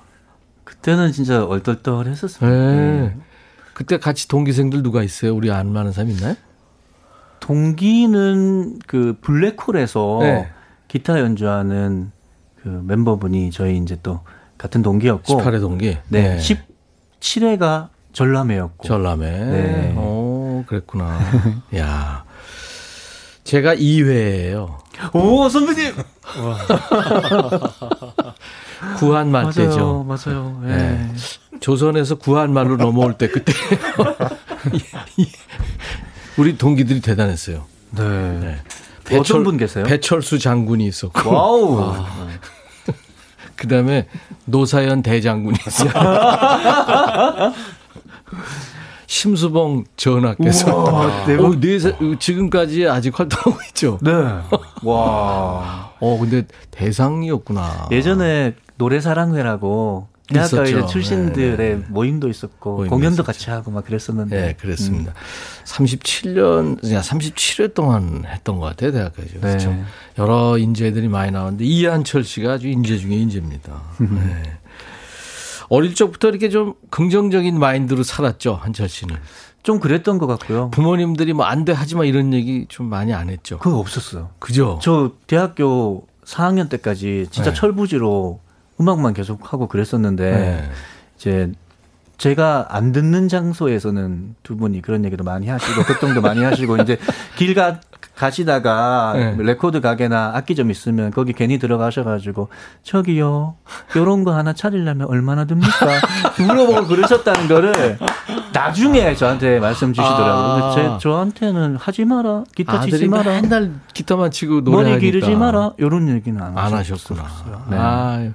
그때는 0.65 1.11
진짜 1.11 1.43
얼떨떨했었어요. 1.43 2.49
네. 2.49 3.01
네. 3.01 3.17
그때 3.73 3.97
같이 3.97 4.27
동기생들 4.27 4.83
누가 4.83 5.03
있어요? 5.03 5.35
우리 5.35 5.51
안 5.51 5.73
많은 5.73 5.91
사람 5.91 6.11
있나요? 6.11 6.35
동기는 7.39 8.79
그 8.87 9.17
블랙홀에서 9.21 10.17
네. 10.21 10.49
기타 10.87 11.19
연주하는 11.19 12.11
그 12.61 12.67
멤버분이 12.85 13.51
저희 13.51 13.77
이제 13.77 13.97
또 14.03 14.21
같은 14.57 14.81
동기였고 14.81 15.37
18회 15.37 15.61
동기. 15.61 15.97
네. 16.09 16.37
네. 16.37 16.57
17회가 17.19 17.89
전람회였고. 18.13 18.87
전람회. 18.87 19.29
네. 19.29 19.93
오, 19.95 20.63
그랬구나. 20.67 21.19
야. 21.77 22.23
제가 23.43 23.75
2회예요. 23.75 24.77
오, 25.13 25.47
선배님. 25.47 25.93
구한말 28.97 29.43
맞아요, 29.43 29.53
때죠. 29.53 30.03
맞아요. 30.03 30.59
네. 30.63 30.75
네. 30.75 31.13
조선에서 31.59 32.15
구한 32.15 32.51
말로 32.53 32.77
넘어올 32.77 33.17
때 33.17 33.27
그때 33.27 33.51
우리 36.37 36.57
동기들이 36.57 37.01
대단했어요. 37.01 37.65
네. 37.91 38.03
네. 38.39 38.57
배철, 39.05 39.43
분 39.43 39.57
계세요? 39.57 39.85
배철수 39.85 40.39
장군이 40.39 40.85
있었고. 40.87 41.31
wow. 41.31 41.75
와. 41.77 42.07
그 43.55 43.67
다음에 43.67 44.07
노사연 44.45 45.01
대장군이 45.01 45.57
있어요. 45.67 45.91
심수봉 49.07 49.85
전하께서 49.95 50.83
어, 50.83 51.25
네, 51.25 51.37
지금까지 52.19 52.87
아직 52.87 53.17
활동하고 53.17 53.57
있죠. 53.69 53.97
네. 54.01 54.11
와. 54.83 55.91
어 55.99 56.17
근데 56.19 56.45
대상이었구나. 56.71 57.87
예전에 57.91 58.53
노래사랑회라고 58.75 60.07
대학가 60.27 60.63
이제 60.63 60.85
출신들의 60.85 61.57
네, 61.57 61.75
네. 61.75 61.83
모임도 61.87 62.27
있었고 62.29 62.85
공연도 62.87 63.13
있었죠. 63.15 63.23
같이 63.23 63.49
하고 63.49 63.71
막 63.71 63.85
그랬었는데. 63.85 64.41
네, 64.41 64.53
그랬습니다. 64.53 65.11
음. 65.11 65.63
37년, 65.65 66.81
37회 66.81 67.73
동안 67.73 68.25
했던 68.27 68.57
것 68.59 68.65
같아요, 68.65 68.91
대학까지. 68.91 69.33
네. 69.35 69.39
그렇죠. 69.39 69.75
여러 70.17 70.57
인재들이 70.57 71.07
많이 71.07 71.31
나왔는데 71.31 71.63
이한철 71.63 72.23
씨가 72.23 72.53
아주 72.53 72.67
인재 72.67 72.97
중에 72.97 73.15
인재입니다. 73.15 73.81
네. 73.99 74.43
어릴 75.69 75.95
적부터 75.95 76.29
이렇게 76.29 76.49
좀 76.49 76.73
긍정적인 76.89 77.57
마인드로 77.59 78.03
살았죠, 78.03 78.55
한철 78.61 78.87
씨는. 78.89 79.15
좀 79.63 79.79
그랬던 79.79 80.17
것 80.17 80.27
같고요. 80.27 80.69
부모님들이 80.71 81.33
뭐 81.33 81.45
안 81.45 81.65
돼 81.65 81.73
하지 81.73 81.95
마 81.95 82.05
이런 82.05 82.33
얘기 82.33 82.65
좀 82.69 82.85
많이 82.87 83.13
안 83.13 83.29
했죠. 83.29 83.57
그거 83.59 83.77
없었어요. 83.79 84.29
그죠? 84.39 84.79
저 84.81 85.11
대학교 85.27 86.07
4학년 86.25 86.69
때까지 86.69 87.27
진짜 87.31 87.51
네. 87.51 87.55
철부지로 87.57 88.39
음악만 88.79 89.13
계속 89.13 89.53
하고 89.53 89.67
그랬었는데 89.67 90.31
네. 90.31 90.69
이제 91.17 91.51
제가 92.17 92.67
안 92.69 92.91
듣는 92.91 93.27
장소에서는 93.27 94.35
두 94.41 94.57
분이 94.57 94.81
그런 94.81 95.05
얘기도 95.05 95.23
많이 95.23 95.47
하시고 95.47 95.83
걱정도 95.83 96.21
많이 96.21 96.43
하시고 96.43 96.77
이제 96.77 96.97
길 97.35 97.53
가, 97.53 97.79
가시다가 98.15 99.13
네. 99.15 99.35
레코드 99.37 99.81
가게나 99.81 100.31
악기점 100.33 100.71
있으면 100.71 101.11
거기 101.11 101.33
괜히 101.33 101.59
들어가셔가지고 101.59 102.49
저기요 102.81 103.55
요런 103.95 104.23
거 104.23 104.33
하나 104.33 104.53
찾으려면 104.53 105.07
얼마나 105.07 105.45
듭니까 105.45 105.69
물어보고 106.41 106.87
그러셨다는 106.87 107.47
거를 107.47 107.99
나중에 108.51 109.13
저한테 109.13 109.59
말씀 109.59 109.93
주시더라고요. 109.93 110.63
아. 110.65 110.75
제, 110.75 110.97
저한테는 110.99 111.75
하지 111.75 112.05
마라 112.05 112.45
기타 112.55 112.81
치지 112.81 113.07
마라 113.07 113.41
맨날 113.41 113.73
기타만 113.93 114.31
치고 114.31 114.61
노래하니까 114.61 114.89
머리 114.89 114.99
기르지 115.01 115.35
마라 115.35 115.73
요런 115.79 116.09
얘기는 116.09 116.41
안, 116.41 116.57
안 116.57 116.73
하셨구나. 116.73 117.23
네. 117.69 117.77
아. 117.79 118.31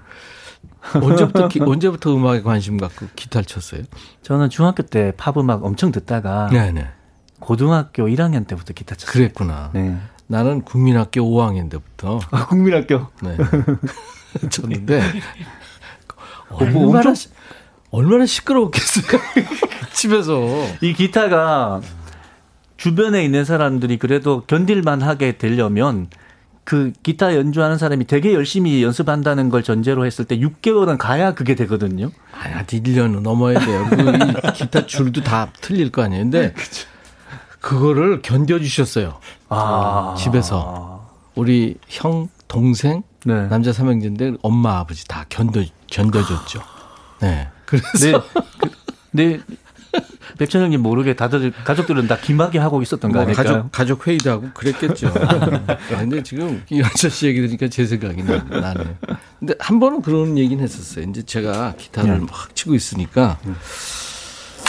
언제부터 0.95 1.49
기, 1.49 1.61
언제부터 1.61 2.15
음악에 2.15 2.43
관심 2.43 2.77
갖고 2.77 3.07
기타를 3.15 3.45
쳤어요? 3.45 3.83
저는 4.23 4.51
중학교 4.51 4.83
때 4.83 5.13
팝 5.17 5.37
음악 5.39 5.65
엄청 5.65 5.93
듣다가 5.93 6.49
네네. 6.51 6.89
고등학교 7.41 8.05
1학년 8.07 8.47
때부터 8.47 8.73
기타 8.73 8.95
쳤어요. 8.95 9.13
그랬구나. 9.13 9.71
네. 9.75 9.97
나는 10.27 10.63
국민학교 10.63 11.21
5학년 11.23 11.71
때부터. 11.71 12.21
아, 12.31 12.47
국민학교. 12.47 13.07
네. 13.23 13.37
쳤는데 14.51 15.03
얼마나 16.51 16.99
엄청... 17.11 17.15
얼마나 17.91 18.27
시끄러웠겠어요. 18.27 19.21
집에서. 19.93 20.41
이 20.81 20.95
기타가 20.95 21.81
주변에 22.77 23.25
있는 23.25 23.45
사람들이 23.45 23.99
그래도 23.99 24.43
견딜만 24.47 25.03
하게 25.03 25.37
되려면 25.39 26.09
그 26.65 26.93
기타 27.03 27.35
연주하는 27.35 27.77
사람이 27.77 28.07
되게 28.07 28.33
열심히 28.35 28.83
연습한다는 28.83 29.49
걸 29.49 29.63
전제로 29.63 30.07
했을 30.07 30.25
때 30.25 30.39
6개월은 30.39 30.97
가야 30.99 31.35
그게 31.35 31.55
되거든요. 31.55 32.11
아, 32.33 32.65
1년은 32.65 33.21
넘어야 33.23 33.59
돼요. 33.59 33.87
그 33.91 34.53
기타 34.53 34.87
줄도 34.87 35.23
다 35.23 35.49
틀릴 35.61 35.91
거 35.91 36.03
아니에요. 36.03 36.23
근데 36.23 36.55
그거를 37.61 38.23
견뎌주셨어요. 38.23 39.19
아. 39.49 40.15
집에서. 40.19 41.11
우리 41.35 41.77
형, 41.89 42.29
동생, 42.47 43.03
네. 43.25 43.47
남자 43.49 43.73
삼형제인데 43.73 44.35
엄마, 44.43 44.79
아버지 44.79 45.07
다 45.09 45.25
견뎌, 45.29 45.65
견뎌줬죠. 45.87 46.61
네. 47.21 47.49
그래서. 47.65 47.89
네. 47.99 48.13
그, 48.59 48.71
네. 49.13 49.41
백천영님 50.39 50.81
모르게 50.83 51.15
다들 51.15 51.53
가족들은 51.65 52.07
다 52.09 52.17
기막이 52.17 52.59
하고 52.59 52.83
있었던 52.83 53.11
거 53.13 53.19
뭐 53.19 53.23
아닐까요? 53.25 53.47
가족 53.47 53.73
가족 53.73 54.07
회의도 54.07 54.31
하고 54.31 54.49
그랬겠죠. 54.55 55.13
근데 55.89 56.23
지금 56.23 56.63
이현철 56.71 57.11
씨 57.11 57.27
얘기 57.27 57.41
들으니까 57.41 57.69
제 57.69 57.85
생각이 57.87 58.23
나네요. 58.23 58.97
근데 59.39 59.55
한 59.59 59.81
번은 59.81 60.03
그런 60.03 60.39
얘기는 60.39 60.63
했었어요. 60.63 61.07
이제 61.09 61.23
제가 61.23 61.75
기타를 61.77 62.21
네. 62.21 62.27
막 62.31 62.55
치고 62.55 62.75
있으니까 62.75 63.39
음. 63.47 63.57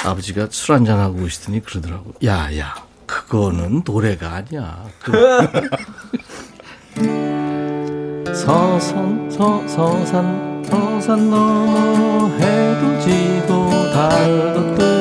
아버지가 0.05 0.47
술 0.51 0.75
한잔 0.75 0.99
하고 0.99 1.21
오시더니 1.21 1.61
그러더라고. 1.61 2.13
야, 2.25 2.49
야, 2.57 2.75
그거는 3.05 3.83
노래가 3.85 4.33
아니야. 4.33 4.83
서산 8.33 9.29
서 9.31 9.65
서산 9.67 10.63
서산 10.65 11.29
넘어 11.29 12.27
해도 12.37 12.99
지고 13.01 13.69
달도 13.93 14.75
뜨 14.75 14.92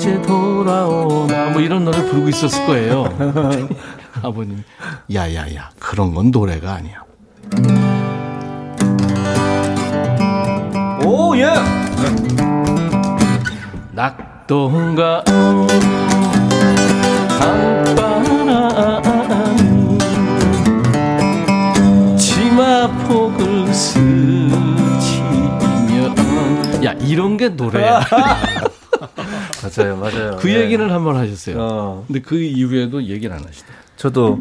언제 0.00 0.20
돌아오나 0.22 1.50
뭐 1.50 1.60
이런 1.60 1.84
노래 1.84 2.02
부르고 2.02 2.30
있었을 2.30 2.64
거예요. 2.64 3.04
아버님 4.24 4.64
야야야 5.12 5.68
그런 5.78 6.14
건 6.14 6.30
노래가 6.30 6.72
아니야. 6.72 7.04
오 11.04 11.36
예. 11.36 11.52
낙동강 13.92 15.22
강바람 17.38 18.24
치마폭을 22.16 23.74
스치면 23.74 24.80
야 26.86 26.92
이런 26.92 27.36
게 27.36 27.50
노래야 27.50 28.00
맞아요 29.76 29.96
맞아요 29.96 30.36
그 30.40 30.46
네. 30.48 30.60
얘기는 30.60 30.90
한 30.90 31.04
번 31.04 31.16
하셨어요 31.16 31.56
어. 31.58 32.04
근데 32.06 32.20
그 32.20 32.36
이후에도 32.40 33.02
얘기를 33.04 33.34
안 33.34 33.44
하시더라고요 33.44 33.84
저도 33.96 34.40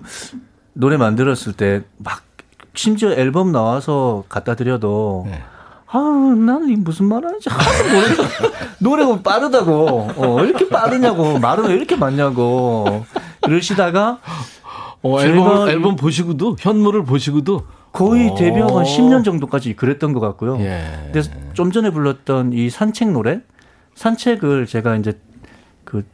노래 0.74 0.98
만들었을 0.98 1.54
때 1.54 1.82
막 1.98 2.22
심지어 2.76 3.12
앨범 3.12 3.52
나와서 3.52 4.24
갖다 4.30 4.56
드려도 4.56 5.24
네. 5.28 5.42
아, 5.92 5.98
난이 5.98 6.76
무슨 6.78 7.08
말 7.08 7.26
하는지 7.26 7.50
하나도 7.50 7.96
모르겠어. 7.96 8.24
노래가 8.80 9.20
빠르다고. 9.24 10.10
어, 10.16 10.44
이렇게 10.46 10.70
빠르냐고. 10.70 11.40
말은 11.40 11.66
왜 11.66 11.74
이렇게 11.74 11.96
많냐고. 11.96 13.06
그러시다가. 13.42 14.20
어, 15.02 15.20
앨범, 15.22 15.68
앨범 15.68 15.96
보시고도, 15.96 16.58
현물을 16.60 17.06
보시고도. 17.06 17.64
거의 17.92 18.36
데뷔하고 18.36 18.78
한 18.78 18.86
10년 18.86 19.26
정도까지 19.26 19.76
그랬던 19.76 20.14
것 20.14 20.20
같고요. 20.20 20.60
예. 20.60 21.10
근데 21.12 21.22
좀 21.54 21.72
전에 21.72 21.90
불렀던 21.90 22.54
이 22.54 22.70
산책 22.70 23.12
노래? 23.12 23.42
산책을 24.00 24.66
제가 24.66 24.96
이제 24.96 25.20
그 25.84 26.06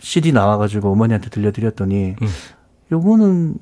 CD 0.00 0.32
나와가지고 0.32 0.92
어머니한테 0.92 1.30
들려드렸더니, 1.30 2.14
음. 2.20 2.28
요거는 2.92 3.54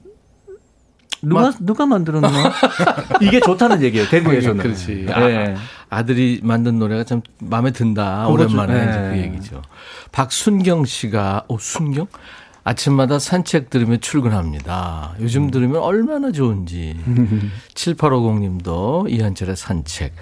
누가 1.22 1.40
마, 1.40 1.52
누가 1.61 1.86
만들었나? 1.86 2.28
이게 3.22 3.38
좋다는 3.38 3.82
얘기예요. 3.82 4.09
대구에서는. 4.09 4.57
그렇지. 4.61 5.07
네. 5.07 5.55
아, 5.88 6.02
들이 6.02 6.40
만든 6.42 6.80
노래가 6.80 7.05
참 7.05 7.22
마음에 7.38 7.70
든다. 7.70 8.26
오랜만에 8.26 8.86
네. 8.86 9.11
그 9.11 9.18
얘기죠. 9.18 9.62
박순경 10.11 10.84
씨가 10.84 11.44
어 11.46 11.57
순경? 11.57 12.09
아침마다 12.64 13.20
산책 13.20 13.70
들으며 13.70 13.98
출근합니다. 13.98 15.14
요즘 15.20 15.44
음. 15.44 15.50
들으면 15.52 15.80
얼마나 15.80 16.32
좋은지. 16.32 16.98
7850님도 17.74 19.09
이한철의 19.11 19.55
산책. 19.55 20.12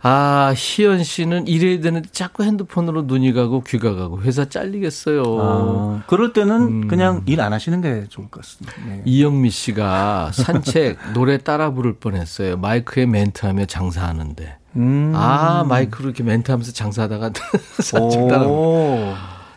아, 0.00 0.52
희연 0.56 1.02
씨는 1.02 1.48
일해야 1.48 1.80
되는데 1.80 2.08
자꾸 2.12 2.44
핸드폰으로 2.44 3.02
눈이 3.02 3.32
가고 3.32 3.62
귀가 3.64 3.94
가고 3.94 4.22
회사 4.22 4.44
잘리겠어요. 4.48 5.22
아, 5.40 6.02
그럴 6.06 6.32
때는 6.32 6.60
음. 6.84 6.88
그냥 6.88 7.22
일 7.26 7.40
안 7.40 7.52
하시는 7.52 7.80
게 7.80 8.04
좋을 8.08 8.28
것 8.28 8.42
같습니다. 8.42 8.74
네. 8.86 9.02
이영미 9.04 9.50
씨가 9.50 10.30
산책 10.32 10.98
노래 11.14 11.38
따라 11.38 11.72
부를 11.72 11.94
뻔했어요. 11.98 12.56
마이크에 12.58 13.06
멘트하며 13.06 13.64
장사하는데. 13.66 14.56
음. 14.76 15.12
아, 15.16 15.64
마이크로 15.68 16.08
이렇게 16.10 16.22
멘트하면서 16.22 16.72
장사하다가 16.72 17.30
산책 17.82 18.28
따라. 18.28 18.46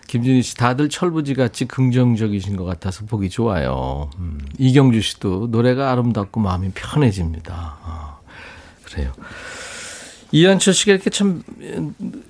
김준희 0.08 0.42
씨, 0.42 0.56
다들 0.58 0.90
철부지 0.90 1.36
같이 1.36 1.66
긍정적이신 1.66 2.56
것 2.58 2.66
같아서 2.66 3.06
보기 3.06 3.30
좋아요. 3.30 4.10
음. 4.20 4.40
이경주 4.58 5.02
씨도 5.02 5.48
노래가 5.52 5.92
아름답고 5.92 6.40
마음이 6.42 6.72
편해집니다. 6.74 7.78
아, 7.84 8.18
그래요. 8.84 9.12
이한철 10.32 10.74
씨가 10.74 10.94
이렇게 10.94 11.10
참 11.10 11.44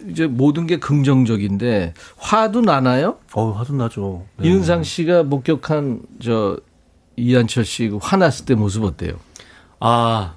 이제 0.10 0.28
모든 0.28 0.66
게 0.68 0.78
긍정적인데 0.78 1.94
화도 2.18 2.62
나나요? 2.62 3.18
어, 3.34 3.52
화도 3.52 3.74
나죠. 3.76 4.26
네. 4.38 4.50
이은상 4.50 4.84
씨가 4.84 5.24
목격한 5.24 6.02
저 6.22 6.58
이한철 7.16 7.66
씨그 7.66 8.00
화났을 8.02 8.46
때 8.46 8.56
모습 8.56 8.84
어때요? 8.84 9.14
아, 9.80 10.34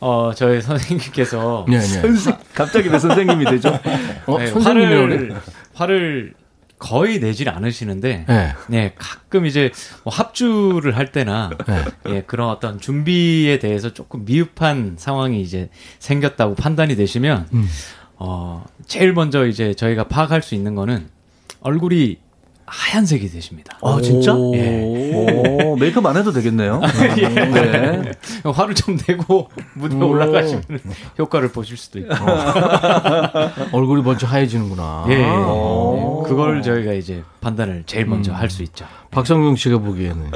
어, 0.00 0.32
저희 0.34 0.60
선생님께서 0.60 1.66
네, 1.68 1.78
네. 1.78 2.02
갑자기 2.54 2.88
왜 2.88 2.98
선생님이 2.98 3.44
되죠? 3.46 3.78
어, 4.26 4.38
네, 4.38 4.50
화를 4.50 5.34
화를 5.74 6.34
거의 6.82 7.20
내질 7.20 7.48
않으시는데, 7.48 8.24
네. 8.26 8.52
네 8.66 8.92
가끔 8.98 9.46
이제 9.46 9.70
뭐 10.02 10.12
합주를 10.12 10.96
할 10.96 11.12
때나, 11.12 11.50
네. 11.68 11.84
예, 12.08 12.22
그런 12.22 12.48
어떤 12.48 12.80
준비에 12.80 13.60
대해서 13.60 13.94
조금 13.94 14.24
미흡한 14.24 14.96
상황이 14.98 15.40
이제 15.40 15.70
생겼다고 16.00 16.56
판단이 16.56 16.96
되시면, 16.96 17.48
음. 17.54 17.68
어, 18.16 18.64
제일 18.86 19.12
먼저 19.12 19.46
이제 19.46 19.74
저희가 19.74 20.08
파악할 20.08 20.42
수 20.42 20.56
있는 20.56 20.74
거는 20.74 21.08
얼굴이 21.60 22.18
하얀색이 22.66 23.28
되십니다. 23.30 23.78
아 23.82 23.98
진짜? 24.02 24.32
예. 24.54 25.12
오, 25.12 25.76
메이크업 25.76 26.06
안 26.06 26.16
해도 26.16 26.32
되겠네요. 26.32 26.80
예. 27.18 27.28
네. 27.28 28.12
화를 28.44 28.74
좀 28.74 28.96
내고 29.06 29.48
무대 29.74 29.96
에 29.96 29.98
올라가시면 29.98 30.62
효과를 31.18 31.52
보실 31.52 31.76
수도 31.76 31.98
있고. 31.98 32.14
얼굴이 33.72 34.02
먼저 34.02 34.26
하얘지는구나. 34.26 35.06
예. 35.08 35.26
그걸 36.26 36.62
저희가 36.62 36.92
이제 36.92 37.22
판단을 37.40 37.82
제일 37.86 38.06
먼저 38.06 38.32
음. 38.32 38.36
할수 38.36 38.62
있죠. 38.62 38.86
박성용 39.10 39.56
씨가 39.56 39.78
보기에는 39.78 40.30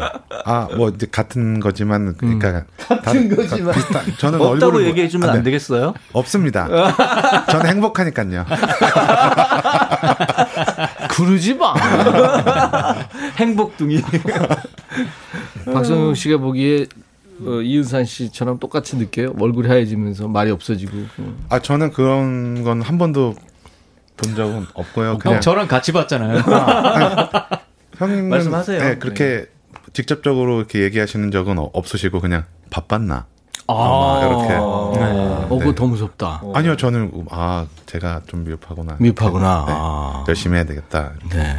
아뭐 0.45 0.91
이제 0.91 1.07
같은 1.11 1.61
거지만 1.61 2.15
그러니까 2.17 2.49
음. 2.51 2.65
같은 2.89 3.29
다, 3.31 3.37
거지만 3.37 3.75
비슷한, 3.75 4.05
저는 4.19 4.41
없다고 4.41 4.73
뭐 4.73 4.83
얘기해 4.83 5.09
주면 5.09 5.31
아, 5.31 5.33
네. 5.33 5.39
안 5.39 5.45
되겠어요? 5.45 5.95
없습니다. 6.13 6.69
저는 7.51 7.67
행복하니까요. 7.67 8.45
그러지 11.17 11.55
마. 11.55 11.75
행복둥이. 13.39 14.01
박성용 15.73 16.15
씨가 16.15 16.39
보기에 16.39 16.87
어, 17.45 17.61
이은산 17.61 18.05
씨처럼 18.05 18.59
똑같이 18.59 18.97
느껴요? 18.97 19.35
얼굴이 19.39 19.69
하얘지면서 19.69 20.29
말이 20.29 20.51
없어지고. 20.51 20.93
아 21.49 21.59
저는 21.61 21.93
그런 21.93 22.63
건 22.65 22.83
한 22.83 22.99
번도 22.99 23.35
본 24.17 24.35
적은 24.35 24.67
없고요. 24.75 25.19
그냥 25.19 25.41
저랑 25.41 25.69
같이 25.69 25.93
봤잖아요. 25.93 26.43
아, 26.47 27.49
형님은 27.97 28.29
말씀하세요. 28.31 28.81
네, 28.83 28.97
그렇게 28.97 29.25
네. 29.25 29.47
직접적으로 29.93 30.59
이렇게 30.59 30.81
얘기하시는 30.83 31.31
적은 31.31 31.57
없으시고 31.59 32.21
그냥 32.21 32.45
바빴나? 32.71 33.27
아, 33.69 34.21
이렇게. 34.25 34.49
네. 34.49 35.45
어, 35.49 35.49
그거 35.59 35.75
더 35.75 35.87
무섭다. 35.87 36.43
아니요, 36.55 36.77
저는 36.77 37.27
아 37.31 37.67
제가 37.87 38.23
좀 38.27 38.45
미흡하구나. 38.45 38.97
미흡하구나. 39.01 39.65
네, 39.67 39.73
아. 39.77 40.25
열심히 40.29 40.57
해야 40.57 40.65
되겠다. 40.65 41.13
네. 41.31 41.57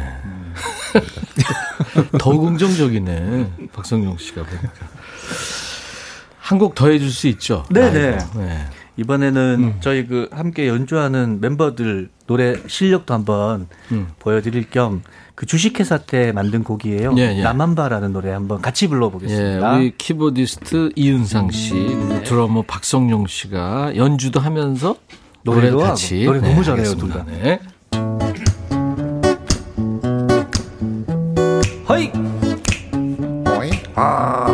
더 2.18 2.38
긍정적이네, 2.38 3.68
박성용 3.72 4.16
씨가 4.18 4.42
보니까. 4.42 4.68
한 6.40 6.58
곡 6.58 6.74
더 6.74 6.88
해줄 6.88 7.10
수 7.10 7.28
있죠? 7.28 7.64
네네. 7.70 7.92
네. 7.92 8.18
네. 8.36 8.66
이번에는 8.96 9.56
음. 9.60 9.76
저희 9.80 10.06
그 10.06 10.28
함께 10.32 10.66
연주하는 10.66 11.40
멤버들 11.42 12.08
노래 12.26 12.54
실력도 12.66 13.12
한번 13.14 13.68
음. 13.92 14.08
보여드릴 14.18 14.70
겸 14.70 15.02
그 15.38 15.46
주식회사 15.46 15.98
때 15.98 16.32
만든 16.32 16.64
곡이에요. 16.64 17.14
예, 17.16 17.36
예. 17.36 17.42
나만바라는 17.44 18.12
노래 18.12 18.32
한번 18.32 18.60
같이 18.60 18.88
불러보겠습니다. 18.88 19.72
예, 19.72 19.78
우리 19.78 19.96
키보디스트 19.96 20.90
이은상 20.96 21.52
씨, 21.52 21.74
음, 21.74 22.08
네. 22.08 22.22
드러머 22.24 22.62
박성용 22.62 23.28
씨가 23.28 23.94
연주도 23.94 24.40
하면서 24.40 24.96
노래 25.44 25.70
같이 25.70 26.24
노래 26.24 26.40
너무 26.40 26.56
네, 26.56 26.62
잘해요, 26.64 26.94
둘 26.96 27.10
다. 27.10 27.24
네. 27.24 27.60
허이. 31.88 32.10
허이. 33.46 33.70
아. 33.94 34.47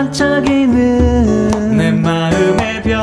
반짝이는 0.00 1.76
내 1.76 1.90
마음의 1.90 2.82
별. 2.82 2.96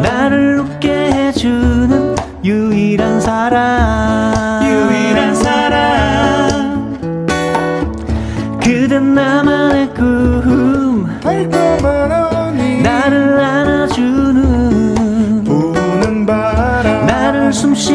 나를 0.00 0.60
웃게 0.60 0.88
해주는 0.90 2.16
유일한 2.42 3.20
사람. 3.20 4.64
유일한 4.64 5.34
사람. 5.34 6.98
그댄 8.58 9.14
나만의 9.14 9.92
꿈. 9.92 11.10
나를 12.82 13.38
안아주는 13.38 15.44
부는 15.44 16.24
바람. 16.24 17.04
나를 17.04 17.52
숨쉬 17.52 17.89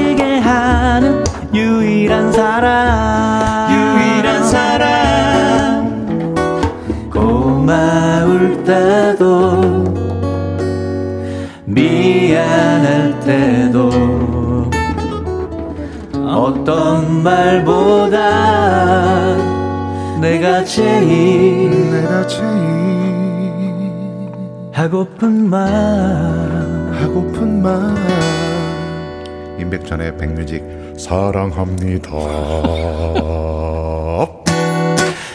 말보다 17.26 18.17
내가 20.21 20.63
제일 20.63 21.89
내가 21.91 22.28
제일 22.28 22.45
하고픈 24.71 25.49
말 25.49 25.67
하고픈 27.01 27.63
말 27.63 27.95
임백천의 29.59 30.17
백뮤직 30.17 30.63
사랑합니다. 30.97 32.11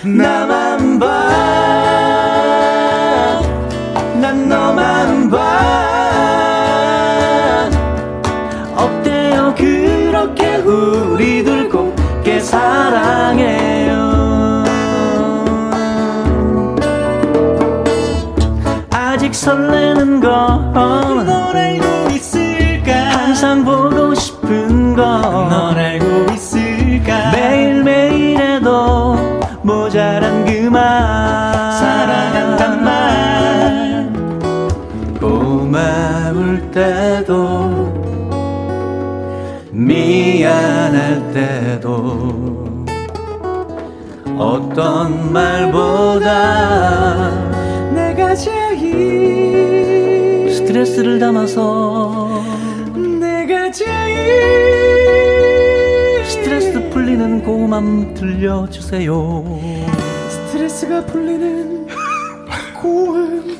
나만 0.04 0.98
봐 0.98 1.29
설레는 19.40 20.20
건 20.20 20.72
널 20.74 21.56
알고 21.56 22.10
있을까? 22.10 22.92
항상 22.92 23.64
보고 23.64 24.14
싶은 24.14 24.94
건널 24.94 25.78
알고 25.78 26.32
있을까? 26.34 27.30
매일매일에도 27.32 29.16
모자란 29.62 30.44
그말. 30.44 30.82
사랑한단 31.72 32.84
말. 32.84 34.12
고마울 35.18 36.70
때도 36.70 37.90
미안할 39.70 41.32
때도 41.32 42.84
어떤 44.36 45.32
말보다 45.32 46.30
스트레스를 50.50 51.18
담아서 51.18 52.42
내가 53.20 53.70
제일 53.70 53.88
스트레스 56.24 56.88
풀리는 56.90 57.42
고음 57.42 58.14
들려주세요. 58.14 59.44
스트레스가 60.28 61.06
풀리는 61.06 61.86
고음 62.80 63.56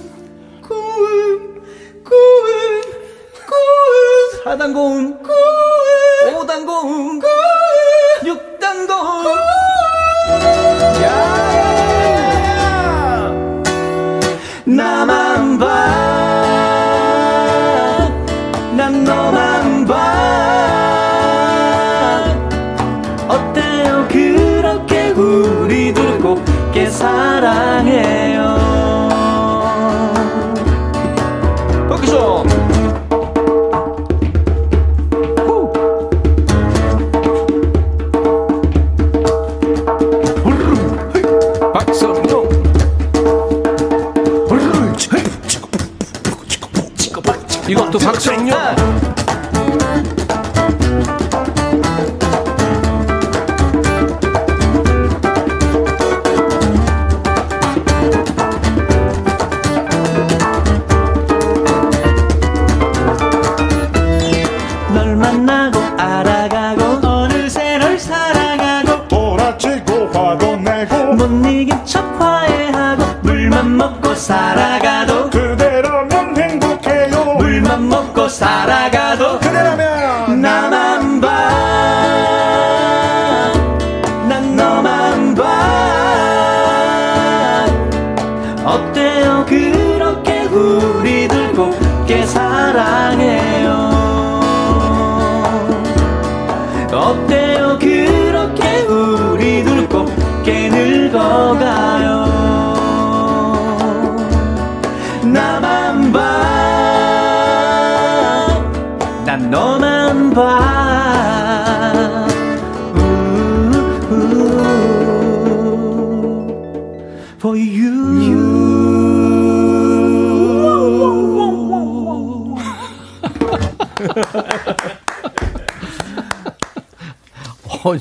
고음 0.63 1.63
고음 2.03 2.83
고음. 3.49 4.45
사단 4.45 4.73
고음 4.73 5.20
고음 5.20 5.20
거 32.11 32.60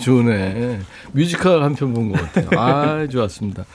좋네. 0.10 0.80
뮤지컬 1.12 1.62
한 1.64 1.76
편 1.76 1.93
본 1.93 2.12
것 2.12 2.20
같아요. 2.34 2.49
아, 2.60 3.07
좋았습니다. 3.07 3.66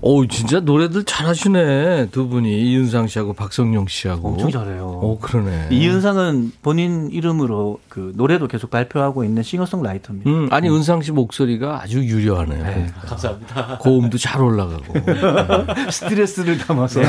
오, 0.00 0.24
진짜 0.28 0.60
노래들 0.60 1.02
잘하시네. 1.02 2.10
두 2.12 2.28
분이 2.28 2.48
이윤상 2.70 3.08
씨하고 3.08 3.32
박성용 3.32 3.88
씨하고. 3.88 4.28
엄청 4.28 4.48
잘해요. 4.52 4.84
오, 5.02 5.18
그러네. 5.18 5.70
이윤상은 5.72 6.52
본인 6.62 7.10
이름으로 7.10 7.80
그 7.88 8.12
노래도 8.14 8.46
계속 8.46 8.70
발표하고 8.70 9.24
있는 9.24 9.42
싱어송라이터입니다. 9.42 10.30
음, 10.30 10.48
아니 10.52 10.68
윤상 10.70 11.02
씨 11.02 11.10
목소리가 11.10 11.82
아주 11.82 11.98
유려하네요. 11.98 12.62
네, 12.62 12.86
감사합니다. 13.06 13.78
고음도 13.78 14.18
잘 14.18 14.40
올라가고. 14.40 14.92
네. 14.92 15.90
스트레스를 15.90 16.58
담아서 16.58 17.00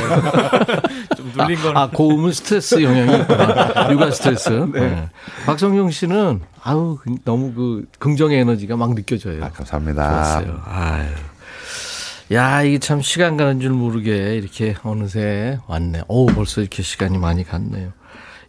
좀 1.16 1.32
눌린 1.38 1.62
건. 1.62 1.78
아, 1.78 1.88
고음은 1.92 2.32
스트레스 2.32 2.82
영향이 2.82 3.20
있구나. 3.22 3.92
육아 3.92 4.10
스트레스. 4.10 4.50
네. 4.50 4.80
네. 4.80 5.10
박성용 5.46 5.92
씨는 5.92 6.40
아우 6.70 7.00
너무 7.24 7.54
그 7.54 7.88
긍정의 7.98 8.40
에너지가 8.40 8.78
막 8.78 8.94
느껴져요. 8.94 9.44
아, 9.44 9.50
감사합니다. 9.50 10.08
좋았어요. 10.08 10.62
아유. 10.66 11.08
야, 12.32 12.62
이게 12.62 12.78
참 12.78 13.02
시간 13.02 13.38
가는 13.38 13.60
줄 13.60 13.72
모르게 13.72 14.36
이렇게 14.36 14.76
어느새 14.84 15.58
왔네. 15.66 16.04
오, 16.08 16.28
벌써 16.28 16.62
이렇게 16.62 16.84
시간이 16.84 17.18
많이 17.18 17.44
갔네요. 17.44 17.92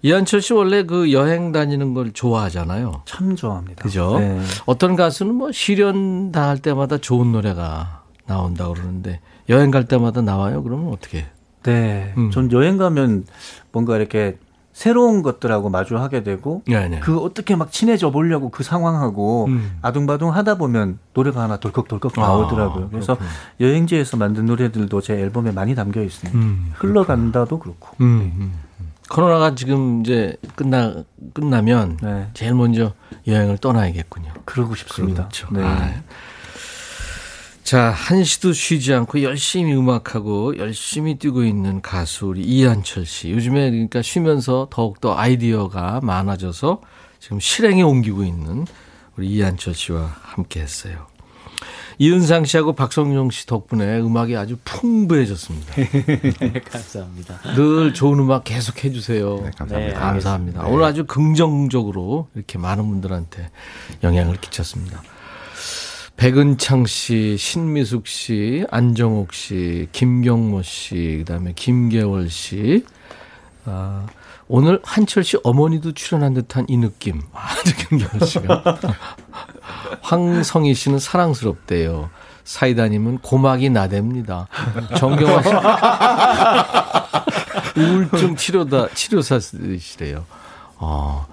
이한철 0.02 0.42
씨 0.42 0.52
원래 0.52 0.82
그 0.82 1.12
여행 1.12 1.52
다니는 1.52 1.94
걸 1.94 2.12
좋아하잖아요. 2.12 3.02
참 3.06 3.36
좋아합니다. 3.36 3.82
그죠? 3.82 4.18
네. 4.18 4.40
어떤 4.66 4.96
가수는 4.96 5.34
뭐 5.34 5.50
시련 5.52 6.30
다할 6.30 6.58
때마다 6.58 6.98
좋은 6.98 7.32
노래가 7.32 8.02
나온다 8.26 8.68
그러는데 8.68 9.20
여행 9.48 9.70
갈 9.70 9.86
때마다 9.86 10.20
나와요? 10.20 10.62
그러면 10.62 10.92
어떻게? 10.92 11.26
네. 11.62 12.12
음. 12.18 12.30
전 12.30 12.52
여행 12.52 12.76
가면 12.76 13.24
뭔가 13.72 13.96
이렇게 13.96 14.36
새로운 14.80 15.20
것들하고 15.20 15.68
마주하게 15.68 16.22
되고 16.22 16.62
네네. 16.66 16.88
네. 16.88 17.00
그 17.00 17.18
어떻게 17.18 17.54
막 17.54 17.70
친해져 17.70 18.10
보려고 18.10 18.48
그 18.48 18.62
상황하고 18.62 19.44
음. 19.44 19.76
아둥바둥 19.82 20.34
하다 20.34 20.54
보면 20.54 20.98
노래가 21.12 21.42
하나 21.42 21.58
덜컥덜컥 21.58 22.18
아, 22.18 22.22
나오더라고요. 22.22 22.84
아, 22.86 22.88
그래서 22.90 23.18
여행지에서 23.60 24.16
만든 24.16 24.46
노래들도 24.46 25.02
제 25.02 25.12
앨범에 25.12 25.52
많이 25.52 25.74
담겨 25.74 26.02
있습니다. 26.02 26.38
음, 26.38 26.72
흘러간다도 26.76 27.58
그렇고. 27.58 27.90
음, 28.00 28.32
음, 28.38 28.52
음, 28.80 28.92
코로나가 29.10 29.54
지금 29.54 30.00
이제 30.00 30.38
끝나 30.56 30.94
끝나면 31.34 31.98
네. 32.00 32.28
제일 32.32 32.54
먼저 32.54 32.94
여행을 33.26 33.58
떠나야겠군요. 33.58 34.32
그러고 34.46 34.74
싶습니다. 34.76 35.24
그렇죠. 35.24 35.48
네. 35.52 35.62
아. 35.62 35.92
자, 37.62 37.90
한시도 37.90 38.52
쉬지 38.52 38.92
않고 38.94 39.22
열심히 39.22 39.74
음악하고 39.74 40.58
열심히 40.58 41.18
뛰고 41.18 41.44
있는 41.44 41.80
가수 41.82 42.26
우리 42.26 42.42
이한철 42.42 43.06
씨. 43.06 43.30
요즘에 43.30 43.70
그러니까 43.70 44.02
쉬면서 44.02 44.68
더욱더 44.70 45.16
아이디어가 45.16 46.00
많아져서 46.02 46.80
지금 47.20 47.38
실행에 47.38 47.82
옮기고 47.82 48.24
있는 48.24 48.66
우리 49.16 49.28
이한철 49.28 49.74
씨와 49.74 50.16
함께 50.22 50.60
했어요. 50.60 51.06
이은상 51.98 52.46
씨하고 52.46 52.72
박성용 52.72 53.30
씨 53.30 53.46
덕분에 53.46 54.00
음악이 54.00 54.34
아주 54.34 54.56
풍부해졌습니다. 54.64 55.74
네, 56.40 56.52
감사합니다. 56.64 57.40
늘 57.54 57.92
좋은 57.92 58.18
음악 58.18 58.44
계속 58.44 58.82
해주세요. 58.82 59.42
네, 59.44 59.50
감사합니다. 59.54 59.78
네, 59.78 59.92
감사합니다. 59.92 60.62
네. 60.62 60.70
오늘 60.70 60.84
아주 60.84 61.04
긍정적으로 61.04 62.28
이렇게 62.34 62.56
많은 62.56 62.88
분들한테 62.88 63.50
영향을 64.02 64.36
끼쳤습니다. 64.36 65.02
백은창 66.20 66.84
씨, 66.84 67.38
신미숙 67.38 68.06
씨, 68.06 68.66
안정옥 68.70 69.32
씨, 69.32 69.88
김경모 69.92 70.60
씨, 70.60 71.22
그다음에 71.24 71.54
김계월 71.56 72.28
씨. 72.28 72.84
아, 73.64 74.06
오늘 74.46 74.80
한철 74.84 75.24
씨 75.24 75.38
어머니도 75.42 75.92
출연한 75.92 76.34
듯한 76.34 76.66
이 76.68 76.76
느낌. 76.76 77.22
아, 77.32 77.48
김경월 77.88 78.26
씨가. 78.26 78.62
황성희 80.02 80.74
씨는 80.74 80.98
사랑스럽대요. 80.98 82.10
사이다님은 82.44 83.20
고막이 83.20 83.70
나댑니다. 83.70 84.46
정경화 84.98 85.42
씨. 85.42 85.48
우울증 87.80 88.36
치료다, 88.36 88.88
치료사시래요. 88.92 90.26
어, 90.76 91.26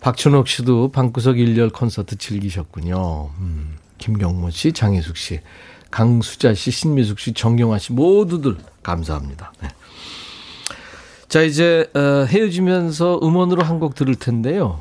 박춘옥 0.00 0.48
씨도 0.48 0.90
방구석 0.92 1.38
일렬 1.38 1.70
콘서트 1.70 2.18
즐기셨군요. 2.18 3.30
음. 3.38 3.78
김경모 3.98 4.50
씨, 4.50 4.72
장혜숙 4.72 5.16
씨, 5.16 5.40
강수자 5.90 6.54
씨, 6.54 6.70
신미숙 6.70 7.18
씨, 7.18 7.32
정경화 7.32 7.78
씨 7.78 7.92
모두들 7.92 8.56
감사합니다. 8.82 9.52
네. 9.62 9.68
자 11.28 11.42
이제 11.42 11.90
어, 11.94 12.24
헤어지면서 12.26 13.20
음원으로 13.22 13.62
한 13.62 13.78
곡 13.78 13.94
들을 13.94 14.14
텐데요. 14.14 14.80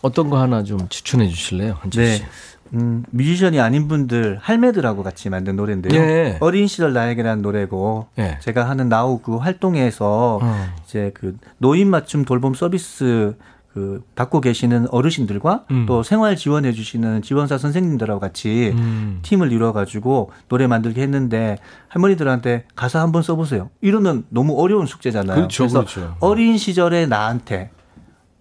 어떤 0.00 0.30
거 0.30 0.40
하나 0.40 0.62
좀 0.64 0.88
추천해 0.88 1.28
주실래요, 1.28 1.76
한철 1.80 2.06
씨? 2.06 2.22
네. 2.22 2.28
음, 2.74 3.04
뮤지션이 3.10 3.60
아닌 3.60 3.86
분들 3.86 4.38
할매들하고 4.40 5.02
같이 5.02 5.28
만든 5.28 5.56
노래인데요. 5.56 6.00
네. 6.00 6.38
어린 6.40 6.66
시절 6.66 6.94
나에게라는 6.94 7.42
노래고 7.42 8.06
네. 8.16 8.38
제가 8.40 8.66
하는 8.68 8.88
나우 8.88 9.18
그 9.18 9.36
활동에서 9.36 10.38
어. 10.42 10.74
이제 10.86 11.10
그 11.12 11.36
노인 11.58 11.88
맞춤 11.90 12.24
돌봄 12.24 12.54
서비스 12.54 13.34
그 13.72 14.02
받고 14.14 14.40
계시는 14.42 14.86
어르신들과 14.90 15.64
음. 15.70 15.86
또 15.86 16.02
생활 16.02 16.36
지원해 16.36 16.72
주시는 16.72 17.22
지원사 17.22 17.56
선생님들하고 17.56 18.20
같이 18.20 18.72
음. 18.74 19.20
팀을 19.22 19.50
이루어 19.50 19.72
가지고 19.72 20.30
노래 20.48 20.66
만들게 20.66 21.00
했는데 21.02 21.56
할머니들한테 21.88 22.66
가사 22.76 23.00
한번 23.00 23.22
써 23.22 23.34
보세요. 23.34 23.70
이러면 23.80 24.24
너무 24.28 24.60
어려운 24.60 24.84
숙제잖아요. 24.86 25.36
그렇죠, 25.36 25.62
그래서 25.64 25.78
그렇죠. 25.80 26.16
어린 26.20 26.58
시절에 26.58 27.06
나한테 27.06 27.70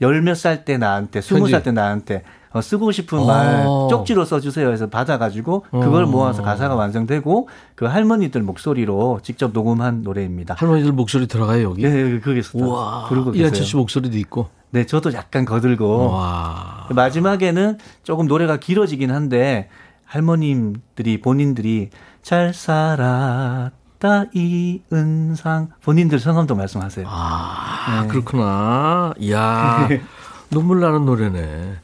열 0.02 0.22
몇 0.22 0.34
살 0.36 0.66
때 0.66 0.78
나한테 0.78 1.22
스무 1.22 1.48
살 1.48 1.64
때 1.64 1.72
나한테 1.72 2.24
어, 2.54 2.62
쓰고 2.62 2.92
싶은 2.92 3.26
말 3.26 3.66
어. 3.66 3.88
쪽지로 3.90 4.26
써주세요 4.26 4.72
해서 4.72 4.88
받아가지고 4.88 5.66
그걸 5.72 6.04
어. 6.04 6.08
모아서 6.08 6.44
가사가 6.44 6.76
완성되고 6.76 7.48
그 7.76 7.86
할머니들 7.86 8.42
목소리로 8.42 9.20
직접 9.24 9.52
녹음한 9.54 10.02
노래입니다. 10.04 10.56
할머니들 10.58 10.92
목소리 10.92 11.28
들어가요 11.28 11.70
여기? 11.70 11.84
네, 11.84 12.20
거기서. 12.20 12.60
와, 12.68 13.06
그리고 13.08 13.34
이한철 13.34 13.64
씨 13.64 13.76
목소리도 13.76 14.18
있고. 14.18 14.50
네, 14.72 14.86
저도 14.86 15.14
약간 15.14 15.46
거들고 15.46 16.12
와. 16.12 16.88
마지막에는 16.90 17.78
조금 18.04 18.28
노래가 18.28 18.58
길어지긴 18.58 19.12
한데 19.12 19.70
할머님들이 20.06 21.22
본인들이 21.22 21.90
잘 22.22 22.54
살았다 22.54 24.26
이은상 24.34 25.70
본인들 25.84 26.20
성함도 26.20 26.56
말씀하세요. 26.56 27.06
아 27.10 28.02
네. 28.04 28.08
그렇구나. 28.10 29.14
이야 29.20 29.88
눈물 30.52 30.82
나는 30.82 31.06
노래네. 31.06 31.76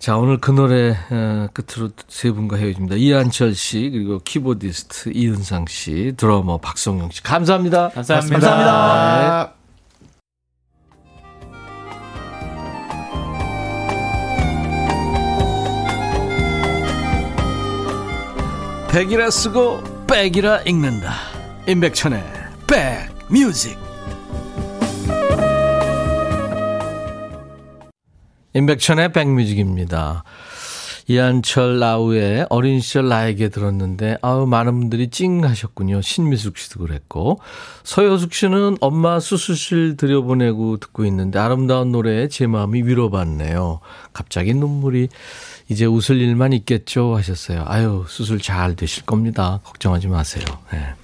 자, 0.00 0.16
오늘 0.16 0.38
그 0.38 0.50
노래 0.50 0.96
어, 1.10 1.46
끝으로 1.52 1.90
세 2.08 2.30
분과 2.30 2.56
헤어집니다. 2.56 2.96
이한철 2.96 3.54
씨, 3.54 3.90
그리고 3.92 4.18
키보디스트 4.20 5.12
이은상 5.14 5.66
씨, 5.68 6.14
드러머 6.16 6.56
박성용 6.56 7.10
씨. 7.10 7.22
감사합니다. 7.22 7.90
감사합니다. 7.90 8.40
감사합니다. 8.40 9.52
네. 9.54 9.60
백이라 18.90 19.30
쓰고 19.30 20.06
백이라 20.06 20.62
읽는다 20.62 21.12
임백천의 21.68 22.24
백뮤직 22.66 23.89
임백천의 28.54 29.12
백뮤직입니다 29.12 30.24
이한철 31.10 31.80
라우의 31.80 32.46
어린 32.50 32.78
시절 32.80 33.08
나에게 33.08 33.48
들었는데 33.48 34.18
아우 34.22 34.46
많은 34.46 34.78
분들이 34.78 35.10
찡 35.10 35.44
하셨군요. 35.44 36.02
신미숙 36.02 36.56
씨도 36.56 36.78
그랬고 36.78 37.40
서효숙 37.82 38.32
씨는 38.32 38.76
엄마 38.80 39.18
수술실 39.18 39.96
들여보내고 39.96 40.76
듣고 40.76 41.04
있는데 41.06 41.40
아름다운 41.40 41.90
노래에 41.90 42.28
제 42.28 42.46
마음이 42.46 42.82
위로받네요. 42.82 43.80
갑자기 44.12 44.54
눈물이 44.54 45.08
이제 45.68 45.84
웃을 45.84 46.20
일만 46.20 46.52
있겠죠 46.52 47.16
하셨어요. 47.16 47.64
아유 47.66 48.04
수술 48.06 48.38
잘 48.40 48.76
되실 48.76 49.04
겁니다. 49.04 49.58
걱정하지 49.64 50.06
마세요. 50.06 50.44
네. 50.72 50.94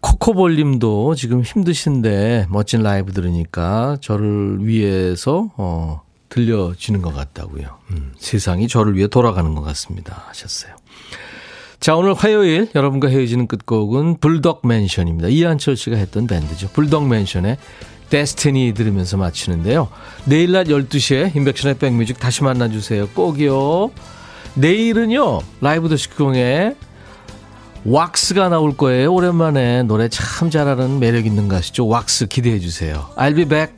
코코볼님도 0.00 1.14
지금 1.14 1.42
힘드신데 1.42 2.46
멋진 2.48 2.82
라이브 2.82 3.12
들으니까 3.12 3.98
저를 4.00 4.58
위해서 4.60 5.50
어, 5.56 6.02
들려지는 6.28 7.02
것 7.02 7.14
같다고요. 7.14 7.78
음, 7.90 8.12
세상이 8.18 8.68
저를 8.68 8.96
위해 8.96 9.08
돌아가는 9.08 9.54
것 9.54 9.62
같습니다. 9.62 10.24
하셨어요. 10.28 10.74
자, 11.80 11.96
오늘 11.96 12.14
화요일 12.14 12.68
여러분과 12.74 13.08
헤어지는 13.08 13.46
끝곡은 13.46 14.18
불덕 14.18 14.66
맨션입니다. 14.66 15.28
이한철 15.28 15.76
씨가 15.76 15.96
했던 15.96 16.26
밴드죠. 16.26 16.68
불덕 16.72 17.06
맨션의 17.08 17.56
데스티니 18.10 18.74
들으면서 18.74 19.16
마치는데요. 19.16 19.88
내일 20.26 20.52
낮 20.52 20.66
12시에 20.66 21.34
인백션의 21.34 21.78
백뮤직 21.78 22.18
다시 22.18 22.42
만나주세요. 22.44 23.08
꼭이요. 23.08 23.90
내일은요, 24.54 25.40
라이브 25.60 25.88
더시공에 25.88 26.74
왁스가 27.84 28.48
나올 28.48 28.76
거예요. 28.76 29.12
오랜만에 29.12 29.82
노래 29.84 30.08
참 30.08 30.50
잘하는 30.50 30.98
매력 30.98 31.26
있는 31.26 31.48
가시죠. 31.48 31.86
왁스 31.86 32.26
기대해 32.26 32.58
주세요. 32.58 33.08
I'll 33.16 33.34
be 33.34 33.44
back. 33.44 33.72